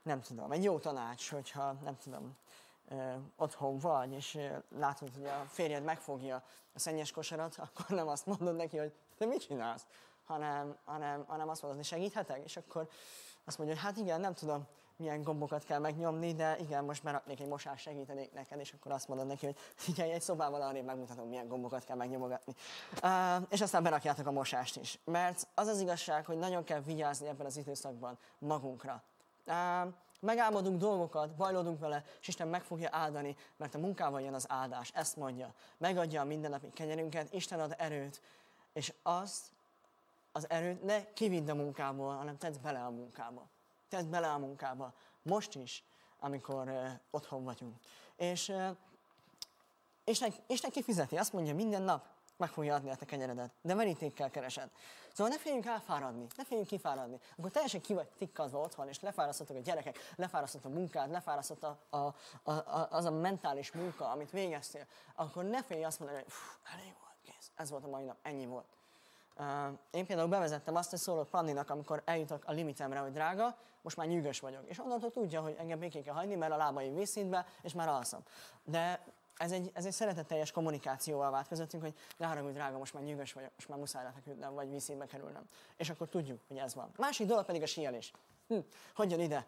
nem 0.03 0.21
tudom, 0.21 0.53
egy 0.53 0.65
jó 0.65 0.79
tanács, 0.79 1.31
hogyha 1.31 1.73
nem 1.73 1.99
tudom, 1.99 2.37
otthon 3.37 3.79
vagy, 3.79 4.13
és 4.13 4.39
látod, 4.79 5.11
hogy 5.15 5.27
a 5.27 5.45
férjed 5.49 5.85
megfogja 5.85 6.43
a 6.75 6.79
szennyes 6.79 7.11
kosarat, 7.11 7.57
akkor 7.75 7.97
nem 7.97 8.09
azt 8.09 8.27
mondod 8.27 8.57
neki, 8.57 8.77
hogy 8.77 8.93
te 9.19 9.27
mit 9.27 9.47
csinálsz, 9.47 9.87
hanem, 10.25 10.77
hanem, 10.85 11.25
hanem 11.27 11.49
azt 11.49 11.63
mondod, 11.63 11.81
hogy 11.81 11.89
segíthetek, 11.89 12.45
és 12.45 12.57
akkor 12.57 12.89
azt 13.45 13.59
mondja, 13.59 13.77
hogy 13.77 13.85
hát 13.85 13.97
igen, 13.97 14.21
nem 14.21 14.35
tudom, 14.35 14.67
milyen 14.97 15.23
gombokat 15.23 15.65
kell 15.65 15.79
megnyomni, 15.79 16.35
de 16.35 16.57
igen, 16.59 16.85
most 16.85 17.03
már 17.03 17.23
még 17.27 17.41
egy 17.41 17.49
mosás 17.49 17.81
segítenék 17.81 18.33
neked, 18.33 18.59
és 18.59 18.73
akkor 18.73 18.93
azt 18.93 19.09
mondod 19.09 19.27
neki, 19.27 19.47
hogy 19.47 19.57
figyelj, 19.75 20.11
egy 20.11 20.21
szobával 20.21 20.63
arrébb 20.63 20.85
megmutatom, 20.85 21.29
milyen 21.29 21.49
gombokat 21.49 21.85
kell 21.85 21.97
megnyomogatni. 21.97 22.55
Uh, 23.03 23.47
és 23.49 23.61
aztán 23.61 23.83
berakjátok 23.83 24.27
a 24.27 24.31
mosást 24.31 24.77
is. 24.77 24.99
Mert 25.05 25.47
az 25.55 25.67
az 25.67 25.81
igazság, 25.81 26.27
hogy 26.27 26.39
nagyon 26.39 26.65
kell 26.65 26.81
vigyázni 26.81 27.29
ebben 27.29 27.47
az 27.47 27.57
időszakban 27.57 28.19
magunkra 28.39 29.03
megálmodunk 30.23 30.79
dolgokat, 30.79 31.35
bajlódunk 31.35 31.79
vele, 31.79 32.05
és 32.21 32.29
Isten 32.29 32.49
meg 32.49 32.63
fogja 32.63 32.89
áldani, 32.93 33.37
mert 33.57 33.75
a 33.75 33.79
munkával 33.79 34.21
jön 34.21 34.35
az 34.35 34.45
áldás. 34.49 34.91
Ezt 34.95 35.17
mondja. 35.17 35.55
Megadja 35.77 36.21
a 36.21 36.25
mindennapi 36.25 36.71
kenyerünket, 36.73 37.33
Isten 37.33 37.61
ad 37.61 37.75
erőt, 37.79 38.21
és 38.73 38.93
azt, 39.03 39.45
az 40.33 40.51
erőt 40.51 40.83
ne 40.83 41.13
kividd 41.13 41.51
a 41.51 41.55
munkából, 41.55 42.15
hanem 42.15 42.39
tedd 42.39 42.55
bele 42.63 42.85
a 42.85 42.91
munkába. 42.91 43.49
Tedd 43.89 44.11
bele 44.11 44.31
a 44.31 44.39
munkába. 44.39 44.93
Most 45.23 45.55
is, 45.55 45.85
amikor 46.19 46.69
uh, 46.69 46.91
otthon 47.11 47.45
vagyunk. 47.45 47.77
És 48.17 48.49
uh, 48.49 48.77
Isten, 50.05 50.33
Isten 50.47 50.71
kifizeti, 50.71 51.17
azt 51.17 51.33
mondja 51.33 51.55
minden 51.55 51.83
nap, 51.83 52.07
meg 52.37 52.49
fogja 52.49 52.75
adni 52.75 52.91
a 52.91 52.97
te 52.97 53.05
kenyeredet, 53.05 53.51
de 53.63 53.75
merítékkel 53.75 54.31
keresed. 54.31 54.71
Szóval 55.13 55.33
ne 55.33 55.39
féljünk 55.39 55.67
elfáradni, 55.67 56.27
ne 56.37 56.45
féljünk 56.45 56.69
kifáradni. 56.69 57.19
Akkor 57.37 57.51
teljesen 57.51 57.81
ki 57.81 57.95
vagy 57.95 58.09
tikkadva 58.19 58.61
otthon, 58.61 58.89
és 58.89 59.01
lefárasztottak 59.01 59.57
a 59.57 59.61
gyerekek, 59.61 59.99
lefárasztott 60.17 60.65
a 60.65 60.69
munkád, 60.69 61.11
lefárasztott 61.11 61.63
a, 61.63 61.79
a, 61.91 61.97
a, 61.97 62.53
a, 62.53 62.89
az 62.91 63.05
a 63.05 63.11
mentális 63.11 63.73
munka, 63.73 64.11
amit 64.11 64.31
végeztél, 64.31 64.87
akkor 65.15 65.45
ne 65.45 65.63
félj 65.63 65.85
azt 65.85 65.99
mondani, 65.99 66.23
hogy 66.23 66.33
elég 66.73 66.95
volt, 67.01 67.17
kész, 67.23 67.51
ez 67.55 67.71
volt 67.71 67.85
a 67.85 67.89
mai 67.89 68.05
nap, 68.05 68.17
ennyi 68.23 68.47
volt. 68.47 68.67
Uh, 69.39 69.79
én 69.91 70.07
például 70.07 70.29
bevezettem 70.29 70.77
azt, 70.77 70.91
hogy 70.91 70.99
szólok 70.99 71.29
Panninak, 71.29 71.71
amikor 71.71 72.03
eljutok 72.05 72.45
a 72.47 72.53
limitemre, 72.53 72.99
hogy 72.99 73.13
drága, 73.13 73.57
most 73.83 73.97
már 73.97 74.07
nyűgös 74.07 74.41
vagyok. 74.41 74.63
És 74.69 74.79
onnantól 74.79 75.11
tudja, 75.11 75.41
hogy 75.41 75.57
engem 75.59 75.79
békén 75.79 76.03
kell 76.03 76.15
hagyni, 76.15 76.35
mert 76.35 76.53
a 76.53 76.57
lábai 76.57 76.91
vízszintbe, 76.91 77.47
és 77.63 77.73
már 77.73 77.89
alszom. 77.89 78.21
De 78.65 79.01
ez 79.37 79.53
egy, 79.53 79.71
ez 79.75 79.85
egy 79.85 79.93
szeretetteljes 79.93 80.51
kommunikációval 80.51 81.31
vált 81.31 81.49
közöttünk, 81.49 81.83
hogy 81.83 81.95
ne 82.17 82.27
haragudj, 82.27 82.55
drága, 82.55 82.79
most 82.79 82.95
már 82.95 83.03
nyűgös 83.03 83.33
vagyok, 83.33 83.51
most 83.55 83.69
már 83.69 83.79
muszáj 83.79 84.05
lefeküdnem, 84.05 84.55
vagy 84.55 84.71
vízszínbe 84.71 85.07
kerülnem. 85.07 85.49
És 85.77 85.91
akkor 85.91 86.09
tudjuk, 86.09 86.41
hogy 86.49 86.57
ez 86.57 86.75
van. 86.75 86.91
Másik 86.97 87.27
dolog 87.27 87.45
pedig 87.45 87.63
a 87.63 87.67
síelés. 87.67 88.13
Hm, 88.49 88.59
hogy 88.95 89.21
ide? 89.21 89.47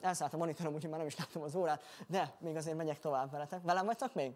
Elszállt 0.00 0.34
a 0.34 0.36
monitorom, 0.36 0.74
úgyhogy 0.74 0.90
már 0.90 0.98
nem 0.98 1.08
is 1.08 1.16
láttam 1.16 1.42
az 1.42 1.54
órát, 1.54 1.82
de 2.06 2.34
még 2.38 2.56
azért 2.56 2.76
megyek 2.76 2.98
tovább 2.98 3.30
veletek. 3.30 3.62
Velem 3.62 3.86
vagytok 3.86 4.14
még? 4.14 4.32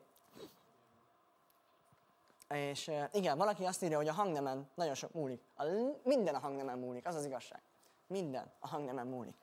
És 2.49 2.91
igen, 3.13 3.39
valaki 3.39 3.65
azt 3.65 3.83
írja, 3.83 3.97
hogy 3.97 4.09
a 4.09 4.13
hangnemen 4.13 4.69
nagyon 4.75 4.95
sok 4.95 5.13
múlik. 5.13 5.43
A, 5.57 5.65
minden 6.03 6.35
a 6.35 6.39
hangnemen 6.39 6.79
múlik, 6.79 7.07
az 7.07 7.15
az 7.15 7.25
igazság. 7.25 7.61
Minden 8.07 8.53
a 8.59 8.69
hangnemen 8.69 9.07
múlik. 9.07 9.35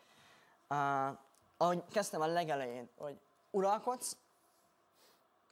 Uh, 0.70 1.18
ahogy 1.58 1.84
kezdtem 1.92 2.22
a 2.22 2.28
legelején, 2.28 2.90
hogy 2.98 3.20
uralkodsz, 3.52 4.18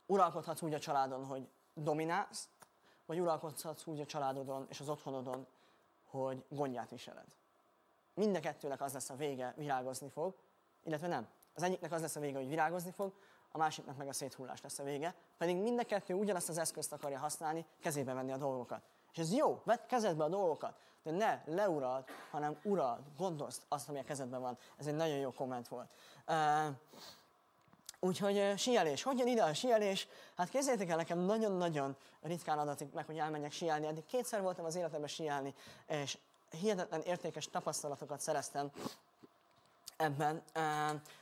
uralkodhatsz 0.08 0.62
úgy 0.62 0.74
a 0.74 0.80
családon, 0.80 1.26
hogy 1.26 1.50
dominálsz, 1.74 2.50
vagy 3.06 3.20
uralkodhatsz 3.20 3.86
úgy 3.86 4.00
a 4.00 4.06
családodon 4.06 4.66
és 4.70 4.80
az 4.80 4.90
otthonodon, 4.90 5.48
hogy 6.06 6.46
gondját 6.50 6.90
viseled. 6.90 7.36
Mind 8.14 8.36
a 8.36 8.40
kettőnek 8.40 8.82
az 8.82 8.94
lesz 8.94 9.10
a 9.10 9.16
vége, 9.16 9.54
virágozni 9.58 10.10
fog, 10.10 10.36
illetve 10.84 11.08
nem. 11.08 11.28
Az 11.54 11.64
egyiknek 11.64 11.92
az 11.92 12.02
lesz 12.02 12.16
a 12.16 12.20
vége, 12.20 12.38
hogy 12.38 12.48
virágozni 12.48 12.92
fog, 12.92 13.14
a 13.52 13.58
másiknak 13.58 13.98
meg 13.98 14.08
a 14.08 14.14
széthullás 14.14 14.62
lesz 14.62 14.80
a 14.80 14.84
vége, 14.84 15.16
pedig 15.38 15.56
mind 15.56 15.80
a 15.80 15.84
kettő 15.84 16.14
ugyanazt 16.14 16.50
az 16.50 16.58
eszközt 16.58 16.94
akarja 16.94 17.20
használni, 17.20 17.66
kezébe 17.80 18.14
venni 18.14 18.32
a 18.32 18.38
dolgokat. 18.38 18.82
És 19.12 19.18
ez 19.18 19.34
jó, 19.34 19.62
vedd 19.64 19.80
kezedbe 19.88 20.24
a 20.24 20.30
dolgokat, 20.30 20.80
de 21.04 21.12
ne 21.12 21.44
leurald, 21.46 22.06
hanem 22.32 22.58
urald, 22.64 23.04
gondozd 23.18 23.62
azt, 23.68 23.90
ami 23.90 24.00
a 24.00 24.04
kezedben 24.04 24.42
van. 24.42 24.58
Ez 24.78 24.88
egy 24.88 24.96
nagyon 24.96 25.18
jó 25.18 25.32
komment 25.32 25.68
volt. 25.68 25.92
Uh, 26.28 26.76
Úgyhogy 28.00 28.54
síelés. 28.58 29.04
Hogy 29.04 29.18
jön 29.18 29.28
ide 29.28 29.44
a 29.44 29.54
síelés? 29.54 30.08
Hát 30.38 30.50
képzeljétek 30.50 30.90
el, 30.90 30.96
nekem 30.96 31.20
nagyon-nagyon 31.20 31.96
ritkán 32.22 32.60
adatik 32.60 32.94
meg, 32.94 33.06
hogy 33.06 33.18
elmenjek 33.18 33.52
síelni. 33.52 33.88
Eddig 33.88 34.06
kétszer 34.06 34.42
voltam 34.42 34.66
az 34.66 34.76
életemben 34.76 35.10
síelni, 35.10 35.54
és 35.88 36.18
hihetetlen 36.50 37.02
értékes 37.02 37.50
tapasztalatokat 37.50 38.20
szereztem 38.20 38.72
ebben. 39.98 40.44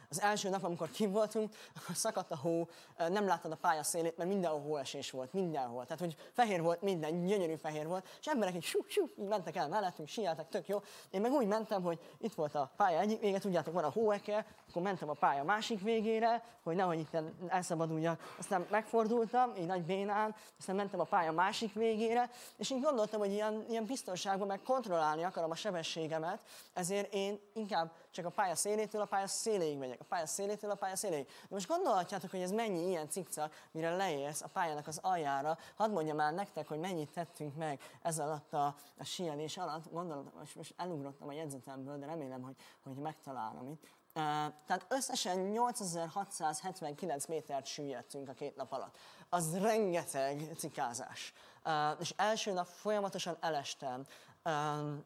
Az 0.09 0.21
első 0.21 0.49
nap, 0.49 0.63
amikor 0.63 0.91
kim 0.91 1.11
voltunk, 1.11 1.53
szakadt 1.93 2.31
a 2.31 2.37
hó, 2.37 2.67
nem 2.97 3.25
láttad 3.25 3.51
a 3.51 3.55
pálya 3.55 3.83
szélét, 3.83 4.17
mert 4.17 4.29
mindenhol 4.29 4.61
hóesés 4.61 5.11
volt, 5.11 5.33
mindenhol. 5.33 5.83
Tehát, 5.85 5.99
hogy 5.99 6.15
fehér 6.31 6.61
volt 6.61 6.81
minden, 6.81 7.25
gyönyörű 7.25 7.55
fehér 7.55 7.87
volt, 7.87 8.07
és 8.19 8.27
emberek 8.27 8.55
így 8.55 8.63
sú, 8.63 8.79
sú, 8.87 9.09
így 9.19 9.27
mentek 9.27 9.55
el 9.55 9.67
mellettünk, 9.67 10.07
sieltek, 10.07 10.49
tök 10.49 10.67
jó. 10.67 10.81
Én 11.09 11.21
meg 11.21 11.31
úgy 11.31 11.47
mentem, 11.47 11.83
hogy 11.83 11.99
itt 12.19 12.33
volt 12.33 12.55
a 12.55 12.71
pálya 12.77 12.99
egyik 12.99 13.19
vége, 13.19 13.39
tudjátok, 13.39 13.73
van 13.73 13.83
a 13.83 13.91
hóeke, 13.91 14.45
akkor 14.69 14.81
mentem 14.81 15.09
a 15.09 15.13
pálya 15.13 15.43
másik 15.43 15.81
végére, 15.81 16.43
hogy 16.63 16.75
nehogy 16.75 16.99
itt 16.99 17.17
elszabaduljak. 17.47 18.35
Aztán 18.39 18.65
megfordultam, 18.69 19.53
így 19.57 19.65
nagy 19.65 19.83
bénán, 19.83 20.35
aztán 20.59 20.75
mentem 20.75 20.99
a 20.99 21.03
pálya 21.03 21.31
másik 21.31 21.73
végére, 21.73 22.29
és 22.57 22.69
így 22.69 22.81
gondoltam, 22.81 23.19
hogy 23.19 23.31
ilyen, 23.31 23.65
ilyen 23.69 23.85
biztonságban 23.85 24.47
meg 24.47 24.61
kontrollálni 24.61 25.23
akarom 25.23 25.51
a 25.51 25.55
sebességemet, 25.55 26.39
ezért 26.73 27.13
én 27.13 27.39
inkább 27.53 27.91
csak 28.11 28.25
a 28.25 28.29
pálya 28.29 28.55
szélétől 28.55 29.01
a 29.01 29.05
pálya 29.05 29.27
széléig 29.27 29.77
megyek, 29.77 29.94
a 29.99 30.03
pálya 30.03 30.25
szélétől 30.25 30.71
a 30.71 30.75
pálya 30.75 30.95
széléig. 30.95 31.25
De 31.25 31.47
most 31.49 31.67
gondolhatjátok, 31.67 32.31
hogy 32.31 32.41
ez 32.41 32.51
mennyi 32.51 32.87
ilyen 32.87 33.09
cikcak, 33.09 33.67
mire 33.71 33.95
leérsz 33.95 34.41
a 34.41 34.47
pályának 34.47 34.87
az 34.87 34.99
aljára. 35.01 35.57
Hadd 35.75 35.91
mondjam 35.91 36.19
el 36.19 36.31
nektek, 36.31 36.67
hogy 36.67 36.79
mennyit 36.79 37.11
tettünk 37.11 37.55
meg 37.55 37.81
ez 38.01 38.19
alatt 38.19 38.53
a, 38.53 38.75
a 38.97 39.03
síelés 39.03 39.57
alatt. 39.57 39.91
Gondolom, 39.91 40.31
most, 40.39 40.55
most 40.55 40.73
elugrottam 40.77 41.27
a 41.27 41.33
jegyzetemből, 41.33 41.97
de 41.97 42.05
remélem, 42.05 42.41
hogy, 42.41 42.55
hogy 42.83 42.95
megtalálom 42.95 43.67
itt. 43.67 43.83
Uh, 44.17 44.21
tehát 44.65 44.85
összesen 44.87 45.37
8679 45.39 47.25
métert 47.25 47.65
süllyedtünk 47.65 48.29
a 48.29 48.33
két 48.33 48.55
nap 48.55 48.71
alatt. 48.71 48.97
Az 49.29 49.57
rengeteg 49.57 50.51
cikázás. 50.57 51.33
Uh, 51.65 51.71
és 51.99 52.13
első 52.17 52.51
nap 52.51 52.67
folyamatosan 52.67 53.37
elestem, 53.39 54.05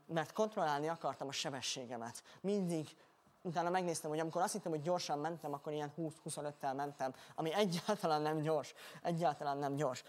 mert 0.06 0.34
kontrollálni 0.34 0.88
akartam 0.88 1.28
a 1.28 1.32
sebességemet. 1.32 2.23
Mindig 2.41 2.89
utána 3.41 3.69
megnéztem, 3.69 4.10
hogy 4.10 4.19
amikor 4.19 4.41
azt 4.41 4.54
hittem, 4.54 4.71
hogy 4.71 4.82
gyorsan 4.82 5.19
mentem, 5.19 5.54
akkor 5.54 5.73
ilyen 5.73 5.93
20-25-tel 5.97 6.75
mentem, 6.75 7.13
ami 7.36 7.54
egyáltalán 7.54 8.21
nem 8.21 8.41
gyors. 8.41 8.73
Egyáltalán 9.02 9.58
nem 9.58 9.75
gyors. 9.75 10.04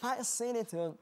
Pálya 0.00 0.22
szélétől 0.22 0.98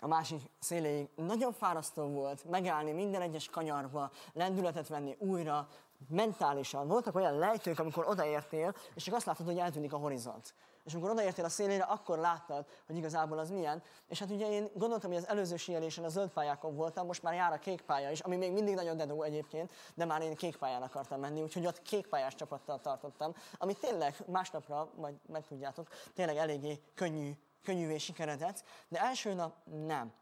a 0.00 0.06
másik 0.06 0.40
széléig 0.58 1.08
nagyon 1.14 1.52
fárasztó 1.52 2.06
volt 2.06 2.44
megállni 2.44 2.92
minden 2.92 3.20
egyes 3.20 3.48
kanyarba, 3.48 4.10
lendületet 4.32 4.88
venni 4.88 5.16
újra, 5.18 5.68
mentálisan. 6.08 6.88
Voltak 6.88 7.14
olyan 7.14 7.38
lejtők, 7.38 7.78
amikor 7.78 8.08
odaértél, 8.08 8.74
és 8.94 9.02
csak 9.02 9.14
azt 9.14 9.26
látod, 9.26 9.46
hogy 9.46 9.58
eltűnik 9.58 9.92
a 9.92 9.96
horizont. 9.96 10.54
És 10.84 10.94
amikor 10.94 11.10
odaértél 11.10 11.44
a 11.44 11.48
szélére, 11.48 11.82
akkor 11.82 12.18
láttad, 12.18 12.66
hogy 12.86 12.96
igazából 12.96 13.38
az 13.38 13.50
milyen. 13.50 13.82
És 14.08 14.18
hát 14.18 14.30
ugye 14.30 14.50
én 14.50 14.70
gondoltam, 14.74 15.10
hogy 15.10 15.18
az 15.18 15.28
előző 15.28 15.56
síelésen 15.56 16.04
a 16.04 16.08
zöld 16.08 16.30
pályákon 16.30 16.74
voltam, 16.74 17.06
most 17.06 17.22
már 17.22 17.34
jár 17.34 17.52
a 17.52 17.58
kék 17.58 17.80
pálya 17.80 18.10
is, 18.10 18.20
ami 18.20 18.36
még 18.36 18.52
mindig 18.52 18.74
nagyon 18.74 18.96
dedó 18.96 19.22
egyébként, 19.22 19.72
de 19.94 20.04
már 20.04 20.22
én 20.22 20.34
kék 20.34 20.56
pályán 20.56 20.82
akartam 20.82 21.20
menni, 21.20 21.42
úgyhogy 21.42 21.66
ott 21.66 21.82
kék 21.82 22.06
pályás 22.06 22.34
csapattal 22.34 22.80
tartottam, 22.80 23.34
ami 23.58 23.74
tényleg 23.74 24.16
másnapra, 24.26 24.88
majd 24.96 25.14
megtudjátok, 25.28 25.88
tényleg 26.14 26.36
eléggé 26.36 26.80
könnyű, 26.94 27.32
könnyűvé 27.62 27.98
sikeredett, 27.98 28.64
de 28.88 29.00
első 29.00 29.34
nap 29.34 29.54
nem. 29.86 30.12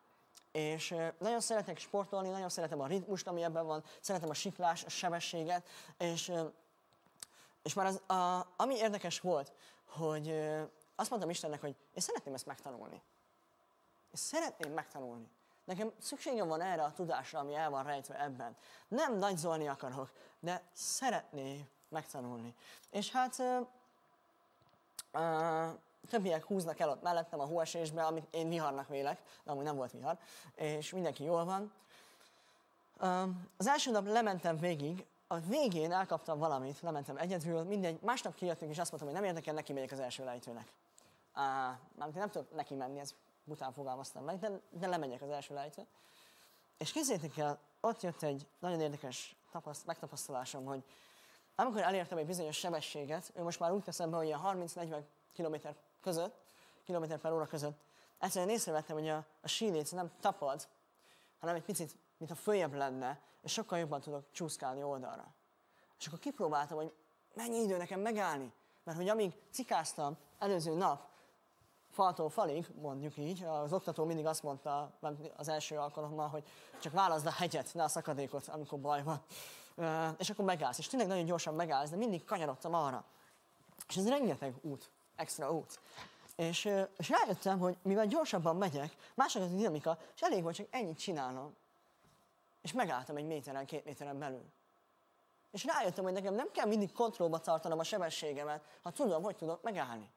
És 0.52 0.94
nagyon 1.18 1.40
szeretek 1.40 1.78
sportolni, 1.78 2.28
nagyon 2.28 2.48
szeretem 2.48 2.80
a 2.80 2.86
ritmust, 2.86 3.26
ami 3.26 3.42
ebben 3.42 3.66
van, 3.66 3.84
szeretem 4.00 4.28
a 4.28 4.34
siklás, 4.34 4.84
a 4.84 4.88
sebességet, 4.88 5.66
és, 5.98 6.32
és 7.62 7.74
már 7.74 7.86
az, 7.86 8.16
a, 8.16 8.46
ami 8.56 8.76
érdekes 8.76 9.20
volt, 9.20 9.52
hogy 9.90 10.30
azt 10.94 11.10
mondtam 11.10 11.30
Istennek, 11.30 11.60
hogy 11.60 11.76
én 11.94 12.02
szeretném 12.02 12.34
ezt 12.34 12.46
megtanulni. 12.46 13.02
Én 14.06 14.12
szeretném 14.12 14.72
megtanulni. 14.72 15.28
Nekem 15.64 15.92
szükségem 15.98 16.48
van 16.48 16.60
erre 16.60 16.82
a 16.82 16.92
tudásra, 16.92 17.38
ami 17.38 17.54
el 17.54 17.70
van 17.70 17.84
rejtve 17.84 18.20
ebben. 18.20 18.56
Nem 18.88 19.16
nagyzolni 19.16 19.68
akarok, 19.68 20.12
de 20.40 20.62
szeretném 20.72 21.68
megtanulni. 21.88 22.54
És 22.90 23.10
hát 23.10 23.38
uh, 23.38 23.66
uh, 25.12 25.78
többiek 26.08 26.44
húznak 26.44 26.78
el 26.78 26.88
ott 26.90 27.02
mellettem 27.02 27.40
a 27.40 27.44
hóesésbe, 27.44 28.04
amit 28.04 28.34
én 28.34 28.48
viharnak 28.48 28.88
vélek, 28.88 29.22
de 29.44 29.50
amúgy 29.50 29.64
nem 29.64 29.76
volt 29.76 29.92
vihar, 29.92 30.18
és 30.54 30.90
mindenki 30.90 31.24
jól 31.24 31.44
van. 31.44 31.72
Uh, 33.00 33.28
az 33.56 33.66
első 33.66 33.90
nap 33.90 34.06
lementem 34.06 34.58
végig 34.58 35.06
a 35.32 35.40
végén 35.40 35.92
elkaptam 35.92 36.38
valamit, 36.38 36.80
lementem 36.80 37.16
egyedül, 37.16 37.62
mindegy, 37.62 37.98
másnap 38.02 38.34
kijöttünk, 38.34 38.70
és 38.70 38.78
azt 38.78 38.90
mondtam, 38.90 39.12
hogy 39.12 39.20
nem 39.20 39.30
érdekel, 39.30 39.54
neki 39.54 39.72
megyek 39.72 39.92
az 39.92 40.00
első 40.00 40.24
lejtőnek. 40.24 40.72
Uh, 41.34 41.42
mármint 41.94 42.18
nem 42.18 42.30
tudok 42.30 42.54
neki 42.54 42.74
menni, 42.74 42.98
ez 42.98 43.14
bután 43.44 43.72
fogalmaztam 43.72 44.24
meg, 44.24 44.38
de, 44.38 44.60
de 44.70 44.86
lemegyek 44.86 45.22
az 45.22 45.28
első 45.28 45.54
lejtőn. 45.54 45.86
És 46.78 46.92
kézzétek 46.92 47.36
el, 47.36 47.58
ott 47.80 48.02
jött 48.02 48.22
egy 48.22 48.46
nagyon 48.58 48.80
érdekes 48.80 49.36
tapaszt, 49.50 49.86
megtapasztalásom, 49.86 50.64
hogy 50.64 50.84
amikor 51.54 51.80
elértem 51.80 52.18
egy 52.18 52.26
bizonyos 52.26 52.56
sebességet, 52.56 53.32
ő 53.34 53.42
most 53.42 53.60
már 53.60 53.72
úgy 53.72 53.82
teszem 53.82 54.10
be, 54.10 54.16
hogy 54.16 54.32
a 54.32 54.40
30-40 54.54 55.02
km 55.36 55.68
között, 56.00 56.40
km 56.86 57.12
per 57.20 57.32
óra 57.32 57.46
között, 57.46 57.78
egyszerűen 58.18 58.50
észrevettem, 58.50 58.96
hogy 58.96 59.08
a, 59.08 59.24
a 59.40 59.48
síléc 59.48 59.90
nem 59.90 60.10
tapad, 60.20 60.68
hanem 61.38 61.54
egy 61.54 61.64
picit, 61.64 61.96
mintha 62.20 62.36
följebb 62.36 62.74
lenne, 62.74 63.20
és 63.42 63.52
sokkal 63.52 63.78
jobban 63.78 64.00
tudok 64.00 64.24
csúszkálni 64.30 64.82
oldalra. 64.82 65.34
És 65.98 66.06
akkor 66.06 66.18
kipróbáltam, 66.18 66.76
hogy 66.76 66.92
mennyi 67.34 67.62
idő 67.62 67.76
nekem 67.76 68.00
megállni. 68.00 68.52
Mert 68.84 68.98
hogy 68.98 69.08
amíg 69.08 69.32
cikáztam 69.50 70.16
előző 70.38 70.74
nap, 70.74 71.08
faltól 71.90 72.30
falig, 72.30 72.66
mondjuk 72.80 73.16
így, 73.16 73.44
az 73.44 73.72
oktató 73.72 74.04
mindig 74.04 74.26
azt 74.26 74.42
mondta 74.42 74.92
az 75.36 75.48
első 75.48 75.76
alkalommal, 75.76 76.28
hogy 76.28 76.44
csak 76.80 76.92
válaszd 76.92 77.26
a 77.26 77.30
hegyet, 77.30 77.74
ne 77.74 77.82
a 77.82 77.88
szakadékot, 77.88 78.48
amikor 78.48 78.80
baj 78.80 79.02
van. 79.02 79.22
És 80.18 80.30
akkor 80.30 80.44
megállsz. 80.44 80.78
És 80.78 80.86
tényleg 80.86 81.08
nagyon 81.08 81.24
gyorsan 81.24 81.54
megállsz, 81.54 81.90
de 81.90 81.96
mindig 81.96 82.24
kanyarodtam 82.24 82.74
arra. 82.74 83.04
És 83.88 83.96
ez 83.96 84.08
rengeteg 84.08 84.54
út, 84.60 84.90
extra 85.16 85.52
út. 85.52 85.80
És, 86.36 86.64
és 86.96 87.08
rájöttem, 87.08 87.58
hogy 87.58 87.76
mivel 87.82 88.06
gyorsabban 88.06 88.56
megyek, 88.56 88.96
másokat 89.14 89.48
a 89.48 89.54
dinamika, 89.54 89.98
és 90.14 90.20
elég 90.20 90.42
volt 90.42 90.54
csak 90.54 90.66
ennyit 90.70 90.98
csinálnom, 90.98 91.54
és 92.62 92.72
megálltam 92.72 93.16
egy 93.16 93.26
méteren, 93.26 93.66
két 93.66 93.84
méteren 93.84 94.18
belül. 94.18 94.52
És 95.50 95.64
rájöttem, 95.64 96.04
hogy 96.04 96.12
nekem 96.12 96.34
nem 96.34 96.50
kell 96.52 96.66
mindig 96.66 96.92
kontrollba 96.92 97.38
tartanom 97.38 97.78
a 97.78 97.84
sebességemet, 97.84 98.64
ha 98.82 98.90
tudom, 98.90 99.22
hogy 99.22 99.36
tudok 99.36 99.62
megállni. 99.62 100.10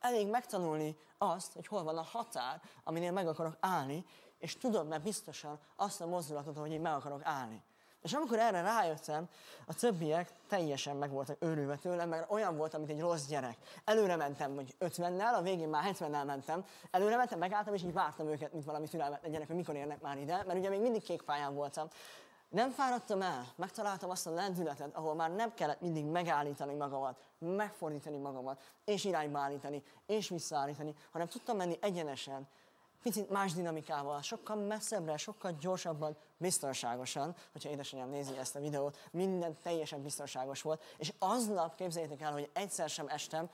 Elég 0.00 0.28
megtanulni 0.28 0.96
azt, 1.18 1.52
hogy 1.52 1.66
hol 1.66 1.82
van 1.82 1.98
a 1.98 2.02
határ, 2.02 2.62
aminél 2.84 3.12
meg 3.12 3.28
akarok 3.28 3.56
állni, 3.60 4.04
és 4.38 4.56
tudom 4.56 4.86
mert 4.86 5.02
biztosan 5.02 5.60
azt 5.76 6.00
a 6.00 6.06
mozdulatot, 6.06 6.58
hogy 6.58 6.72
én 6.72 6.80
meg 6.80 6.92
akarok 6.92 7.20
állni. 7.24 7.62
És 8.02 8.12
amikor 8.12 8.38
erre 8.38 8.60
rájöttem, 8.60 9.28
a 9.66 9.74
többiek 9.74 10.30
teljesen 10.48 10.96
meg 10.96 11.10
voltak 11.10 11.36
őrülve 11.40 11.76
tőlem, 11.76 12.08
mert 12.08 12.30
olyan 12.30 12.56
volt, 12.56 12.76
mint 12.76 12.90
egy 12.90 13.00
rossz 13.00 13.26
gyerek. 13.26 13.56
Előre 13.84 14.16
mentem, 14.16 14.54
hogy 14.54 14.74
50-nel, 14.80 15.34
a 15.34 15.42
végén 15.42 15.68
már 15.68 15.94
70-nel 15.94 16.24
mentem. 16.24 16.64
Előre 16.90 17.16
mentem, 17.16 17.38
megálltam, 17.38 17.74
és 17.74 17.82
így 17.82 17.92
vártam 17.92 18.28
őket, 18.28 18.52
mint 18.52 18.64
valami 18.64 18.88
türelmetlen 18.88 19.32
gyerek, 19.32 19.46
hogy 19.46 19.56
mikor 19.56 19.74
érnek 19.74 20.00
már 20.00 20.18
ide, 20.18 20.42
mert 20.46 20.58
ugye 20.58 20.68
még 20.68 20.80
mindig 20.80 21.02
kék 21.02 21.22
pályán 21.22 21.54
voltam. 21.54 21.88
Nem 22.48 22.70
fáradtam 22.70 23.22
el, 23.22 23.46
megtaláltam 23.56 24.10
azt 24.10 24.26
a 24.26 24.30
lendületet, 24.30 24.96
ahol 24.96 25.14
már 25.14 25.30
nem 25.30 25.54
kellett 25.54 25.80
mindig 25.80 26.04
megállítani 26.04 26.74
magamat, 26.74 27.18
megfordítani 27.38 28.16
magamat, 28.16 28.60
és 28.84 29.04
irányba 29.04 29.38
állítani, 29.38 29.82
és 30.06 30.28
visszaállítani, 30.28 30.94
hanem 31.12 31.26
tudtam 31.26 31.56
menni 31.56 31.78
egyenesen, 31.80 32.48
picit 33.02 33.30
más 33.30 33.52
dinamikával, 33.52 34.22
sokkal 34.22 34.56
messzebbre, 34.56 35.16
sokkal 35.16 35.56
gyorsabban, 35.60 36.16
biztonságosan, 36.36 37.34
hogyha 37.52 37.70
édesanyám 37.70 38.08
nézi 38.08 38.36
ezt 38.36 38.56
a 38.56 38.60
videót, 38.60 39.08
minden 39.10 39.56
teljesen 39.62 40.02
biztonságos 40.02 40.62
volt, 40.62 40.82
és 40.96 41.12
aznap 41.18 41.74
képzeljétek 41.74 42.20
el, 42.20 42.32
hogy 42.32 42.50
egyszer 42.52 42.88
sem 42.88 43.08
estem 43.08 43.50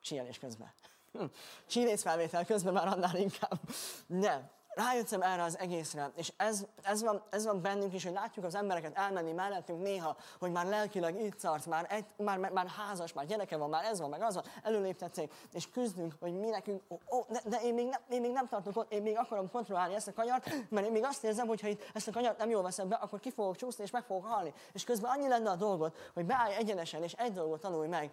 síelés 0.00 0.38
közben. 0.38 0.72
Hm. 1.12 1.94
felvétel 1.96 2.44
közben 2.44 2.72
már 2.72 2.86
annál 2.86 3.16
inkább. 3.16 3.60
Nem 4.06 4.50
rájöttem 4.76 5.22
erre 5.22 5.42
az 5.42 5.58
egészre, 5.58 6.10
és 6.16 6.32
ez, 6.36 6.64
ez, 6.82 7.02
van, 7.02 7.22
ez 7.30 7.44
van 7.44 7.62
bennünk 7.62 7.94
is, 7.94 8.04
hogy 8.04 8.12
látjuk 8.12 8.44
az 8.44 8.54
embereket 8.54 8.96
elmenni 8.96 9.32
mellettünk 9.32 9.82
néha, 9.82 10.16
hogy 10.38 10.50
már 10.50 10.66
lelkileg 10.66 11.20
itt 11.20 11.40
tart, 11.40 11.66
már, 11.66 11.86
egy, 11.88 12.04
már, 12.16 12.38
már, 12.38 12.50
már 12.50 12.66
házas, 12.66 13.12
már 13.12 13.26
gyereke 13.26 13.56
van, 13.56 13.68
már 13.68 13.84
ez 13.84 14.00
van, 14.00 14.10
meg 14.10 14.22
az 14.22 14.34
van, 14.34 14.44
előléptették, 14.62 15.32
és 15.52 15.70
küzdünk, 15.70 16.14
hogy 16.20 16.38
mi 16.38 16.48
nekünk, 16.48 16.82
ó, 16.88 17.16
ó, 17.16 17.24
de, 17.28 17.40
de 17.44 17.60
én, 17.62 17.74
még 17.74 17.88
nem, 17.88 18.00
én 18.08 18.20
még 18.20 18.32
nem 18.32 18.48
tartok 18.48 18.76
ott, 18.76 18.92
én 18.92 19.02
még 19.02 19.18
akarom 19.18 19.50
kontrollálni 19.50 19.94
ezt 19.94 20.08
a 20.08 20.12
kanyart, 20.12 20.70
mert 20.70 20.86
én 20.86 20.92
még 20.92 21.04
azt 21.04 21.24
érzem, 21.24 21.46
hogy 21.46 21.60
ha 21.60 21.68
itt 21.68 21.90
ezt 21.94 22.08
a 22.08 22.12
kanyart 22.12 22.38
nem 22.38 22.50
jól 22.50 22.62
veszem 22.62 22.88
be, 22.88 22.94
akkor 22.94 23.20
ki 23.20 23.30
fogok 23.30 23.56
csúszni, 23.56 23.84
és 23.84 23.90
meg 23.90 24.04
fogok 24.04 24.26
halni. 24.26 24.52
És 24.72 24.84
közben 24.84 25.10
annyi 25.10 25.28
lenne 25.28 25.50
a 25.50 25.56
dolgot, 25.56 25.96
hogy 26.14 26.26
beállj 26.26 26.54
egyenesen, 26.54 27.02
és 27.02 27.12
egy 27.12 27.32
dolgot 27.32 27.60
tanulj 27.60 27.88
meg, 27.88 28.10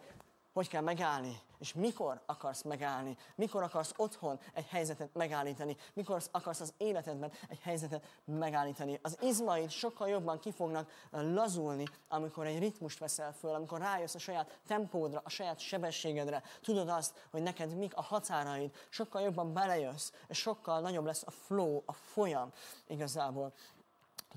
hogy 0.53 0.67
kell 0.67 0.81
megállni, 0.81 1.41
és 1.59 1.73
mikor 1.73 2.21
akarsz 2.25 2.61
megállni, 2.61 3.17
mikor 3.35 3.63
akarsz 3.63 3.93
otthon 3.95 4.39
egy 4.53 4.67
helyzetet 4.67 5.13
megállítani, 5.13 5.77
mikor 5.93 6.21
akarsz 6.31 6.59
az 6.59 6.73
életedben 6.77 7.31
egy 7.49 7.59
helyzetet 7.59 8.05
megállítani. 8.25 8.99
Az 9.01 9.17
izmaid 9.21 9.69
sokkal 9.69 10.09
jobban 10.09 10.39
ki 10.39 10.51
fognak 10.51 10.89
lazulni, 11.11 11.85
amikor 12.07 12.45
egy 12.45 12.59
ritmust 12.59 12.99
veszel 12.99 13.33
föl, 13.33 13.53
amikor 13.53 13.79
rájössz 13.79 14.15
a 14.15 14.19
saját 14.19 14.59
tempódra, 14.67 15.21
a 15.23 15.29
saját 15.29 15.59
sebességedre, 15.59 16.43
tudod 16.61 16.89
azt, 16.89 17.27
hogy 17.31 17.41
neked 17.41 17.77
mik 17.77 17.95
a 17.95 18.01
határaid, 18.01 18.71
sokkal 18.89 19.21
jobban 19.21 19.53
belejössz, 19.53 20.11
és 20.27 20.37
sokkal 20.37 20.79
nagyobb 20.79 21.05
lesz 21.05 21.23
a 21.25 21.31
flow, 21.31 21.81
a 21.85 21.93
folyam 21.93 22.51
igazából. 22.87 23.53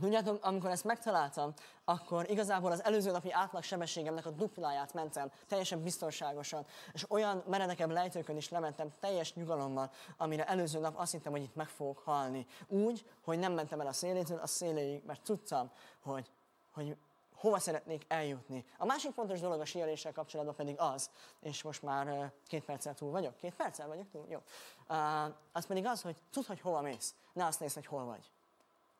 Tudjátok, 0.00 0.44
amikor 0.44 0.70
ezt 0.70 0.85
megtaláltam, 0.85 1.52
akkor 1.85 2.30
igazából 2.30 2.72
az 2.72 2.85
előző 2.85 3.11
napi 3.11 3.32
átlag 3.32 3.62
sebességemnek 3.62 4.26
a 4.26 4.30
dupláját 4.30 4.94
mentem, 4.94 5.30
teljesen 5.48 5.82
biztonságosan, 5.82 6.66
és 6.92 7.11
olyan 7.11 7.42
meredekebb 7.46 7.90
lejtőkön 7.90 8.37
is 8.37 8.48
lementem 8.48 8.88
teljes 9.00 9.35
nyugalommal, 9.35 9.90
amire 10.16 10.46
előző 10.46 10.78
nap 10.78 10.98
azt 10.98 11.12
hittem, 11.12 11.32
hogy 11.32 11.42
itt 11.42 11.54
meg 11.54 11.68
fogok 11.68 11.98
halni. 11.98 12.46
Úgy, 12.68 13.04
hogy 13.24 13.38
nem 13.38 13.52
mentem 13.52 13.80
el 13.80 13.87
a 13.87 13.92
szélétől 13.92 14.38
a 14.38 14.46
széléig, 14.46 15.02
mert 15.06 15.22
tudtam, 15.22 15.70
hogy, 16.02 16.30
hogy 16.72 16.96
hova 17.35 17.59
szeretnék 17.59 18.04
eljutni. 18.09 18.64
A 18.78 18.85
másik 18.85 19.12
fontos 19.12 19.40
dolog 19.40 19.61
a 19.61 19.64
síeléssel 19.64 20.12
kapcsolatban 20.12 20.54
pedig 20.54 20.74
az, 20.78 21.11
és 21.40 21.62
most 21.62 21.82
már 21.82 22.32
két 22.46 22.64
perccel 22.64 22.94
túl 22.94 23.11
vagyok, 23.11 23.37
két 23.37 23.54
perccel 23.54 23.87
vagyok 23.87 24.11
túl? 24.11 24.26
Jó. 24.28 24.38
Uh, 24.88 25.35
az 25.52 25.66
pedig 25.66 25.87
az, 25.87 26.02
hogy 26.02 26.16
tudd, 26.30 26.46
hogy 26.46 26.61
hova 26.61 26.80
mész, 26.80 27.14
ne 27.32 27.44
azt 27.44 27.61
nézd, 27.61 27.74
hogy 27.74 27.87
hol 27.87 28.04
vagy. 28.04 28.30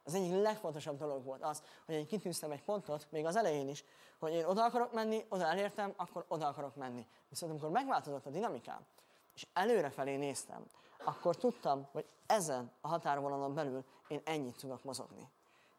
Az 0.07 0.15
egyik 0.15 0.43
legfontosabb 0.43 0.99
dolog 0.99 1.25
volt 1.25 1.43
az, 1.43 1.63
hogy 1.87 1.95
én 1.95 2.07
kitűztem 2.07 2.51
egy 2.51 2.63
pontot, 2.63 3.07
még 3.11 3.25
az 3.25 3.37
elején 3.37 3.69
is, 3.69 3.85
hogy 4.19 4.33
én 4.33 4.45
oda 4.45 4.65
akarok 4.65 4.93
menni, 4.93 5.25
oda 5.29 5.47
elértem, 5.47 5.93
akkor 5.97 6.25
oda 6.29 6.47
akarok 6.47 6.77
menni. 6.77 7.07
Viszont 7.29 7.53
amikor 7.53 7.71
megváltozott 7.71 8.27
a 8.27 8.31
dinamikám, 8.31 8.87
és 9.35 9.47
előrefelé 9.53 10.17
néztem, 10.17 10.65
akkor 11.05 11.37
tudtam, 11.37 11.89
hogy 11.93 12.07
ezen 12.27 12.73
a 12.81 12.89
határvonalon 12.89 13.55
belül 13.55 13.85
én 14.09 14.21
ennyit 14.25 14.57
tudok 14.57 14.85
mozogni. 14.85 15.29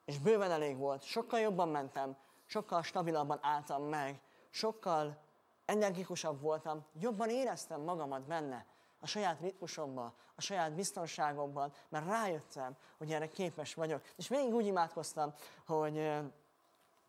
És 0.05 0.19
bőven 0.19 0.51
elég 0.51 0.77
volt, 0.77 1.03
sokkal 1.03 1.39
jobban 1.39 1.69
mentem, 1.69 2.17
sokkal 2.45 2.83
stabilabban 2.83 3.39
álltam 3.41 3.83
meg, 3.83 4.21
sokkal 4.49 5.17
energikusabb 5.65 6.41
voltam, 6.41 6.85
jobban 6.99 7.29
éreztem 7.29 7.81
magamat 7.81 8.21
benne, 8.21 8.65
a 8.99 9.07
saját 9.07 9.39
ritmusomban, 9.39 10.13
a 10.35 10.41
saját 10.41 10.73
biztonságomban, 10.73 11.73
mert 11.89 12.05
rájöttem, 12.05 12.75
hogy 12.97 13.11
erre 13.11 13.27
képes 13.27 13.73
vagyok. 13.73 14.03
És 14.15 14.27
végig 14.27 14.53
úgy 14.53 14.65
imádkoztam, 14.65 15.33
hogy, 15.65 16.11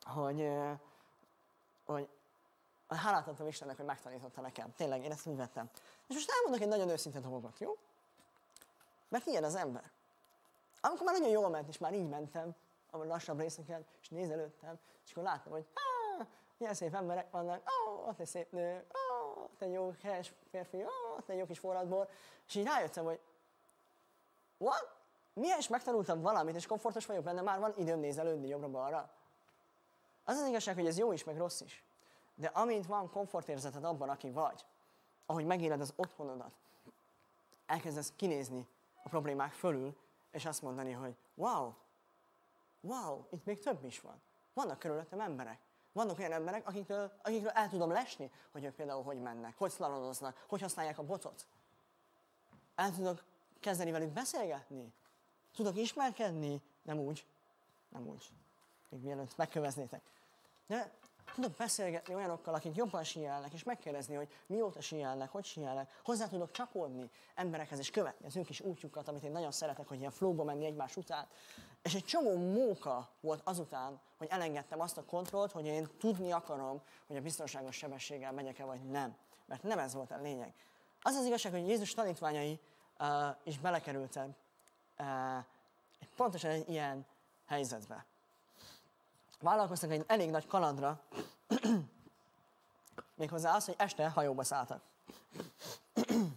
hogy, 0.05 0.49
hogy 1.85 2.09
hálát 2.87 3.29
adtam 3.29 3.47
Istennek, 3.47 3.77
hogy 3.77 3.85
megtanította 3.85 4.41
nekem. 4.41 4.75
Tényleg, 4.75 5.05
én 5.05 5.11
ezt 5.11 5.27
úgy. 5.27 5.39
És 6.07 6.15
most 6.15 6.31
elmondok 6.31 6.61
egy 6.61 6.69
nagyon 6.69 6.89
őszinte 6.89 7.21
dolgot, 7.21 7.59
jó? 7.59 7.77
Mert 9.09 9.27
ilyen 9.27 9.45
az 9.45 9.55
ember. 9.55 9.91
Amikor 10.81 11.05
már 11.05 11.15
nagyon 11.19 11.31
jól 11.31 11.49
ment, 11.49 11.69
és 11.69 11.79
már 11.79 11.95
így 11.95 12.09
mentem, 12.09 12.55
a 12.91 13.05
lassabb 13.05 13.41
részeken, 13.41 13.87
és 14.01 14.09
nézelődtem, 14.09 14.79
és 15.05 15.11
akkor 15.11 15.23
láttam, 15.23 15.53
hogy 15.53 15.67
milyen 16.59 16.75
szép 16.75 16.95
emberek 16.95 17.31
vannak, 17.31 17.63
ó, 17.87 18.09
ott 18.09 18.21
egy 18.21 18.27
szép 18.27 18.53
nő, 18.53 18.77
ó, 18.77 19.43
ott 19.43 19.63
egy 19.63 19.73
jó 19.73 19.95
helyes 20.03 20.33
férfi, 20.51 20.83
ó, 20.83 21.08
ott 21.19 21.29
egy 21.29 21.39
jó 21.39 21.47
kis 21.47 21.59
forradbor, 21.59 22.09
és 22.47 22.55
így 22.55 22.67
rájöttem, 22.67 23.05
hogy 23.05 23.21
what? 24.59 24.97
Milyen 25.33 25.59
is 25.59 25.69
megtanultam 25.69 26.21
valamit, 26.21 26.55
és 26.55 26.67
komfortos 26.67 27.07
vagyok 27.07 27.25
benne, 27.25 27.41
már 27.41 27.59
van 27.59 27.73
időm 27.77 27.99
nézelődni 27.99 28.49
jobbra-balra. 28.49 29.11
Az 30.25 30.37
az 30.37 30.47
igazság, 30.47 30.75
hogy 30.75 30.87
ez 30.87 30.99
jó 30.99 31.13
is, 31.13 31.25
meg 31.25 31.37
rossz 31.37 31.61
is. 31.61 31.85
De 32.35 32.47
amint 32.47 32.87
van 32.87 33.11
komfortérzeted 33.11 33.85
abban, 33.85 34.09
aki 34.09 34.31
vagy, 34.31 34.65
ahogy 35.27 35.47
megéled 35.47 35.81
az 35.81 35.93
otthonodat, 35.97 36.53
elkezdesz 37.67 38.13
kinézni 38.17 38.69
a 39.03 39.09
problémák 39.09 39.53
fölül, 39.53 39.97
és 40.31 40.45
azt 40.45 40.63
mondani, 40.63 40.93
hogy 40.93 41.17
wow, 41.35 41.73
wow, 42.81 43.25
itt 43.31 43.45
még 43.45 43.61
több 43.61 43.85
is 43.85 44.01
van. 44.01 44.21
Vannak 44.55 44.79
körülöttem 44.79 45.21
emberek. 45.21 45.59
Vannak 45.99 46.19
olyan 46.19 46.33
emberek, 46.33 46.67
akikről, 46.67 47.13
akikről 47.23 47.51
el 47.51 47.69
tudom 47.69 47.91
lesni, 47.91 48.31
hogy 48.53 48.65
ők 48.65 48.75
például 48.75 49.03
hogy 49.03 49.21
mennek, 49.21 49.55
hogy 49.59 49.71
szlalonoznak, 49.71 50.45
hogy 50.49 50.61
használják 50.61 50.99
a 50.99 51.03
botot. 51.03 51.47
El 52.75 52.93
tudok 52.93 53.25
kezdeni 53.61 53.91
velük 53.91 54.09
beszélgetni. 54.09 54.93
Tudok 55.55 55.77
ismerkedni, 55.77 56.63
nem 56.83 56.99
úgy, 56.99 57.27
nem 57.89 58.07
úgy, 58.07 58.31
még 58.89 59.01
mielőtt 59.01 59.37
megköveznétek. 59.37 60.03
De 60.67 60.93
tudok 61.35 61.53
beszélgetni 61.57 62.15
olyanokkal, 62.15 62.55
akik 62.55 62.77
jobban 62.77 63.05
síelnek, 63.05 63.53
és 63.53 63.63
megkérdezni, 63.63 64.15
hogy 64.15 64.29
mióta 64.47 64.81
síelnek, 64.81 65.31
hogy 65.31 65.45
síelnek. 65.45 66.01
Hozzá 66.05 66.27
tudok 66.27 66.51
csapódni 66.51 67.11
emberekhez, 67.35 67.79
és 67.79 67.91
követni 67.91 68.27
az 68.27 68.37
ő 68.37 68.43
kis 68.43 68.61
útjukat, 68.61 69.09
amit 69.09 69.23
én 69.23 69.31
nagyon 69.31 69.51
szeretek, 69.51 69.89
hogy 69.89 69.99
ilyen 69.99 70.11
flóba 70.11 70.45
menni 70.45 70.65
egymás 70.65 70.97
után. 70.97 71.27
És 71.83 71.95
egy 71.95 72.05
csomó 72.05 72.37
móka 72.37 73.09
volt 73.21 73.41
azután, 73.45 74.01
hogy 74.19 74.27
elengedtem 74.31 74.81
azt 74.81 74.99
a 74.99 75.05
kontrollt, 75.05 75.53
hogy 75.53 75.67
én 75.67 75.89
tudni 75.99 76.33
akarom, 76.33 76.81
hogy 77.07 77.17
a 77.17 77.21
biztonságos 77.21 77.77
sebességgel 77.77 78.33
megyek-e 78.33 78.65
vagy 78.65 78.85
nem. 78.91 79.17
Mert 79.47 79.63
nem 79.63 79.79
ez 79.79 79.95
volt 79.95 80.11
a 80.11 80.21
lényeg. 80.21 80.55
Az 81.03 81.15
az 81.15 81.25
igazság, 81.25 81.53
hogy 81.53 81.69
Jézus 81.69 81.95
tanítványai 81.95 82.61
uh, 82.99 83.07
is 83.45 83.59
belekerültek 83.59 84.29
uh, 84.99 85.07
pontosan 86.17 86.51
egy 86.51 86.69
ilyen 86.69 87.07
helyzetbe. 87.47 88.07
Vállalkoztak 89.41 89.91
egy 89.91 90.05
elég 90.07 90.31
nagy 90.31 90.47
kalandra, 90.47 91.01
méghozzá 93.15 93.55
az, 93.55 93.65
hogy 93.65 93.75
este 93.79 94.09
hajóba 94.09 94.45
szálltak. 94.45 94.83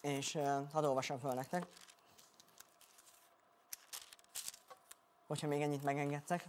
És 0.00 0.34
uh, 0.34 0.70
hadd 0.72 0.84
olvasom 0.84 1.18
fel 1.18 1.34
nektek. 1.34 1.66
Hogyha 5.26 5.46
még 5.46 5.62
ennyit 5.62 5.82
megengedtek, 5.82 6.44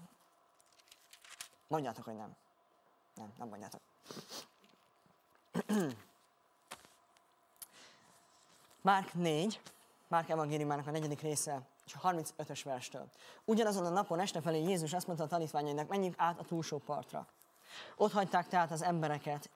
mondjátok, 1.67 2.03
hogy 2.05 2.15
nem. 2.15 2.35
Nem, 3.15 3.33
nem 3.37 3.47
mondjátok. 3.47 3.81
Márk 8.81 9.13
4, 9.13 9.61
Márk 10.07 10.29
evangéliumának 10.29 10.87
a 10.87 10.91
negyedik 10.91 11.21
része, 11.21 11.61
és 11.89 11.95
a 12.01 12.09
35-ös 12.09 12.61
verstől. 12.63 13.09
Ugyanazon 13.45 13.85
a 13.85 13.89
napon 13.89 14.19
este 14.19 14.41
felé 14.41 14.61
Jézus 14.61 14.93
azt 14.93 15.07
mondta 15.07 15.25
a 15.25 15.27
tanítványainak, 15.27 15.87
menjünk 15.87 16.15
át 16.17 16.39
a 16.39 16.43
túlsó 16.43 16.77
partra. 16.77 17.27
Ott 17.95 18.11
hagyták 18.11 18.47
tehát 18.47 18.71
az 18.71 18.81
embereket, 18.81 19.49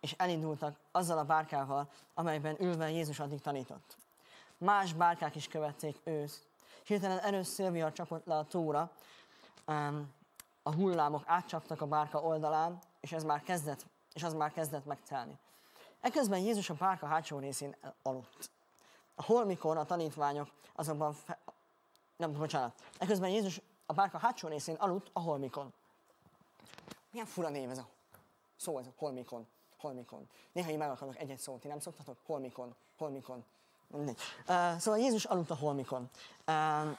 és 0.00 0.14
elindultak 0.18 0.76
azzal 0.92 1.18
a 1.18 1.24
bárkával, 1.24 1.90
amelyben 2.14 2.56
ülve 2.60 2.90
Jézus 2.90 3.20
addig 3.20 3.40
tanított. 3.40 3.96
Más 4.58 4.92
bárkák 4.92 5.34
is 5.34 5.48
követték 5.48 6.00
őt, 6.04 6.48
Hirtelen 6.84 7.18
erős 7.18 7.46
szélvihar 7.46 7.92
csapott 7.92 8.26
le 8.26 8.36
a 8.36 8.44
tóra, 8.44 8.90
a 10.62 10.74
hullámok 10.74 11.22
átcsaptak 11.26 11.80
a 11.80 11.86
bárka 11.86 12.20
oldalán, 12.22 12.78
és 13.00 13.12
ez 13.12 13.24
már 13.24 13.42
kezdett, 13.42 13.86
és 14.12 14.22
az 14.22 14.34
már 14.34 14.52
kezdett 14.52 14.84
megtelni. 14.84 15.38
Ekközben 16.00 16.38
Jézus 16.38 16.70
a 16.70 16.74
bárka 16.74 17.06
hátsó 17.06 17.38
részén 17.38 17.76
aludt. 18.02 18.50
A 19.14 19.22
holmikor 19.22 19.76
a 19.76 19.84
tanítványok 19.84 20.50
azonban 20.74 21.12
fe... 21.12 21.38
nem, 22.16 22.32
bocsánat. 22.32 22.82
Ekközben 22.98 23.30
Jézus 23.30 23.60
a 23.86 23.92
bárka 23.92 24.18
hátsó 24.18 24.48
részén 24.48 24.74
aludt 24.74 25.10
a 25.12 25.20
holmikon. 25.20 25.72
Milyen 27.10 27.26
fura 27.26 27.48
név 27.48 27.70
ez 27.70 27.78
a 27.78 27.86
szó, 28.56 28.78
ez 28.78 28.86
a 28.86 28.92
holmikon. 28.96 29.46
Holmikon. 29.78 30.28
Néha 30.52 30.70
én 30.70 30.78
megakadok 30.78 31.18
egy-egy 31.18 31.38
szót, 31.38 31.60
ti 31.60 31.68
nem 31.68 31.80
szoktatok? 31.80 32.16
Holmikon, 32.26 32.74
holmikon. 32.98 33.44
Mindegy. 33.86 34.18
Uh, 34.48 34.76
szóval 34.76 35.00
Jézus 35.00 35.24
aludt 35.24 35.50
a 35.50 35.54
holmikon. 35.54 36.10
Uh, 36.46 36.90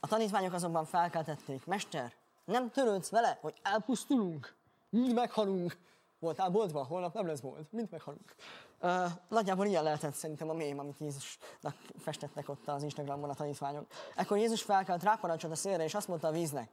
a 0.00 0.06
tanítványok 0.08 0.52
azonban 0.52 0.84
felkeltették, 0.84 1.66
Mester, 1.66 2.12
nem 2.44 2.70
törődsz 2.70 3.08
vele, 3.08 3.38
hogy 3.40 3.54
elpusztulunk, 3.62 4.54
mind 4.88 5.14
meghalunk. 5.14 5.76
Voltál 6.18 6.50
boltban, 6.50 6.84
holnap 6.84 7.14
nem 7.14 7.26
lesz 7.26 7.40
bolt, 7.40 7.72
mind 7.72 7.88
meghalunk. 7.90 8.34
Uh, 8.82 9.10
nagyjából 9.28 9.66
ilyen 9.66 9.82
lehetett 9.82 10.14
szerintem 10.14 10.48
a 10.48 10.52
mém, 10.52 10.78
amit 10.78 10.98
Jézusnak 10.98 11.76
festettek 11.98 12.48
ott 12.48 12.68
az 12.68 12.82
Instagramon 12.82 13.30
a 13.30 13.34
tanítványok. 13.34 13.86
Ekkor 14.14 14.38
Jézus 14.38 14.62
felkelt, 14.62 15.02
ráparancsolt 15.02 15.52
a 15.52 15.56
szélre, 15.56 15.84
és 15.84 15.94
azt 15.94 16.08
mondta 16.08 16.28
a 16.28 16.30
víznek, 16.30 16.70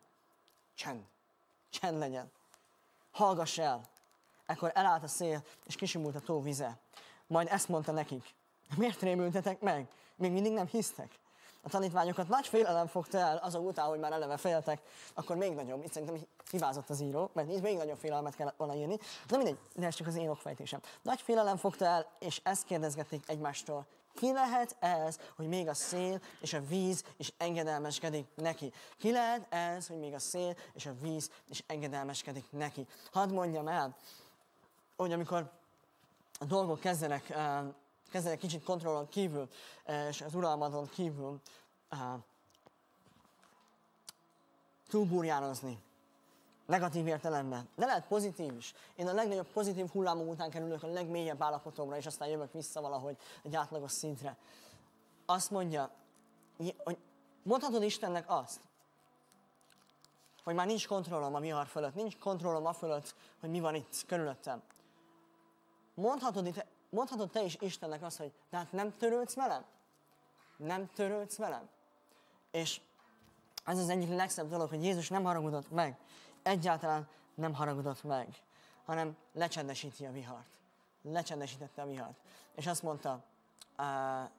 csend, 0.74 1.04
csend 1.70 1.98
legyen, 1.98 2.32
hallgass 3.12 3.58
el. 3.58 3.82
Ekkor 4.46 4.72
elállt 4.74 5.04
a 5.04 5.08
szél, 5.08 5.44
és 5.66 5.76
kisimult 5.76 6.16
a 6.16 6.20
tó 6.20 6.42
vize. 6.42 6.78
Majd 7.28 7.48
ezt 7.52 7.68
mondta 7.68 7.92
nekik. 7.92 8.36
Miért 8.78 9.02
rémültetek 9.02 9.60
meg? 9.60 9.88
Még 10.16 10.32
mindig 10.32 10.54
nem 10.54 10.68
hisztek? 10.68 11.20
A 11.62 11.70
tanítványokat 11.70 12.28
nagy 12.28 12.48
félelem 12.48 12.88
fogta 12.88 13.18
el 13.18 13.38
azok 13.38 13.66
után, 13.68 13.88
hogy 13.88 14.00
már 14.00 14.12
eleve 14.12 14.38
féltek, 14.38 14.82
akkor 15.14 15.36
még 15.36 15.54
nagyobb, 15.54 15.84
itt 15.84 15.92
szerintem 15.92 16.18
hibázott 16.52 16.90
az 16.90 17.02
író, 17.02 17.30
mert 17.34 17.50
itt 17.52 17.62
még 17.62 17.78
nagyobb 17.78 17.98
félelmet 17.98 18.36
kellett 18.36 18.58
volna 18.58 18.76
írni. 18.76 18.98
De 19.28 19.38
mindegy, 19.38 19.58
de 19.76 19.86
ez 19.86 19.96
csak 19.96 20.08
az 20.08 20.16
én 20.16 20.30
okfejtésem. 20.30 20.80
Nagy 21.02 21.22
félelem 21.22 21.58
fogta 21.58 21.86
el, 21.86 22.12
és 22.20 22.42
ezt 22.44 22.64
kérdezgették 22.64 23.24
egymástól. 23.28 23.86
Ki 24.14 24.34
lehet 24.34 24.76
ez, 24.80 25.20
hogy 25.36 25.48
még 25.48 25.68
a 25.68 25.74
szél 25.74 26.22
és 26.42 26.54
a 26.54 26.62
víz 26.62 27.04
is 27.18 27.34
engedelmeskedik 27.38 28.28
neki? 28.36 28.74
Ki 28.98 29.12
lehet 29.12 29.54
ez, 29.54 29.88
hogy 29.88 29.98
még 29.98 30.14
a 30.14 30.20
szél 30.20 30.56
és 30.74 30.86
a 30.86 30.94
víz 31.02 31.32
is 31.48 31.64
engedelmeskedik 31.68 32.46
neki? 32.52 32.88
Hadd 33.12 33.34
mondjam 33.34 33.68
el, 33.68 33.96
hogy 34.96 35.12
amikor 35.12 35.52
a 36.40 36.46
dolgok 36.46 36.80
kezdenek, 36.80 37.26
uh, 37.30 37.74
kezdenek 38.10 38.40
kicsit 38.40 38.64
kontrollon 38.64 39.10
kívül, 39.10 39.50
és 40.10 40.22
az 40.22 40.36
uralmadon 40.36 40.90
kívül 40.90 41.40
uh, 41.92 42.00
túlburjánozni. 44.90 45.80
Negatív 46.66 47.08
értelemben. 47.08 47.70
De 47.76 47.86
lehet 47.86 48.08
pozitív 48.08 48.54
is. 48.58 48.74
Én 48.96 49.08
a 49.08 49.14
legnagyobb 49.14 49.48
pozitív 49.48 49.90
hullámom 49.90 50.28
után 50.28 50.50
kerülök 50.50 50.84
a 50.84 50.88
legmélyebb 50.88 51.42
állapotomra, 51.42 51.98
és 51.98 52.06
aztán 52.06 52.28
jövök 52.28 52.54
vissza 52.54 52.82
valahogy 52.82 53.18
egy 53.44 53.56
átlagos 53.56 53.92
szintre. 53.92 54.38
Azt 55.26 55.52
mondja, 55.52 55.92
hogy 56.58 56.98
Mondhatod 57.44 57.84
Istennek 57.84 58.24
azt, 58.28 58.60
hogy 60.44 60.56
már 60.56 60.66
nincs 60.66 60.88
kontrollom 60.88 61.36
a 61.36 61.40
vihar 61.40 61.68
fölött, 61.68 61.96
nincs 61.96 62.18
kontrollom 62.18 62.66
a 62.66 62.74
fölött, 62.74 63.16
hogy 63.40 63.50
mi 63.50 63.60
van 63.60 63.76
itt 63.76 64.06
körülöttem. 64.08 64.62
Mondhatod, 65.94 66.66
mondhatod 66.90 67.30
te 67.30 67.44
is 67.44 67.58
Istennek 67.60 68.04
azt, 68.04 68.18
hogy 68.18 68.32
de 68.50 68.58
hát 68.58 68.72
nem 68.72 68.98
törődsz 68.98 69.34
velem? 69.34 69.66
Nem 70.58 70.90
törődsz 70.94 71.38
velem? 71.38 71.70
És 72.52 72.82
ez 73.66 73.78
az 73.78 73.90
egyik 73.90 74.10
legszebb 74.10 74.50
dolog, 74.50 74.70
hogy 74.70 74.84
Jézus 74.84 75.10
nem 75.10 75.24
haragudott 75.24 75.72
meg. 75.72 75.98
Egyáltalán 76.42 77.08
nem 77.36 77.54
haragudott 77.54 78.04
meg, 78.04 78.28
hanem 78.86 79.18
lecsendesíti 79.34 80.06
a 80.06 80.12
vihart. 80.12 80.50
Lecsendesítette 81.02 81.82
a 81.82 81.86
vihart. 81.86 82.20
És 82.56 82.68
azt 82.68 82.84
mondta, 82.84 83.24
uh, 83.78 84.30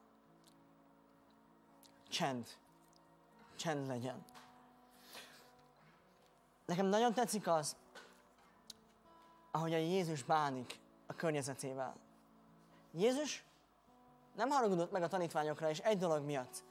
csend. 2.09 2.47
Csend 3.55 3.87
legyen. 3.87 4.25
Nekem 6.65 6.85
nagyon 6.85 7.13
tetszik 7.13 7.47
az, 7.47 7.75
ahogy 9.51 9.73
a 9.73 9.77
Jézus 9.77 10.23
bánik 10.23 10.79
a 11.05 11.13
környezetével. 11.13 11.95
Jézus 12.93 13.43
nem 14.35 14.49
haragudott 14.49 14.91
meg 14.91 15.03
a 15.03 15.07
tanítványokra, 15.07 15.69
és 15.69 15.79
egy 15.79 15.97
dolog 15.97 16.23
miatt. 16.23 16.63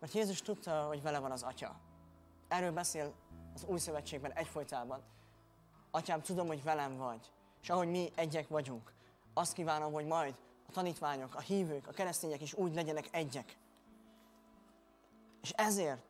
Mert 0.00 0.12
Jézus 0.12 0.42
tudta, 0.42 0.86
hogy 0.86 1.02
vele 1.02 1.18
van 1.18 1.30
az 1.30 1.42
Atya. 1.42 1.76
Erről 2.48 2.72
beszél 2.72 3.12
az 3.54 3.64
Új 3.64 3.78
Szövetségben 3.78 4.32
egyfolytában. 4.32 5.02
Atyám, 5.90 6.22
tudom, 6.22 6.46
hogy 6.46 6.62
velem 6.62 6.96
vagy. 6.96 7.32
És 7.62 7.70
ahogy 7.70 7.88
mi 7.88 8.10
egyek 8.14 8.48
vagyunk, 8.48 8.92
azt 9.34 9.52
kívánom, 9.52 9.92
hogy 9.92 10.06
majd 10.06 10.34
a 10.68 10.72
tanítványok, 10.72 11.34
a 11.34 11.40
hívők, 11.40 11.88
a 11.88 11.92
keresztények 11.92 12.40
is 12.40 12.54
úgy 12.54 12.74
legyenek 12.74 13.08
egyek. 13.10 13.58
És 15.42 15.50
ezért 15.50 16.02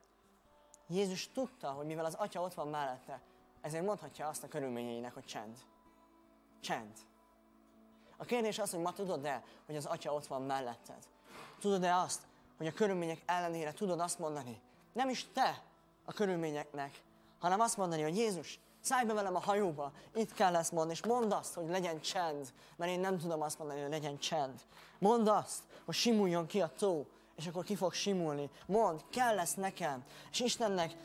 Jézus 0.89 1.33
tudta, 1.33 1.71
hogy 1.71 1.87
mivel 1.87 2.05
az 2.05 2.15
Atya 2.15 2.41
ott 2.41 2.55
van 2.55 2.69
mellette, 2.69 3.21
ezért 3.61 3.85
mondhatja 3.85 4.29
azt 4.29 4.43
a 4.43 4.49
körülményeinek, 4.49 5.15
hogy 5.15 5.25
csend. 5.25 5.59
Csend. 6.61 6.99
A 8.17 8.25
kérdés 8.25 8.59
az, 8.59 8.71
hogy 8.71 8.81
ma 8.81 8.93
tudod-e, 8.93 9.43
hogy 9.67 9.77
az 9.77 9.87
Atya 9.87 10.15
ott 10.15 10.27
van 10.27 10.43
melletted? 10.43 10.99
Tudod-e 11.61 11.97
azt, 11.97 12.21
hogy 12.57 12.67
a 12.67 12.73
körülmények 12.73 13.23
ellenére 13.27 13.73
tudod 13.73 14.01
azt 14.01 14.19
mondani, 14.19 14.61
nem 14.93 15.09
is 15.09 15.27
te 15.33 15.63
a 16.05 16.13
körülményeknek, 16.13 17.03
hanem 17.39 17.61
azt 17.61 17.77
mondani, 17.77 18.03
hogy 18.03 18.17
Jézus, 18.17 18.61
szállj 18.81 19.07
be 19.07 19.13
velem 19.13 19.37
a 19.37 19.41
hajóba, 19.41 19.93
itt 20.15 20.33
kell 20.33 20.57
ezt 20.57 20.73
mondani, 20.73 20.93
és 20.93 21.07
mondd 21.07 21.33
azt, 21.33 21.55
hogy 21.55 21.69
legyen 21.69 22.01
csend, 22.01 22.53
mert 22.77 22.91
én 22.91 23.01
nem 23.01 23.19
tudom 23.19 23.43
azt 23.43 23.59
mondani, 23.59 23.81
hogy 23.81 23.91
legyen 23.91 24.19
csend. 24.19 24.61
Mondd 24.99 25.29
azt, 25.29 25.63
hogy 25.85 25.95
simuljon 25.95 26.47
ki 26.47 26.61
a 26.61 26.73
tó, 26.79 27.07
és 27.37 27.47
akkor 27.47 27.65
ki 27.65 27.77
fog 27.77 27.93
simulni. 27.93 28.51
Mondd, 28.67 28.99
kell 29.11 29.35
lesz 29.35 29.55
nekem. 29.55 30.05
És 30.31 30.41
Istennek 30.41 30.97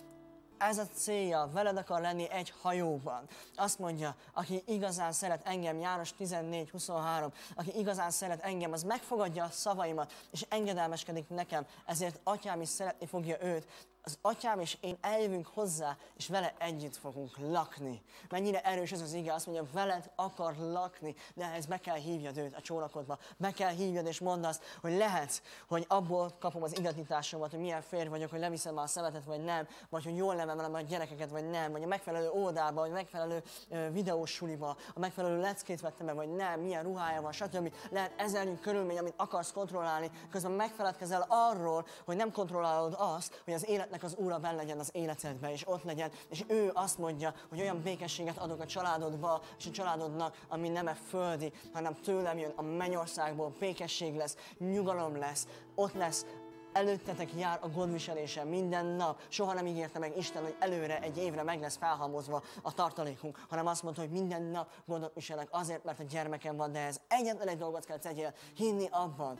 ez 0.61 0.77
a 0.77 0.87
célja, 0.93 1.49
veled 1.53 1.77
akar 1.77 2.01
lenni 2.01 2.29
egy 2.29 2.53
hajóban. 2.61 3.27
Azt 3.55 3.79
mondja, 3.79 4.15
aki 4.33 4.63
igazán 4.67 5.11
szeret 5.11 5.47
engem, 5.47 5.79
János 5.79 6.13
14-23, 6.19 7.31
aki 7.55 7.77
igazán 7.77 8.11
szeret 8.11 8.41
engem, 8.43 8.71
az 8.71 8.83
megfogadja 8.83 9.43
a 9.43 9.49
szavaimat, 9.49 10.13
és 10.31 10.45
engedelmeskedik 10.49 11.29
nekem, 11.29 11.65
ezért 11.85 12.19
atyám 12.23 12.61
is 12.61 12.69
szeretni 12.69 13.05
fogja 13.05 13.43
őt, 13.43 13.67
az 14.03 14.17
atyám 14.21 14.59
és 14.59 14.77
én 14.81 14.97
eljövünk 15.01 15.47
hozzá, 15.53 15.97
és 16.17 16.27
vele 16.27 16.53
együtt 16.57 16.95
fogunk 16.95 17.37
lakni. 17.37 18.01
Mennyire 18.29 18.61
erős 18.61 18.91
ez 18.91 19.01
az 19.01 19.13
ige, 19.13 19.33
azt 19.33 19.45
mondja, 19.45 19.65
veled 19.73 20.11
akar 20.15 20.55
lakni, 20.57 21.15
de 21.33 21.43
ehhez 21.43 21.65
be 21.65 21.77
kell 21.77 21.95
hívjad 21.95 22.37
őt 22.37 22.55
a 22.55 22.61
csónakodba, 22.61 23.17
be 23.37 23.51
kell 23.51 23.71
hívjad, 23.71 24.05
és 24.05 24.19
mondd 24.19 24.45
azt, 24.45 24.63
hogy 24.81 24.97
lehet, 24.97 25.41
hogy 25.67 25.85
abból 25.87 26.31
kapom 26.39 26.63
az 26.63 26.77
identitásomat, 26.77 27.51
hogy 27.51 27.59
milyen 27.59 27.81
férj 27.81 28.07
vagyok, 28.07 28.29
hogy 28.29 28.39
leviszem 28.39 28.73
már 28.73 28.83
a 28.83 28.87
szemetet, 28.87 29.25
vagy 29.25 29.43
nem, 29.43 29.67
vagy 29.89 30.03
hogy 30.03 30.15
jól 30.15 30.35
nevelem 30.35 30.73
a 30.73 30.81
gyerekeket, 30.81 31.29
vagy 31.29 31.49
nem, 31.49 31.71
vagy 31.71 31.83
a 31.83 31.87
megfelelő 31.87 32.29
ódába, 32.29 32.79
vagy 32.79 32.89
a 32.89 32.93
megfelelő 32.93 33.43
videós 33.91 34.41
a 34.93 34.99
megfelelő 34.99 35.39
leckét 35.39 35.81
vettem 35.81 36.05
meg, 36.05 36.15
vagy 36.15 36.35
nem, 36.35 36.59
milyen 36.59 36.83
ruhája 36.83 37.21
van, 37.21 37.31
stb. 37.31 37.73
Lehet 37.89 38.13
ezer 38.17 38.59
körülmény, 38.59 38.97
amit 38.97 39.13
akarsz 39.15 39.51
kontrollálni, 39.51 40.11
közben 40.31 40.51
megfeledkezel 40.51 41.25
arról, 41.29 41.85
hogy 42.05 42.15
nem 42.15 42.31
kontrollálod 42.31 42.95
azt, 42.97 43.41
hogy 43.43 43.53
az 43.53 43.67
élet 43.67 43.90
életnek 43.91 44.03
az 44.03 44.25
Úra 44.25 44.39
benne 44.39 44.55
legyen 44.55 44.79
az 44.79 44.89
életedbe, 44.91 45.51
és 45.51 45.67
ott 45.67 45.83
legyen, 45.83 46.11
és 46.29 46.43
ő 46.47 46.71
azt 46.73 46.97
mondja, 46.97 47.33
hogy 47.49 47.59
olyan 47.59 47.81
békességet 47.81 48.37
adok 48.37 48.59
a 48.59 48.65
családodba, 48.65 49.41
és 49.57 49.65
a 49.65 49.71
családodnak, 49.71 50.45
ami 50.47 50.69
nem 50.69 50.87
e 50.87 50.93
földi, 50.93 51.51
hanem 51.73 51.95
tőlem 51.95 52.37
jön 52.37 52.53
a 52.55 52.61
mennyországból, 52.61 53.53
békesség 53.59 54.15
lesz, 54.15 54.37
nyugalom 54.57 55.17
lesz, 55.17 55.47
ott 55.75 55.93
lesz 55.93 56.25
előttetek 56.73 57.29
jár 57.37 57.59
a 57.61 57.69
gondviselése 57.69 58.43
minden 58.43 58.85
nap. 58.85 59.21
Soha 59.27 59.53
nem 59.53 59.65
ígérte 59.65 59.99
meg 59.99 60.17
Isten, 60.17 60.43
hogy 60.43 60.55
előre 60.59 60.99
egy 60.99 61.17
évre 61.17 61.43
meg 61.43 61.59
lesz 61.59 61.77
felhalmozva 61.77 62.43
a 62.61 62.73
tartalékunk, 62.73 63.45
hanem 63.49 63.67
azt 63.67 63.83
mondta, 63.83 64.01
hogy 64.01 64.09
minden 64.09 64.41
nap 64.41 64.69
gondot 64.85 65.13
viselek 65.13 65.47
azért, 65.51 65.83
mert 65.83 65.99
a 65.99 66.03
gyermekem 66.03 66.55
van, 66.55 66.71
de 66.71 66.79
ez 66.79 66.99
egyetlen 67.07 67.47
egy 67.47 67.57
dolgot 67.57 67.85
kell 67.85 67.97
tegyél, 67.97 68.33
hinni 68.55 68.87
abban, 68.91 69.39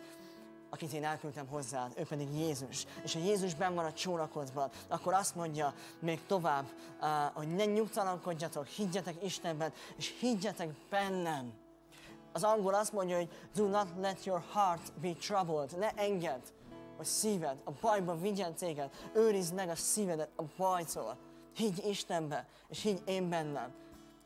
akit 0.74 0.93
én 0.93 1.03
elküldtem 1.03 1.47
hozzád, 1.47 1.91
ő 1.97 2.03
pedig 2.03 2.38
Jézus. 2.38 2.86
És 3.03 3.13
ha 3.13 3.19
Jézus 3.19 3.55
ben 3.55 3.76
van 3.76 3.86
a 3.86 3.93
csónakodban, 3.93 4.69
akkor 4.88 5.13
azt 5.13 5.36
mondja 5.36 5.74
még 5.99 6.26
tovább, 6.26 6.65
hogy 7.34 7.55
ne 7.55 7.65
nyugtalankodjatok, 7.65 8.65
higgyetek 8.65 9.24
Istenben, 9.24 9.74
és 9.97 10.15
higgyetek 10.19 10.69
bennem. 10.89 11.53
Az 12.32 12.43
angol 12.43 12.74
azt 12.74 12.93
mondja, 12.93 13.15
hogy 13.15 13.30
do 13.55 13.67
not 13.67 13.88
let 13.99 14.26
your 14.26 14.43
heart 14.53 14.93
be 15.01 15.13
troubled. 15.13 15.78
Ne 15.78 15.89
engedd, 15.89 16.41
hogy 16.97 17.05
szíved 17.05 17.57
a 17.63 17.72
bajba 17.82 18.17
vigyen 18.17 18.55
téged. 18.55 18.89
Őrizd 19.13 19.53
meg 19.53 19.69
a 19.69 19.76
szívedet 19.76 20.30
a 20.36 20.43
bajtól. 20.57 21.17
Higgy 21.55 21.86
Istenbe, 21.86 22.47
és 22.67 22.82
higgy 22.82 23.01
én 23.05 23.30
bennem. 23.30 23.74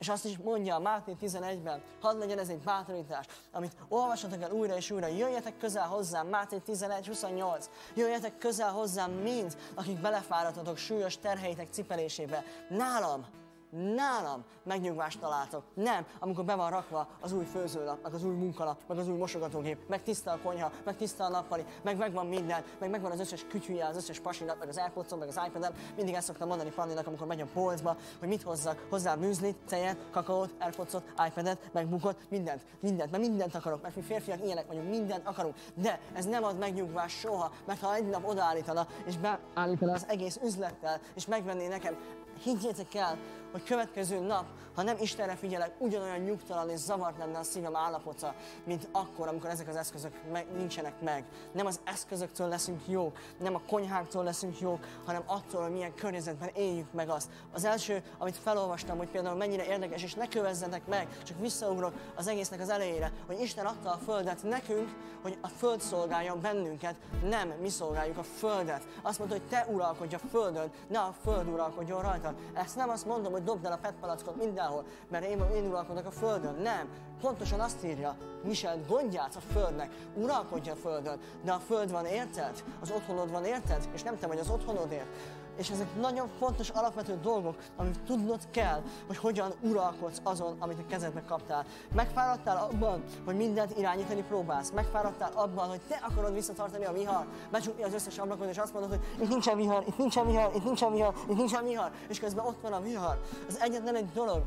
És 0.05 0.11
azt 0.11 0.25
is 0.25 0.37
mondja 0.37 0.75
a 0.75 0.79
Máté 0.79 1.15
11-ben, 1.21 1.81
hadd 2.01 2.17
legyen 2.17 2.39
ez 2.39 2.49
egy 2.49 2.59
bátorítás, 2.59 3.25
amit 3.51 3.75
olvashatok 3.87 4.41
el 4.41 4.51
újra 4.51 4.75
és 4.75 4.91
újra. 4.91 5.07
Jöjjetek 5.07 5.57
közel 5.57 5.87
hozzám, 5.87 6.27
Máté 6.27 6.61
11, 6.67 7.07
28. 7.07 7.69
Jöjjetek 7.95 8.37
közel 8.37 8.71
hozzám 8.71 9.11
mind, 9.11 9.57
akik 9.75 10.01
belefáradtatok 10.01 10.77
súlyos 10.77 11.17
terheitek 11.17 11.67
cipelésébe. 11.71 12.43
Nálam 12.69 13.25
nálam 13.69 14.43
megnyugvást 14.63 15.19
találtok. 15.19 15.63
Nem, 15.73 16.05
amikor 16.19 16.45
be 16.45 16.55
van 16.55 16.69
rakva 16.69 17.07
az 17.19 17.33
új 17.33 17.43
főzőlap, 17.43 18.03
meg 18.03 18.13
az 18.13 18.23
új 18.23 18.35
munkalap, 18.35 18.79
meg 18.87 18.97
az 18.97 19.07
új 19.07 19.17
mosogatógép, 19.17 19.77
meg 19.87 20.03
tiszta 20.03 20.31
a 20.31 20.39
konyha, 20.43 20.71
meg 20.83 20.97
tiszta 20.97 21.23
a 21.23 21.29
nappali, 21.29 21.65
meg 21.83 21.97
megvan 21.97 22.27
minden, 22.27 22.63
meg 22.79 22.89
megvan 22.89 23.11
az 23.11 23.19
összes 23.19 23.45
kütyűje, 23.47 23.85
az 23.85 23.95
összes 23.95 24.19
pasinak, 24.19 24.59
meg 24.59 24.67
az 24.67 24.77
airpods 24.77 25.13
meg 25.19 25.27
az 25.27 25.39
ipad 25.47 25.73
Mindig 25.95 26.13
ezt 26.13 26.25
szoktam 26.25 26.47
mondani 26.47 26.69
Panninak, 26.69 27.07
amikor 27.07 27.27
megy 27.27 27.41
a 27.41 27.47
boltba, 27.53 27.97
hogy 28.19 28.27
mit 28.27 28.41
hozzak 28.41 28.85
hozzá 28.89 29.15
műzlit, 29.15 29.57
tejet, 29.67 29.97
kakaót, 30.11 30.53
airpods 30.59 30.93
iPad-et, 31.27 31.69
meg 31.73 31.87
bukot, 31.87 32.17
mindent, 32.29 32.61
mindent, 32.79 33.11
mert 33.11 33.23
mindent 33.23 33.55
akarok, 33.55 33.81
mert 33.81 33.95
mi 33.95 34.01
férfiak 34.01 34.43
ilyenek 34.43 34.67
vagyunk, 34.67 34.89
mindent 34.89 35.27
akarunk. 35.27 35.55
De 35.75 35.99
ez 36.13 36.25
nem 36.25 36.43
ad 36.43 36.57
megnyugvást 36.57 37.19
soha, 37.19 37.51
mert 37.65 37.79
ha 37.79 37.95
egy 37.95 38.09
nap 38.09 38.27
odaállítana, 38.27 38.87
és 39.05 39.17
beállítana 39.17 39.93
az 39.93 40.05
egész 40.07 40.39
üzlettel, 40.43 40.99
és 41.15 41.25
megvenné 41.25 41.67
nekem 41.67 41.97
higgyétek 42.43 42.93
el, 42.93 43.17
hogy 43.55 43.63
következő 43.63 44.19
nap, 44.19 44.45
ha 44.75 44.81
nem 44.81 44.97
Istenre 44.99 45.35
figyelek, 45.35 45.71
ugyanolyan 45.77 46.19
nyugtalan 46.19 46.69
és 46.69 46.79
zavart 46.79 47.17
lenne 47.17 47.37
a 47.37 47.43
szívem 47.43 47.75
állapota, 47.75 48.35
mint 48.63 48.87
akkor, 48.91 49.27
amikor 49.27 49.49
ezek 49.49 49.67
az 49.67 49.75
eszközök 49.75 50.13
meg, 50.31 50.45
nincsenek 50.55 51.01
meg. 51.01 51.23
Nem 51.51 51.65
az 51.65 51.79
eszközöktől 51.83 52.47
leszünk 52.47 52.81
jók, 52.87 53.17
nem 53.39 53.55
a 53.55 53.61
konyháktól 53.67 54.23
leszünk 54.23 54.59
jók, 54.59 54.85
hanem 55.05 55.23
attól, 55.25 55.61
hogy 55.61 55.71
milyen 55.71 55.95
környezetben 55.95 56.49
éljük 56.53 56.93
meg 56.93 57.09
azt. 57.09 57.29
Az 57.53 57.65
első, 57.65 58.03
amit 58.17 58.37
felolvastam, 58.37 58.97
hogy 58.97 59.09
például 59.09 59.37
mennyire 59.37 59.65
érdekes, 59.65 60.03
és 60.03 60.13
ne 60.13 60.27
kövezzenek 60.27 60.87
meg, 60.87 61.07
csak 61.23 61.39
visszaugrok 61.39 61.93
az 62.15 62.27
egésznek 62.27 62.61
az 62.61 62.69
elejére, 62.69 63.11
hogy 63.27 63.41
Isten 63.41 63.65
adta 63.65 63.91
a 63.91 63.99
földet 64.05 64.43
nekünk, 64.43 64.89
hogy 65.21 65.37
a 65.41 65.47
föld 65.47 65.81
szolgálja 65.81 66.35
bennünket, 66.35 66.95
nem 67.29 67.53
mi 67.61 67.69
szolgáljuk 67.69 68.17
a 68.17 68.23
földet. 68.23 68.87
Azt 69.01 69.19
mondta, 69.19 69.37
hogy 69.37 69.47
te 69.47 69.65
uralkodj 69.71 70.15
a 70.15 70.19
földön, 70.29 70.71
ne 70.87 70.99
a 70.99 71.15
föld 71.23 71.47
uralkodjon 71.47 72.01
rajta 72.01 72.25
uralkodhat. 72.25 72.65
Ezt 72.65 72.75
nem 72.75 72.89
azt 72.89 73.05
mondom, 73.05 73.31
hogy 73.31 73.43
dobd 73.45 73.65
el 73.65 73.71
a 73.71 73.79
petpalackot 73.81 74.35
mindenhol, 74.35 74.83
mert 75.09 75.25
én, 75.25 75.43
én 75.55 75.67
uralkodok 75.67 76.05
a 76.05 76.11
földön. 76.11 76.55
Nem. 76.55 76.89
Pontosan 77.21 77.59
azt 77.59 77.83
írja, 77.83 78.15
viseld 78.43 78.87
gondját 78.87 79.35
a 79.35 79.53
földnek, 79.53 79.91
uralkodja 80.15 80.73
a 80.73 80.75
földön, 80.75 81.19
de 81.43 81.51
a 81.51 81.59
föld 81.59 81.91
van 81.91 82.05
érted, 82.05 82.63
az 82.81 82.91
otthonod 82.91 83.31
van 83.31 83.45
érted, 83.45 83.89
és 83.93 84.03
nem 84.03 84.17
te 84.19 84.27
vagy 84.27 84.39
az 84.39 84.49
otthonodért. 84.49 85.07
És 85.55 85.69
ezek 85.69 85.95
nagyon 86.01 86.29
fontos, 86.39 86.69
alapvető 86.69 87.19
dolgok, 87.21 87.55
amit 87.75 87.99
tudnod 88.05 88.39
kell, 88.51 88.81
hogy 89.07 89.17
hogyan 89.17 89.53
uralkodsz 89.61 90.19
azon, 90.23 90.55
amit 90.59 90.79
a 90.79 90.85
kezedbe 90.89 91.23
kaptál. 91.27 91.65
Megfáradtál 91.93 92.57
abban, 92.57 93.03
hogy 93.25 93.35
mindent 93.35 93.77
irányítani 93.77 94.21
próbálsz. 94.21 94.71
Megfáradtál 94.71 95.31
abban, 95.33 95.69
hogy 95.69 95.81
te 95.87 96.01
akarod 96.07 96.33
visszatartani 96.33 96.85
a 96.85 96.93
vihar, 96.93 97.25
becsukni 97.51 97.83
az 97.83 97.93
összes 97.93 98.17
ablakot, 98.17 98.49
és 98.49 98.57
azt 98.57 98.73
mondod, 98.73 98.89
hogy 98.89 99.23
itt 99.23 99.29
nincsen 99.29 99.57
vihar, 99.57 99.83
itt 99.87 99.97
nincsen 99.97 100.27
vihar, 100.27 100.55
itt 100.55 100.63
nincsen 100.63 100.91
vihar, 100.93 101.13
itt 101.29 101.37
nincsen 101.37 101.65
vihar, 101.65 101.91
és 102.07 102.19
közben 102.19 102.45
ott 102.45 102.61
van 102.61 102.73
a 102.73 102.81
vihar. 102.81 103.21
Az 103.47 103.59
egyetlen 103.59 103.95
egy 103.95 104.11
dolog, 104.13 104.43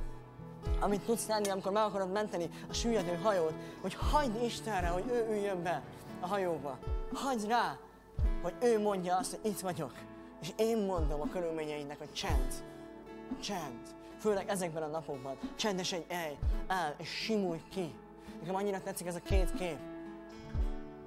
amit 0.81 1.01
tudsz 1.01 1.25
tenni, 1.25 1.49
amikor 1.49 1.73
meg 1.73 1.83
akarod 1.83 2.13
menteni 2.13 2.51
a 2.71 2.73
süllyedő 2.73 3.19
hajót, 3.23 3.55
hogy 3.83 3.95
hagyd 4.11 4.43
Istenre, 4.43 4.89
hogy 4.89 5.05
ő 5.11 5.27
üljön 5.31 5.63
be 5.63 5.83
a 6.21 6.27
hajóba. 6.27 6.79
Hagyd 7.15 7.47
rá, 7.47 7.77
hogy 8.43 8.55
ő 8.63 8.81
mondja 8.81 9.17
azt, 9.17 9.31
hogy 9.31 9.51
itt 9.51 9.61
vagyok 9.61 9.93
És 10.41 10.53
én 10.57 10.79
mondom 10.79 11.21
a 11.21 11.29
körülményeinknek, 11.29 11.99
hogy 11.99 12.13
csend, 12.13 12.53
csend. 13.41 13.97
Főleg 14.21 14.49
ezekben 14.49 14.83
a 14.83 14.87
napokban. 14.87 15.39
Csendesen 15.57 16.03
egy 16.09 16.39
el, 16.67 16.95
és 16.99 17.09
simulj 17.09 17.61
ki. 17.71 17.95
Nekem 18.41 18.55
annyira 18.55 18.81
tetszik 18.81 19.07
ez 19.07 19.15
a 19.15 19.21
két 19.21 19.53
kép. 19.55 19.79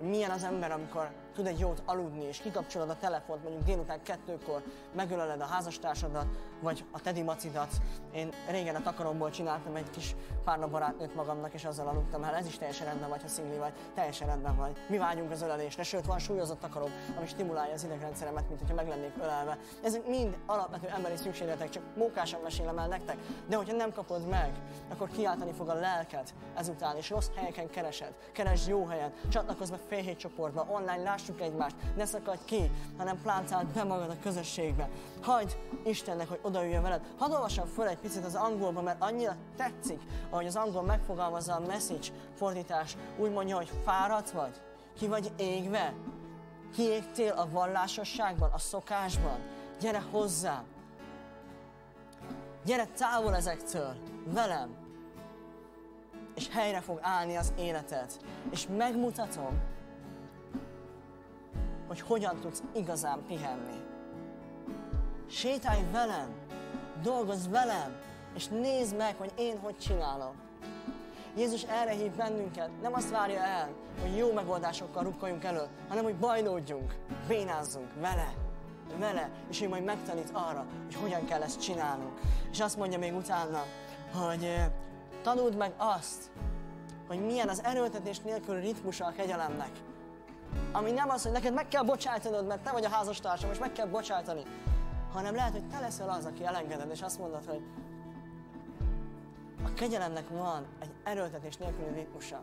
Milyen 0.01 0.31
az 0.31 0.43
ember, 0.43 0.71
amikor 0.71 1.11
tud 1.33 1.47
egy 1.47 1.59
jót 1.59 1.81
aludni, 1.85 2.23
és 2.23 2.37
kikapcsolod 2.37 2.89
a 2.89 2.97
telefont 2.99 3.43
mondjuk 3.43 3.63
délután 3.63 4.01
kettőkor, 4.03 4.63
megöleled 4.95 5.41
a 5.41 5.45
házastársadat, 5.45 6.25
vagy 6.61 6.85
a 6.91 7.01
Teddy 7.01 7.21
Macidat. 7.21 7.69
Én 8.13 8.29
régen 8.49 8.75
a 8.75 8.81
takaromból 8.81 9.29
csináltam 9.29 9.75
egy 9.75 9.89
kis 9.89 10.15
párna 10.43 10.67
barátnőt 10.67 11.15
magamnak, 11.15 11.53
és 11.53 11.65
azzal 11.65 11.87
aludtam 11.87 12.23
el. 12.23 12.35
Ez 12.35 12.45
is 12.45 12.57
teljesen 12.57 12.85
rendben 12.87 13.09
vagy, 13.09 13.21
ha 13.21 13.27
szingli 13.27 13.57
vagy, 13.57 13.73
teljesen 13.93 14.27
rendben 14.27 14.55
vagy. 14.55 14.77
Mi 14.89 14.97
vágyunk 14.97 15.31
az 15.31 15.41
ölelésre, 15.41 15.83
sőt 15.83 16.05
van 16.05 16.19
súlyozott 16.19 16.59
takarom, 16.59 16.89
ami 17.17 17.27
stimulálja 17.27 17.73
az 17.73 17.83
idegrendszeremet, 17.83 18.47
mint 18.47 18.59
hogyha 18.59 18.75
meg 18.75 18.87
lennék 18.87 19.13
ölelve. 19.21 19.57
Ezek 19.83 20.07
mind 20.07 20.37
alapvető 20.45 20.87
emberi 20.87 21.15
szükségletek, 21.15 21.69
csak 21.69 21.83
mókásan 21.95 22.41
mesélem 22.41 22.77
el 22.77 22.87
nektek. 22.87 23.17
De 23.47 23.55
hogyha 23.55 23.75
nem 23.75 23.93
kapod 23.93 24.27
meg, 24.27 24.51
akkor 24.91 25.09
kiáltani 25.09 25.51
fog 25.51 25.69
a 25.69 25.73
lelked 25.73 26.33
ezután, 26.55 26.97
és 26.97 27.09
rossz 27.09 27.29
helyeken 27.35 27.69
keresed. 27.69 28.13
Keresd 28.31 28.67
jó 28.67 28.85
helyen, 28.85 29.13
csatlakozz 29.29 29.69
be 29.69 29.77
fél 29.87 30.15
csoportba, 30.15 30.67
online 30.69 31.03
lássuk 31.21 31.41
egymást, 31.41 31.75
ne 31.95 32.05
szakadj 32.05 32.41
ki, 32.45 32.71
hanem 32.97 33.21
pláncáld 33.21 33.67
be 33.67 33.83
magad 33.83 34.09
a 34.09 34.19
közösségbe. 34.21 34.89
Hagyd 35.21 35.57
Istennek, 35.83 36.29
hogy 36.29 36.39
odaüljön 36.41 36.81
veled. 36.81 37.01
Hadd 37.17 37.31
olvassam 37.31 37.65
föl 37.65 37.87
egy 37.87 37.97
picit 37.97 38.25
az 38.25 38.35
angolba, 38.35 38.81
mert 38.81 39.01
annyira 39.01 39.35
tetszik, 39.57 40.01
ahogy 40.29 40.45
az 40.45 40.55
angol 40.55 40.81
megfogalmazza 40.81 41.55
a 41.55 41.65
message 41.67 42.07
fordítás. 42.35 42.97
Úgy 43.17 43.31
mondja, 43.31 43.55
hogy 43.55 43.71
fáradt 43.85 44.31
vagy, 44.31 44.61
ki 44.97 45.07
vagy 45.07 45.31
égve, 45.37 45.93
kiégtél 46.73 47.31
a 47.31 47.49
vallásosságban, 47.49 48.51
a 48.51 48.57
szokásban. 48.57 49.39
Gyere 49.79 50.03
hozzám. 50.11 50.63
Gyere 52.65 52.85
távol 52.85 53.35
ezektől, 53.35 53.95
velem. 54.25 54.69
És 56.35 56.49
helyre 56.49 56.81
fog 56.81 56.99
állni 57.01 57.35
az 57.35 57.53
életed. 57.57 58.11
És 58.49 58.67
megmutatom, 58.77 59.59
hogy 61.91 62.01
hogyan 62.01 62.39
tudsz 62.39 62.63
igazán 62.73 63.23
pihenni. 63.27 63.83
Sétálj 65.29 65.83
velem, 65.91 66.29
dolgozz 67.03 67.47
velem, 67.47 67.95
és 68.35 68.47
nézd 68.47 68.97
meg, 68.97 69.15
hogy 69.17 69.31
én 69.37 69.59
hogy 69.59 69.77
csinálom. 69.77 70.33
Jézus 71.37 71.63
erre 71.63 71.91
hív 71.91 72.11
bennünket, 72.11 72.69
nem 72.81 72.93
azt 72.93 73.09
várja 73.09 73.39
el, 73.39 73.69
hogy 74.01 74.17
jó 74.17 74.33
megoldásokkal 74.33 75.03
rukkoljunk 75.03 75.43
elő, 75.43 75.67
hanem 75.87 76.03
hogy 76.03 76.15
bajlódjunk, 76.15 76.95
bénázzunk 77.27 77.93
vele, 77.99 78.33
vele, 78.97 79.29
és 79.49 79.61
ő 79.61 79.69
majd 79.69 79.83
megtanít 79.83 80.29
arra, 80.33 80.65
hogy 80.85 80.95
hogyan 80.95 81.25
kell 81.25 81.41
ezt 81.41 81.61
csinálnunk. 81.61 82.19
És 82.51 82.59
azt 82.59 82.77
mondja 82.77 82.99
még 82.99 83.15
utána, 83.15 83.63
hogy 84.13 84.43
eh, 84.43 84.71
tanuld 85.21 85.55
meg 85.55 85.73
azt, 85.77 86.31
hogy 87.07 87.25
milyen 87.25 87.49
az 87.49 87.63
erőltetés 87.63 88.19
nélkül 88.19 88.59
ritmusa 88.59 89.05
a 89.05 89.11
kegyelemnek. 89.11 89.71
Ami 90.71 90.91
nem 90.91 91.09
az, 91.09 91.23
hogy 91.23 91.31
neked 91.31 91.53
meg 91.53 91.67
kell 91.67 91.83
bocsájtanod, 91.83 92.47
mert 92.47 92.61
te 92.61 92.71
vagy 92.71 92.85
a 92.85 92.89
házastársam, 92.89 93.51
és 93.51 93.59
meg 93.59 93.71
kell 93.71 93.87
bocsájtani, 93.87 94.43
hanem 95.13 95.35
lehet, 95.35 95.51
hogy 95.51 95.67
te 95.67 95.79
leszel 95.79 96.09
az, 96.09 96.25
aki 96.25 96.45
elengeded, 96.45 96.91
és 96.91 97.01
azt 97.01 97.19
mondod, 97.19 97.45
hogy 97.45 97.61
a 99.63 99.73
kegyelemnek 99.73 100.29
van 100.29 100.65
egy 100.79 100.91
erőltetés 101.03 101.57
nélküli 101.57 101.93
ritmusa. 101.93 102.41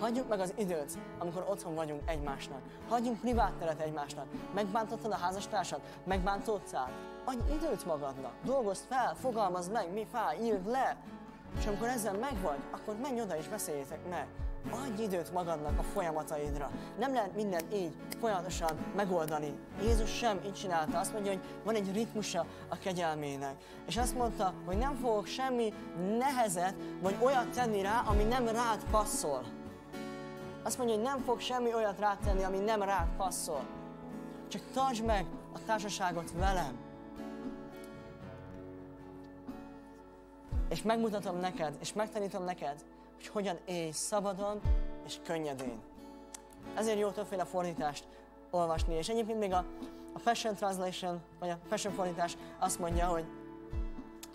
Hagyjuk 0.00 0.28
meg 0.28 0.40
az 0.40 0.52
időt, 0.56 0.98
amikor 1.18 1.46
otthon 1.48 1.74
vagyunk 1.74 2.02
egymásnak. 2.06 2.60
Hagyjunk 2.88 3.20
privát 3.20 3.52
teret 3.52 3.80
egymásnak. 3.80 4.26
Megbántottad 4.54 5.12
a 5.12 5.16
házastársat? 5.16 5.80
Megbántottál? 6.04 6.90
Adj 7.24 7.52
időt 7.52 7.86
magadnak. 7.86 8.32
Dolgozd 8.44 8.84
fel, 8.88 9.14
fogalmazd 9.14 9.72
meg, 9.72 9.92
mi 9.92 10.06
fáj, 10.12 10.38
írd 10.42 10.66
le. 10.66 10.96
És 11.58 11.66
amikor 11.66 11.88
ezzel 11.88 12.14
megvagy, 12.14 12.60
akkor 12.70 12.96
menj 12.96 13.20
oda 13.20 13.36
és 13.36 13.48
beszéljétek 13.48 14.08
meg. 14.08 14.26
Adj 14.70 15.02
időt 15.02 15.32
magadnak 15.32 15.78
a 15.78 15.82
folyamataidra. 15.82 16.70
Nem 16.98 17.12
lehet 17.12 17.34
mindent 17.34 17.74
így 17.74 17.92
folyamatosan 18.20 18.78
megoldani. 18.96 19.58
Jézus 19.82 20.10
sem 20.10 20.40
így 20.46 20.54
csinálta. 20.54 20.98
Azt 20.98 21.12
mondja, 21.12 21.32
hogy 21.32 21.40
van 21.64 21.74
egy 21.74 21.92
ritmusa 21.92 22.46
a 22.68 22.78
kegyelmének. 22.78 23.54
És 23.86 23.96
azt 23.96 24.16
mondta, 24.16 24.52
hogy 24.66 24.78
nem 24.78 24.94
fogok 24.94 25.26
semmi 25.26 25.72
nehezet 26.18 26.74
vagy 27.02 27.16
olyat 27.20 27.50
tenni 27.50 27.82
rá, 27.82 28.02
ami 28.06 28.22
nem 28.22 28.48
rád 28.48 28.84
passzol. 28.90 29.42
Azt 30.62 30.78
mondja, 30.78 30.96
hogy 30.96 31.04
nem 31.04 31.18
fog 31.18 31.40
semmi 31.40 31.74
olyat 31.74 31.98
rád 31.98 32.18
tenni, 32.18 32.42
ami 32.42 32.58
nem 32.58 32.82
rád 32.82 33.08
passzol. 33.16 33.66
Csak 34.48 34.62
tartsd 34.72 35.04
meg 35.04 35.26
a 35.52 35.58
társaságot 35.66 36.32
velem. 36.32 36.78
És 40.68 40.82
megmutatom 40.82 41.38
neked, 41.38 41.76
és 41.80 41.92
megtanítom 41.92 42.44
neked, 42.44 42.84
hogy 43.20 43.28
hogyan 43.28 43.58
élj 43.64 43.90
szabadon 43.90 44.60
és 45.06 45.16
könnyedén. 45.24 45.80
Ezért 46.74 46.98
jó 46.98 47.10
többféle 47.10 47.44
fordítást 47.44 48.04
olvasni, 48.50 48.94
és 48.94 49.08
egyébként 49.08 49.38
még 49.38 49.52
a, 49.52 49.64
a 50.12 50.18
Passion 50.24 50.54
Translation, 50.54 51.20
vagy 51.38 51.50
a 51.50 51.58
Passion 51.68 51.94
fordítás 51.94 52.36
azt 52.58 52.78
mondja, 52.78 53.06
hogy 53.06 53.24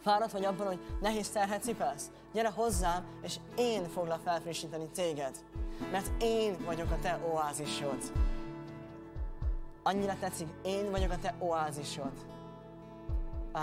fáradt 0.01 0.31
vagy 0.31 0.45
abban, 0.45 0.67
hogy 0.67 0.79
nehéz 1.01 1.29
terhet 1.29 1.63
cipelsz? 1.63 2.11
Gyere 2.33 2.49
hozzám, 2.49 3.05
és 3.21 3.35
én 3.57 3.87
foglak 3.87 4.21
felfrissíteni 4.21 4.87
téged. 4.93 5.35
Mert 5.91 6.23
én 6.23 6.57
vagyok 6.65 6.91
a 6.91 6.99
te 7.01 7.19
oázisod. 7.33 8.11
Annyira 9.83 10.15
tetszik, 10.19 10.47
én 10.63 10.91
vagyok 10.91 11.11
a 11.11 11.19
te 11.21 11.35
oázisod. 11.39 12.11
Uh, 13.53 13.61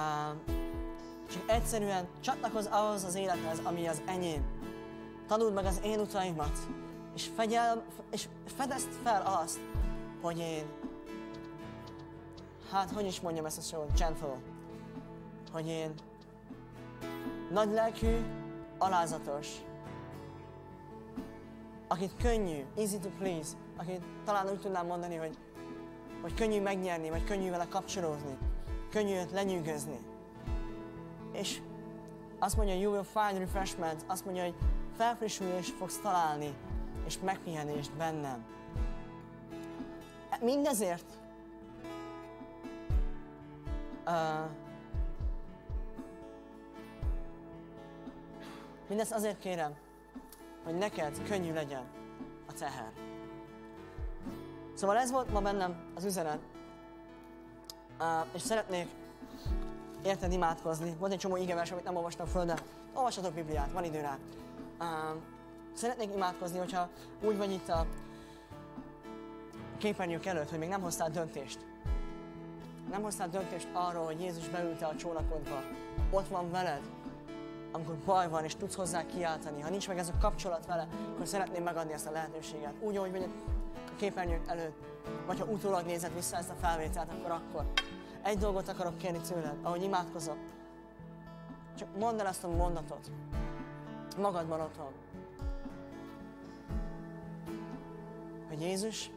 csak 1.32 1.42
egyszerűen 1.46 2.08
csatlakozz 2.20 2.66
ahhoz 2.66 3.04
az 3.04 3.14
élethez, 3.14 3.58
ami 3.64 3.86
az 3.86 4.02
enyém 4.06 4.61
tanuld 5.26 5.52
meg 5.52 5.64
az 5.64 5.80
én 5.84 6.00
utaimat, 6.00 6.58
és, 7.14 7.30
fegyel, 7.36 7.84
és 8.10 8.28
fedezd 8.44 8.88
fel 9.02 9.22
azt, 9.42 9.60
hogy 10.22 10.38
én, 10.38 10.64
hát 12.70 12.90
hogy 12.90 13.06
is 13.06 13.20
mondjam 13.20 13.44
ezt 13.44 13.58
a 13.58 13.60
szót, 13.60 13.98
gentle, 13.98 14.38
hogy 15.52 15.66
én 15.66 15.94
nagy 17.50 17.70
lelkű, 17.70 18.16
alázatos, 18.78 19.48
akit 21.88 22.12
könnyű, 22.22 22.64
easy 22.76 22.98
to 22.98 23.08
please, 23.08 23.50
akit 23.76 24.02
talán 24.24 24.48
úgy 24.50 24.60
tudnám 24.60 24.86
mondani, 24.86 25.16
hogy, 25.16 25.38
hogy 26.22 26.34
könnyű 26.34 26.60
megnyerni, 26.60 27.10
vagy 27.10 27.24
könnyű 27.24 27.50
vele 27.50 27.66
kapcsolódni, 27.68 28.38
könnyű 28.90 29.14
őt 29.14 29.30
lenyűgözni. 29.30 29.98
És 31.32 31.60
azt 32.38 32.56
mondja, 32.56 32.74
you 32.74 32.92
will 32.92 33.04
find 33.04 33.38
refreshment, 33.38 34.04
azt 34.06 34.24
mondja, 34.24 34.42
hogy 34.42 34.54
felfrissülést 34.96 35.74
fogsz 35.74 35.98
találni, 35.98 36.54
és 37.06 37.18
megpihenést 37.24 37.92
bennem. 37.92 38.44
Mindezért 40.40 41.04
uh, 44.06 44.12
mindezt 48.88 49.12
azért 49.12 49.38
kérem, 49.38 49.74
hogy 50.64 50.74
neked 50.74 51.22
könnyű 51.28 51.52
legyen 51.52 51.84
a 52.48 52.52
teher. 52.52 52.92
Szóval 54.74 54.96
ez 54.96 55.10
volt 55.10 55.32
ma 55.32 55.40
bennem 55.40 55.92
az 55.94 56.04
üzenet, 56.04 56.40
uh, 57.98 58.06
és 58.34 58.42
szeretnék 58.42 58.88
érted 60.04 60.32
imádkozni. 60.32 60.94
Volt 60.98 61.12
egy 61.12 61.18
csomó 61.18 61.36
igevers, 61.36 61.70
amit 61.70 61.84
nem 61.84 61.96
olvastam 61.96 62.26
föl, 62.26 62.44
de 62.44 62.54
olvassatok 62.94 63.34
Bibliát, 63.34 63.72
van 63.72 63.84
idő 63.84 64.00
rá. 64.00 64.18
Szeretnék 65.74 66.14
imádkozni, 66.14 66.58
hogyha 66.58 66.88
úgy 67.22 67.36
vagy 67.36 67.52
itt 67.52 67.68
a 67.68 67.86
képernyők 69.78 70.26
előtt, 70.26 70.50
hogy 70.50 70.58
még 70.58 70.68
nem 70.68 70.80
hoztál 70.80 71.10
döntést. 71.10 71.58
Nem 72.90 73.02
hoztál 73.02 73.28
döntést 73.28 73.68
arról, 73.72 74.04
hogy 74.04 74.20
Jézus 74.20 74.48
beülte 74.48 74.86
a 74.86 74.96
csónakodba. 74.96 75.62
Ott 76.10 76.28
van 76.28 76.50
veled, 76.50 76.80
amikor 77.72 77.94
baj 78.04 78.28
van, 78.28 78.44
és 78.44 78.54
tudsz 78.54 78.74
hozzá 78.74 79.06
kiáltani. 79.06 79.60
Ha 79.60 79.70
nincs 79.70 79.88
meg 79.88 79.98
ez 79.98 80.08
a 80.08 80.18
kapcsolat 80.20 80.66
vele, 80.66 80.86
akkor 81.12 81.26
szeretném 81.26 81.62
megadni 81.62 81.92
ezt 81.92 82.06
a 82.06 82.10
lehetőséget. 82.10 82.74
Úgy, 82.80 82.96
ahogy 82.96 83.10
vagy 83.10 83.28
a 83.86 83.94
képernyők 83.96 84.48
előtt, 84.48 84.76
vagy 85.26 85.38
ha 85.38 85.44
utólag 85.44 85.86
nézed 85.86 86.14
vissza 86.14 86.36
ezt 86.36 86.50
a 86.50 86.54
felvételt, 86.60 87.12
akkor 87.12 87.30
akkor. 87.30 87.72
Egy 88.22 88.38
dolgot 88.38 88.68
akarok 88.68 88.98
kérni 88.98 89.20
tőled, 89.20 89.56
ahogy 89.62 89.82
imádkozok. 89.82 90.36
Csak 91.78 91.88
mondd 91.98 92.20
el 92.20 92.26
ezt 92.26 92.44
a 92.44 92.48
mondatot 92.48 93.10
magadban 94.16 94.60
otthon. 94.60 94.92
Hogy 98.48 98.60
Jézus, 98.60 99.10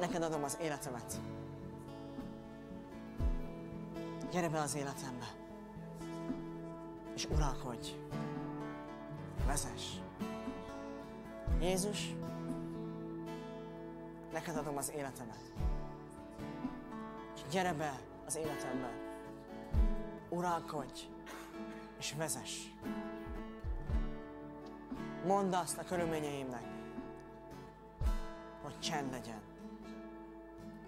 neked 0.00 0.22
adom 0.22 0.44
az 0.44 0.58
életemet. 0.60 1.20
Gyere 4.30 4.48
be 4.48 4.60
az 4.60 4.74
életembe. 4.74 5.26
És 7.14 7.24
uralkodj. 7.24 7.90
Vezess. 9.46 9.94
Jézus, 11.60 12.14
neked 14.32 14.56
adom 14.56 14.76
az 14.76 14.92
életemet. 14.96 15.52
gyere 17.50 17.72
be 17.72 18.00
az 18.26 18.36
életembe. 18.36 18.90
Uralkodj, 20.28 21.00
és 22.06 22.14
vezess. 22.18 22.64
Mondd 25.24 25.54
azt 25.54 25.78
a 25.78 25.84
körülményeimnek, 25.84 26.64
hogy 28.62 28.78
csend 28.78 29.10
legyen. 29.10 29.40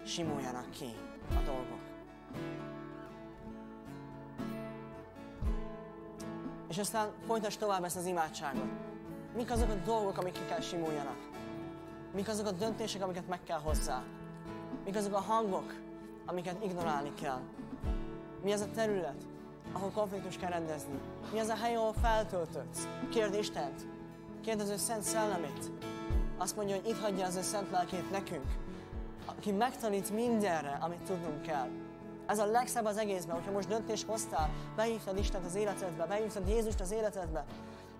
Simuljanak 0.05 0.69
ki 0.69 0.95
a 1.29 1.41
dolgok. 1.45 1.81
És 6.69 6.77
aztán 6.77 7.11
folytasd 7.25 7.59
tovább 7.59 7.83
ezt 7.83 7.97
az 7.97 8.05
imádságot. 8.05 8.69
Mik 9.35 9.51
azok 9.51 9.69
a 9.69 9.75
dolgok, 9.75 10.17
amik 10.17 10.33
ki 10.33 10.45
kell 10.45 10.61
simuljanak? 10.61 11.29
Mik 12.13 12.27
azok 12.27 12.45
a 12.45 12.51
döntések, 12.51 13.01
amiket 13.01 13.27
meg 13.27 13.43
kell 13.43 13.59
hozzá? 13.59 14.03
Mik 14.85 14.95
azok 14.95 15.13
a 15.13 15.21
hangok, 15.21 15.73
amiket 16.25 16.63
ignorálni 16.63 17.13
kell? 17.13 17.41
Mi 18.43 18.51
az 18.51 18.61
a 18.61 18.71
terület, 18.71 19.28
ahol 19.73 19.89
konfliktus 19.89 20.37
kell 20.37 20.49
rendezni? 20.49 20.99
Mi 21.31 21.39
az 21.39 21.47
a 21.47 21.55
hely, 21.55 21.75
ahol 21.75 21.93
feltöltődsz? 22.01 22.87
Kérd 23.11 23.33
Istent, 23.33 23.87
kérd 24.41 24.59
az 24.59 24.69
ő 24.69 24.77
szent 24.77 25.03
szellemét. 25.03 25.71
Azt 26.37 26.55
mondja, 26.55 26.75
hogy 26.75 26.87
itt 26.87 26.99
hagyja 26.99 27.25
az 27.25 27.35
ő 27.35 27.41
szent 27.41 27.71
lelkét 27.71 28.11
nekünk, 28.11 28.45
aki 29.25 29.51
megtanít 29.51 30.11
mindenre, 30.11 30.77
amit 30.81 31.01
tudnunk 31.01 31.41
kell. 31.41 31.67
Ez 32.25 32.39
a 32.39 32.45
legszebb 32.45 32.85
az 32.85 32.97
egészben, 32.97 33.35
hogyha 33.35 33.51
most 33.51 33.67
döntés 33.67 34.05
hoztál, 34.05 34.49
behívtad 34.75 35.17
Istent 35.17 35.45
az 35.45 35.55
életedbe, 35.55 36.05
behívtad 36.05 36.47
Jézust 36.47 36.79
az 36.79 36.91
életedbe, 36.91 37.45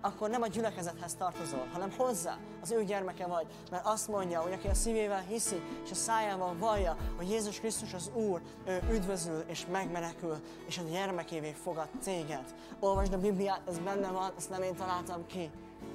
akkor 0.00 0.30
nem 0.30 0.42
a 0.42 0.46
gyülekezethez 0.46 1.14
tartozol, 1.14 1.66
hanem 1.72 1.92
hozzá, 1.96 2.38
az 2.62 2.70
ő 2.70 2.84
gyermeke 2.84 3.26
vagy. 3.26 3.46
Mert 3.70 3.86
azt 3.86 4.08
mondja, 4.08 4.40
hogy 4.40 4.52
aki 4.52 4.68
a 4.68 4.74
szívével 4.74 5.24
hiszi, 5.28 5.62
és 5.84 5.90
a 5.90 5.94
szájával 5.94 6.56
vallja, 6.58 6.96
hogy 7.16 7.30
Jézus 7.30 7.60
Krisztus 7.60 7.94
az 7.94 8.10
Úr, 8.14 8.40
ő 8.66 8.82
üdvözül 8.90 9.44
és 9.46 9.66
megmenekül, 9.70 10.36
és 10.66 10.78
a 10.78 10.82
gyermekévé 10.90 11.52
fogad 11.52 11.88
téged. 12.04 12.54
Olvasd 12.80 13.12
a 13.12 13.18
Bibliát, 13.18 13.60
ez 13.68 13.78
benne 13.78 14.10
van, 14.10 14.32
ezt 14.36 14.50
nem 14.50 14.62
én 14.62 14.74
találtam 14.74 15.26
ki. 15.26 15.50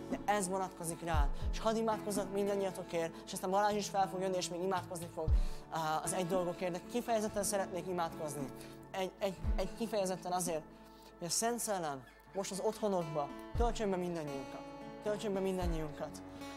De 0.09 0.19
ez 0.25 0.47
vonatkozik 0.47 1.01
rád. 1.03 1.27
És 1.51 1.59
hadd 1.59 1.75
imádkozzak 1.75 2.33
mindannyiatokért, 2.33 3.13
és 3.25 3.33
aztán 3.33 3.49
Balázs 3.49 3.75
is 3.75 3.89
fel 3.89 4.09
fog 4.09 4.21
jönni, 4.21 4.37
és 4.37 4.49
még 4.49 4.61
imádkozni 4.61 5.07
fog 5.13 5.25
az 6.03 6.13
egy 6.13 6.27
dolgokért, 6.27 6.71
de 6.71 6.81
kifejezetten 6.91 7.43
szeretnék 7.43 7.87
imádkozni. 7.87 8.45
Egy, 8.91 9.11
egy, 9.19 9.37
egy 9.55 9.73
kifejezetten 9.73 10.31
azért, 10.31 10.63
hogy 11.19 11.27
a 11.27 11.29
Szent 11.29 11.59
Szellem 11.59 12.03
most 12.35 12.51
az 12.51 12.61
otthonokba 12.65 13.29
töltsön 13.57 13.89
be 13.89 13.95
mindannyiunkat. 13.95 14.61
Töltsön 15.03 15.33
be 15.33 15.39
mindannyiunkat. 15.39 16.09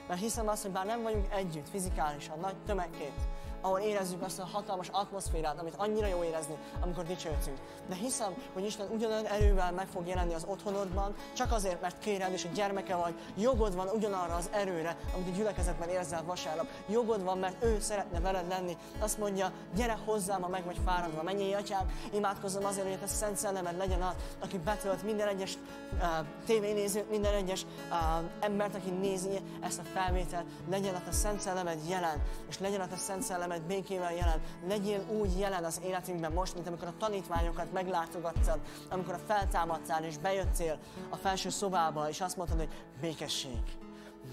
Mert 0.09 0.21
hiszem 0.21 0.49
azt, 0.49 0.63
hogy 0.63 0.71
bár 0.71 0.87
nem 0.87 1.03
vagyunk 1.03 1.33
együtt 1.33 1.69
fizikálisan, 1.69 2.39
nagy 2.39 2.57
tömegként, 2.67 3.21
ahol 3.61 3.79
érezzük 3.79 4.23
azt 4.23 4.39
a 4.39 4.49
hatalmas 4.53 4.89
atmoszférát, 4.93 5.59
amit 5.61 5.75
annyira 5.77 6.07
jó 6.07 6.25
érezni, 6.25 6.57
amikor 6.81 7.05
dicsőtünk. 7.05 7.59
De 7.89 7.95
hiszem, 7.95 8.35
hogy 8.53 8.65
Isten 8.65 8.89
ugyanolyan 8.91 9.27
erővel 9.27 9.73
meg 9.73 9.87
fog 9.87 10.07
jelenni 10.07 10.35
az 10.35 10.45
otthonodban, 10.49 11.15
csak 11.33 11.53
azért, 11.53 11.81
mert 11.81 11.99
kéred 11.99 12.33
és 12.33 12.45
a 12.45 12.49
gyermeke 12.55 12.97
vagy, 12.97 13.15
jogod 13.37 13.75
van 13.75 13.89
ugyanarra 13.89 14.35
az 14.35 14.49
erőre, 14.53 14.97
amit 15.15 15.29
a 15.29 15.37
gyülekezetben 15.37 15.89
érzel 15.89 16.25
vasárnap. 16.25 16.67
Jogod 16.89 17.25
van, 17.25 17.39
mert 17.39 17.65
ő 17.65 17.81
szeretne 17.81 18.21
veled 18.21 18.49
lenni. 18.49 18.77
Azt 18.99 19.19
mondja, 19.19 19.53
gyere 19.75 19.99
hozzám, 20.05 20.43
ha 20.43 20.49
meg 20.49 20.65
vagy 20.65 20.79
fáradva. 20.85 21.23
Mennyi 21.23 21.53
atyám, 21.55 21.91
imádkozom 22.13 22.65
azért, 22.65 22.87
hogy 22.87 22.99
a 23.03 23.07
Szent 23.07 23.37
Szellemed 23.37 23.77
legyen 23.77 24.03
az, 24.03 24.15
aki 24.41 24.59
betölt 24.59 25.03
minden 25.03 25.29
egyes 25.29 25.59
uh, 25.93 26.27
tévénézőt, 26.47 27.11
minden 27.11 27.35
egyes 27.35 27.67
uh, 27.91 28.25
embert, 28.41 28.75
aki 28.75 28.91
nézi 28.91 29.41
ezt 29.61 29.79
a 29.79 29.83
felvételt, 29.83 30.47
legyen 30.71 30.95
a 30.95 31.13
Szent 31.13 31.41
Szellemed 31.41 31.79
jelen, 31.89 32.23
és 32.49 32.59
legyen 32.59 32.81
a 32.81 32.97
Szent 32.97 33.23
Szellemed 33.23 33.58
szellemed 33.59 33.63
békével 33.67 34.15
jelen. 34.15 34.41
Legyél 34.69 35.05
úgy 35.21 35.39
jelen 35.39 35.65
az 35.65 35.81
életünkben 35.85 36.33
most, 36.33 36.55
mint 36.55 36.67
amikor 36.67 36.89
a 36.89 36.97
tanítványokat 36.99 37.73
meglátogattad, 37.73 38.61
amikor 38.91 39.15
a 39.15 39.19
feltámadtál 39.27 40.05
és 40.05 40.19
bejöttél 40.19 40.79
a 41.11 41.17
felső 41.17 41.49
szobába, 41.49 42.09
és 42.09 42.21
azt 42.21 42.37
mondtad, 42.37 42.59
hogy 42.59 42.69
békesség 43.01 43.63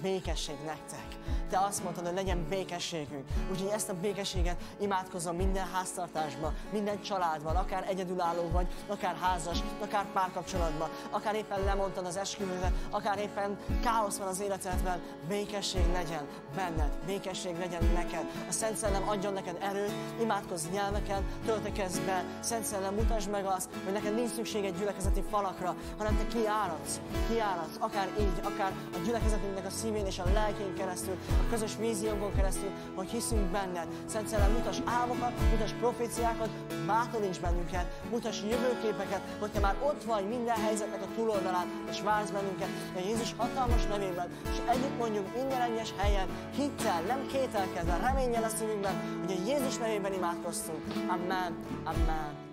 békesség 0.02 0.56
nektek. 0.66 1.06
Te 1.50 1.60
azt 1.60 1.84
mondtad, 1.84 2.06
hogy 2.06 2.16
legyen 2.16 2.46
békességünk. 2.50 3.28
Úgyhogy 3.52 3.70
ezt 3.74 3.90
a 3.90 3.94
békességet 3.94 4.62
imádkozom 4.80 5.36
minden 5.36 5.68
háztartásban, 5.74 6.54
minden 6.72 7.02
családban, 7.02 7.56
akár 7.56 7.86
egyedülálló 7.90 8.50
vagy, 8.52 8.68
akár 8.88 9.16
házas, 9.16 9.60
akár 9.82 10.06
párkapcsolatban, 10.14 10.90
akár 11.10 11.36
éppen 11.36 11.64
lemondtad 11.64 12.06
az 12.06 12.18
esküvőre, 12.18 12.72
akár 12.90 13.20
éppen 13.20 13.58
káosz 13.84 14.18
van 14.18 14.28
az 14.28 14.42
életedben, 14.42 15.02
békesség 15.28 15.92
legyen 15.94 16.28
benned, 16.56 16.98
békesség 17.06 17.58
legyen 17.58 17.84
neked. 17.94 18.26
A 18.50 18.52
Szent 18.52 18.78
Szellem 18.78 19.10
adjon 19.10 19.34
neked 19.34 19.58
erőt, 19.62 19.94
imádkozz 20.22 20.66
nyelveken, 20.72 21.26
töltekezz 21.46 21.98
be. 22.00 22.24
Szent 22.40 22.66
Szellem, 22.66 22.94
mutasd 22.94 23.30
meg 23.30 23.46
azt, 23.46 23.70
hogy 23.84 23.94
neked 23.94 24.16
nincs 24.16 24.32
szükség 24.32 24.66
egy 24.66 24.78
gyülekezeti 24.78 25.24
falakra, 25.30 25.76
hanem 25.98 26.18
te 26.18 26.28
kiáradsz, 26.28 27.00
kiáradsz, 27.30 27.78
akár 27.80 28.10
így, 28.20 28.40
akár 28.44 28.74
a 28.94 28.98
gyülekezetünknek 29.06 29.66
a 29.66 29.70
szívén 29.86 30.06
és 30.06 30.20
a 30.20 30.32
lelkén 30.34 30.74
keresztül, 30.78 31.16
a 31.30 31.50
közös 31.50 31.76
víziónkon 31.80 32.36
keresztül, 32.36 32.70
hogy 32.96 33.10
hiszünk 33.10 33.52
benned. 33.52 33.88
Szent 34.06 34.28
Szellem, 34.28 34.52
mutas 34.52 34.78
álmokat, 34.86 35.32
mutas 35.52 35.72
proféciákat, 35.72 36.50
bátoríts 36.86 37.40
bennünket, 37.40 37.86
mutas 38.10 38.42
jövőképeket, 38.50 39.22
hogy 39.40 39.52
te 39.52 39.60
már 39.60 39.76
ott 39.84 40.04
vagy 40.04 40.28
minden 40.28 40.56
helyzetnek 40.56 41.02
a 41.02 41.14
túloldalán, 41.16 41.68
és 41.90 42.02
vársz 42.02 42.30
bennünket. 42.30 42.70
A 42.96 43.00
Jézus 43.00 43.34
hatalmas 43.38 43.86
nevében, 43.86 44.30
és 44.52 44.58
együtt 44.70 44.98
mondjuk 44.98 45.36
minden 45.36 45.62
egyes 45.62 45.94
helyen, 45.98 46.28
hittel, 46.56 47.02
nem 47.02 47.28
kételkedve, 47.28 47.98
reményel 47.98 48.44
a 48.44 48.50
szívünkben, 48.58 48.96
hogy 49.20 49.36
a 49.38 49.50
Jézus 49.50 49.78
nevében 49.78 50.14
imádkoztunk. 50.14 50.82
Amen. 51.08 51.52
Amen. 51.84 52.45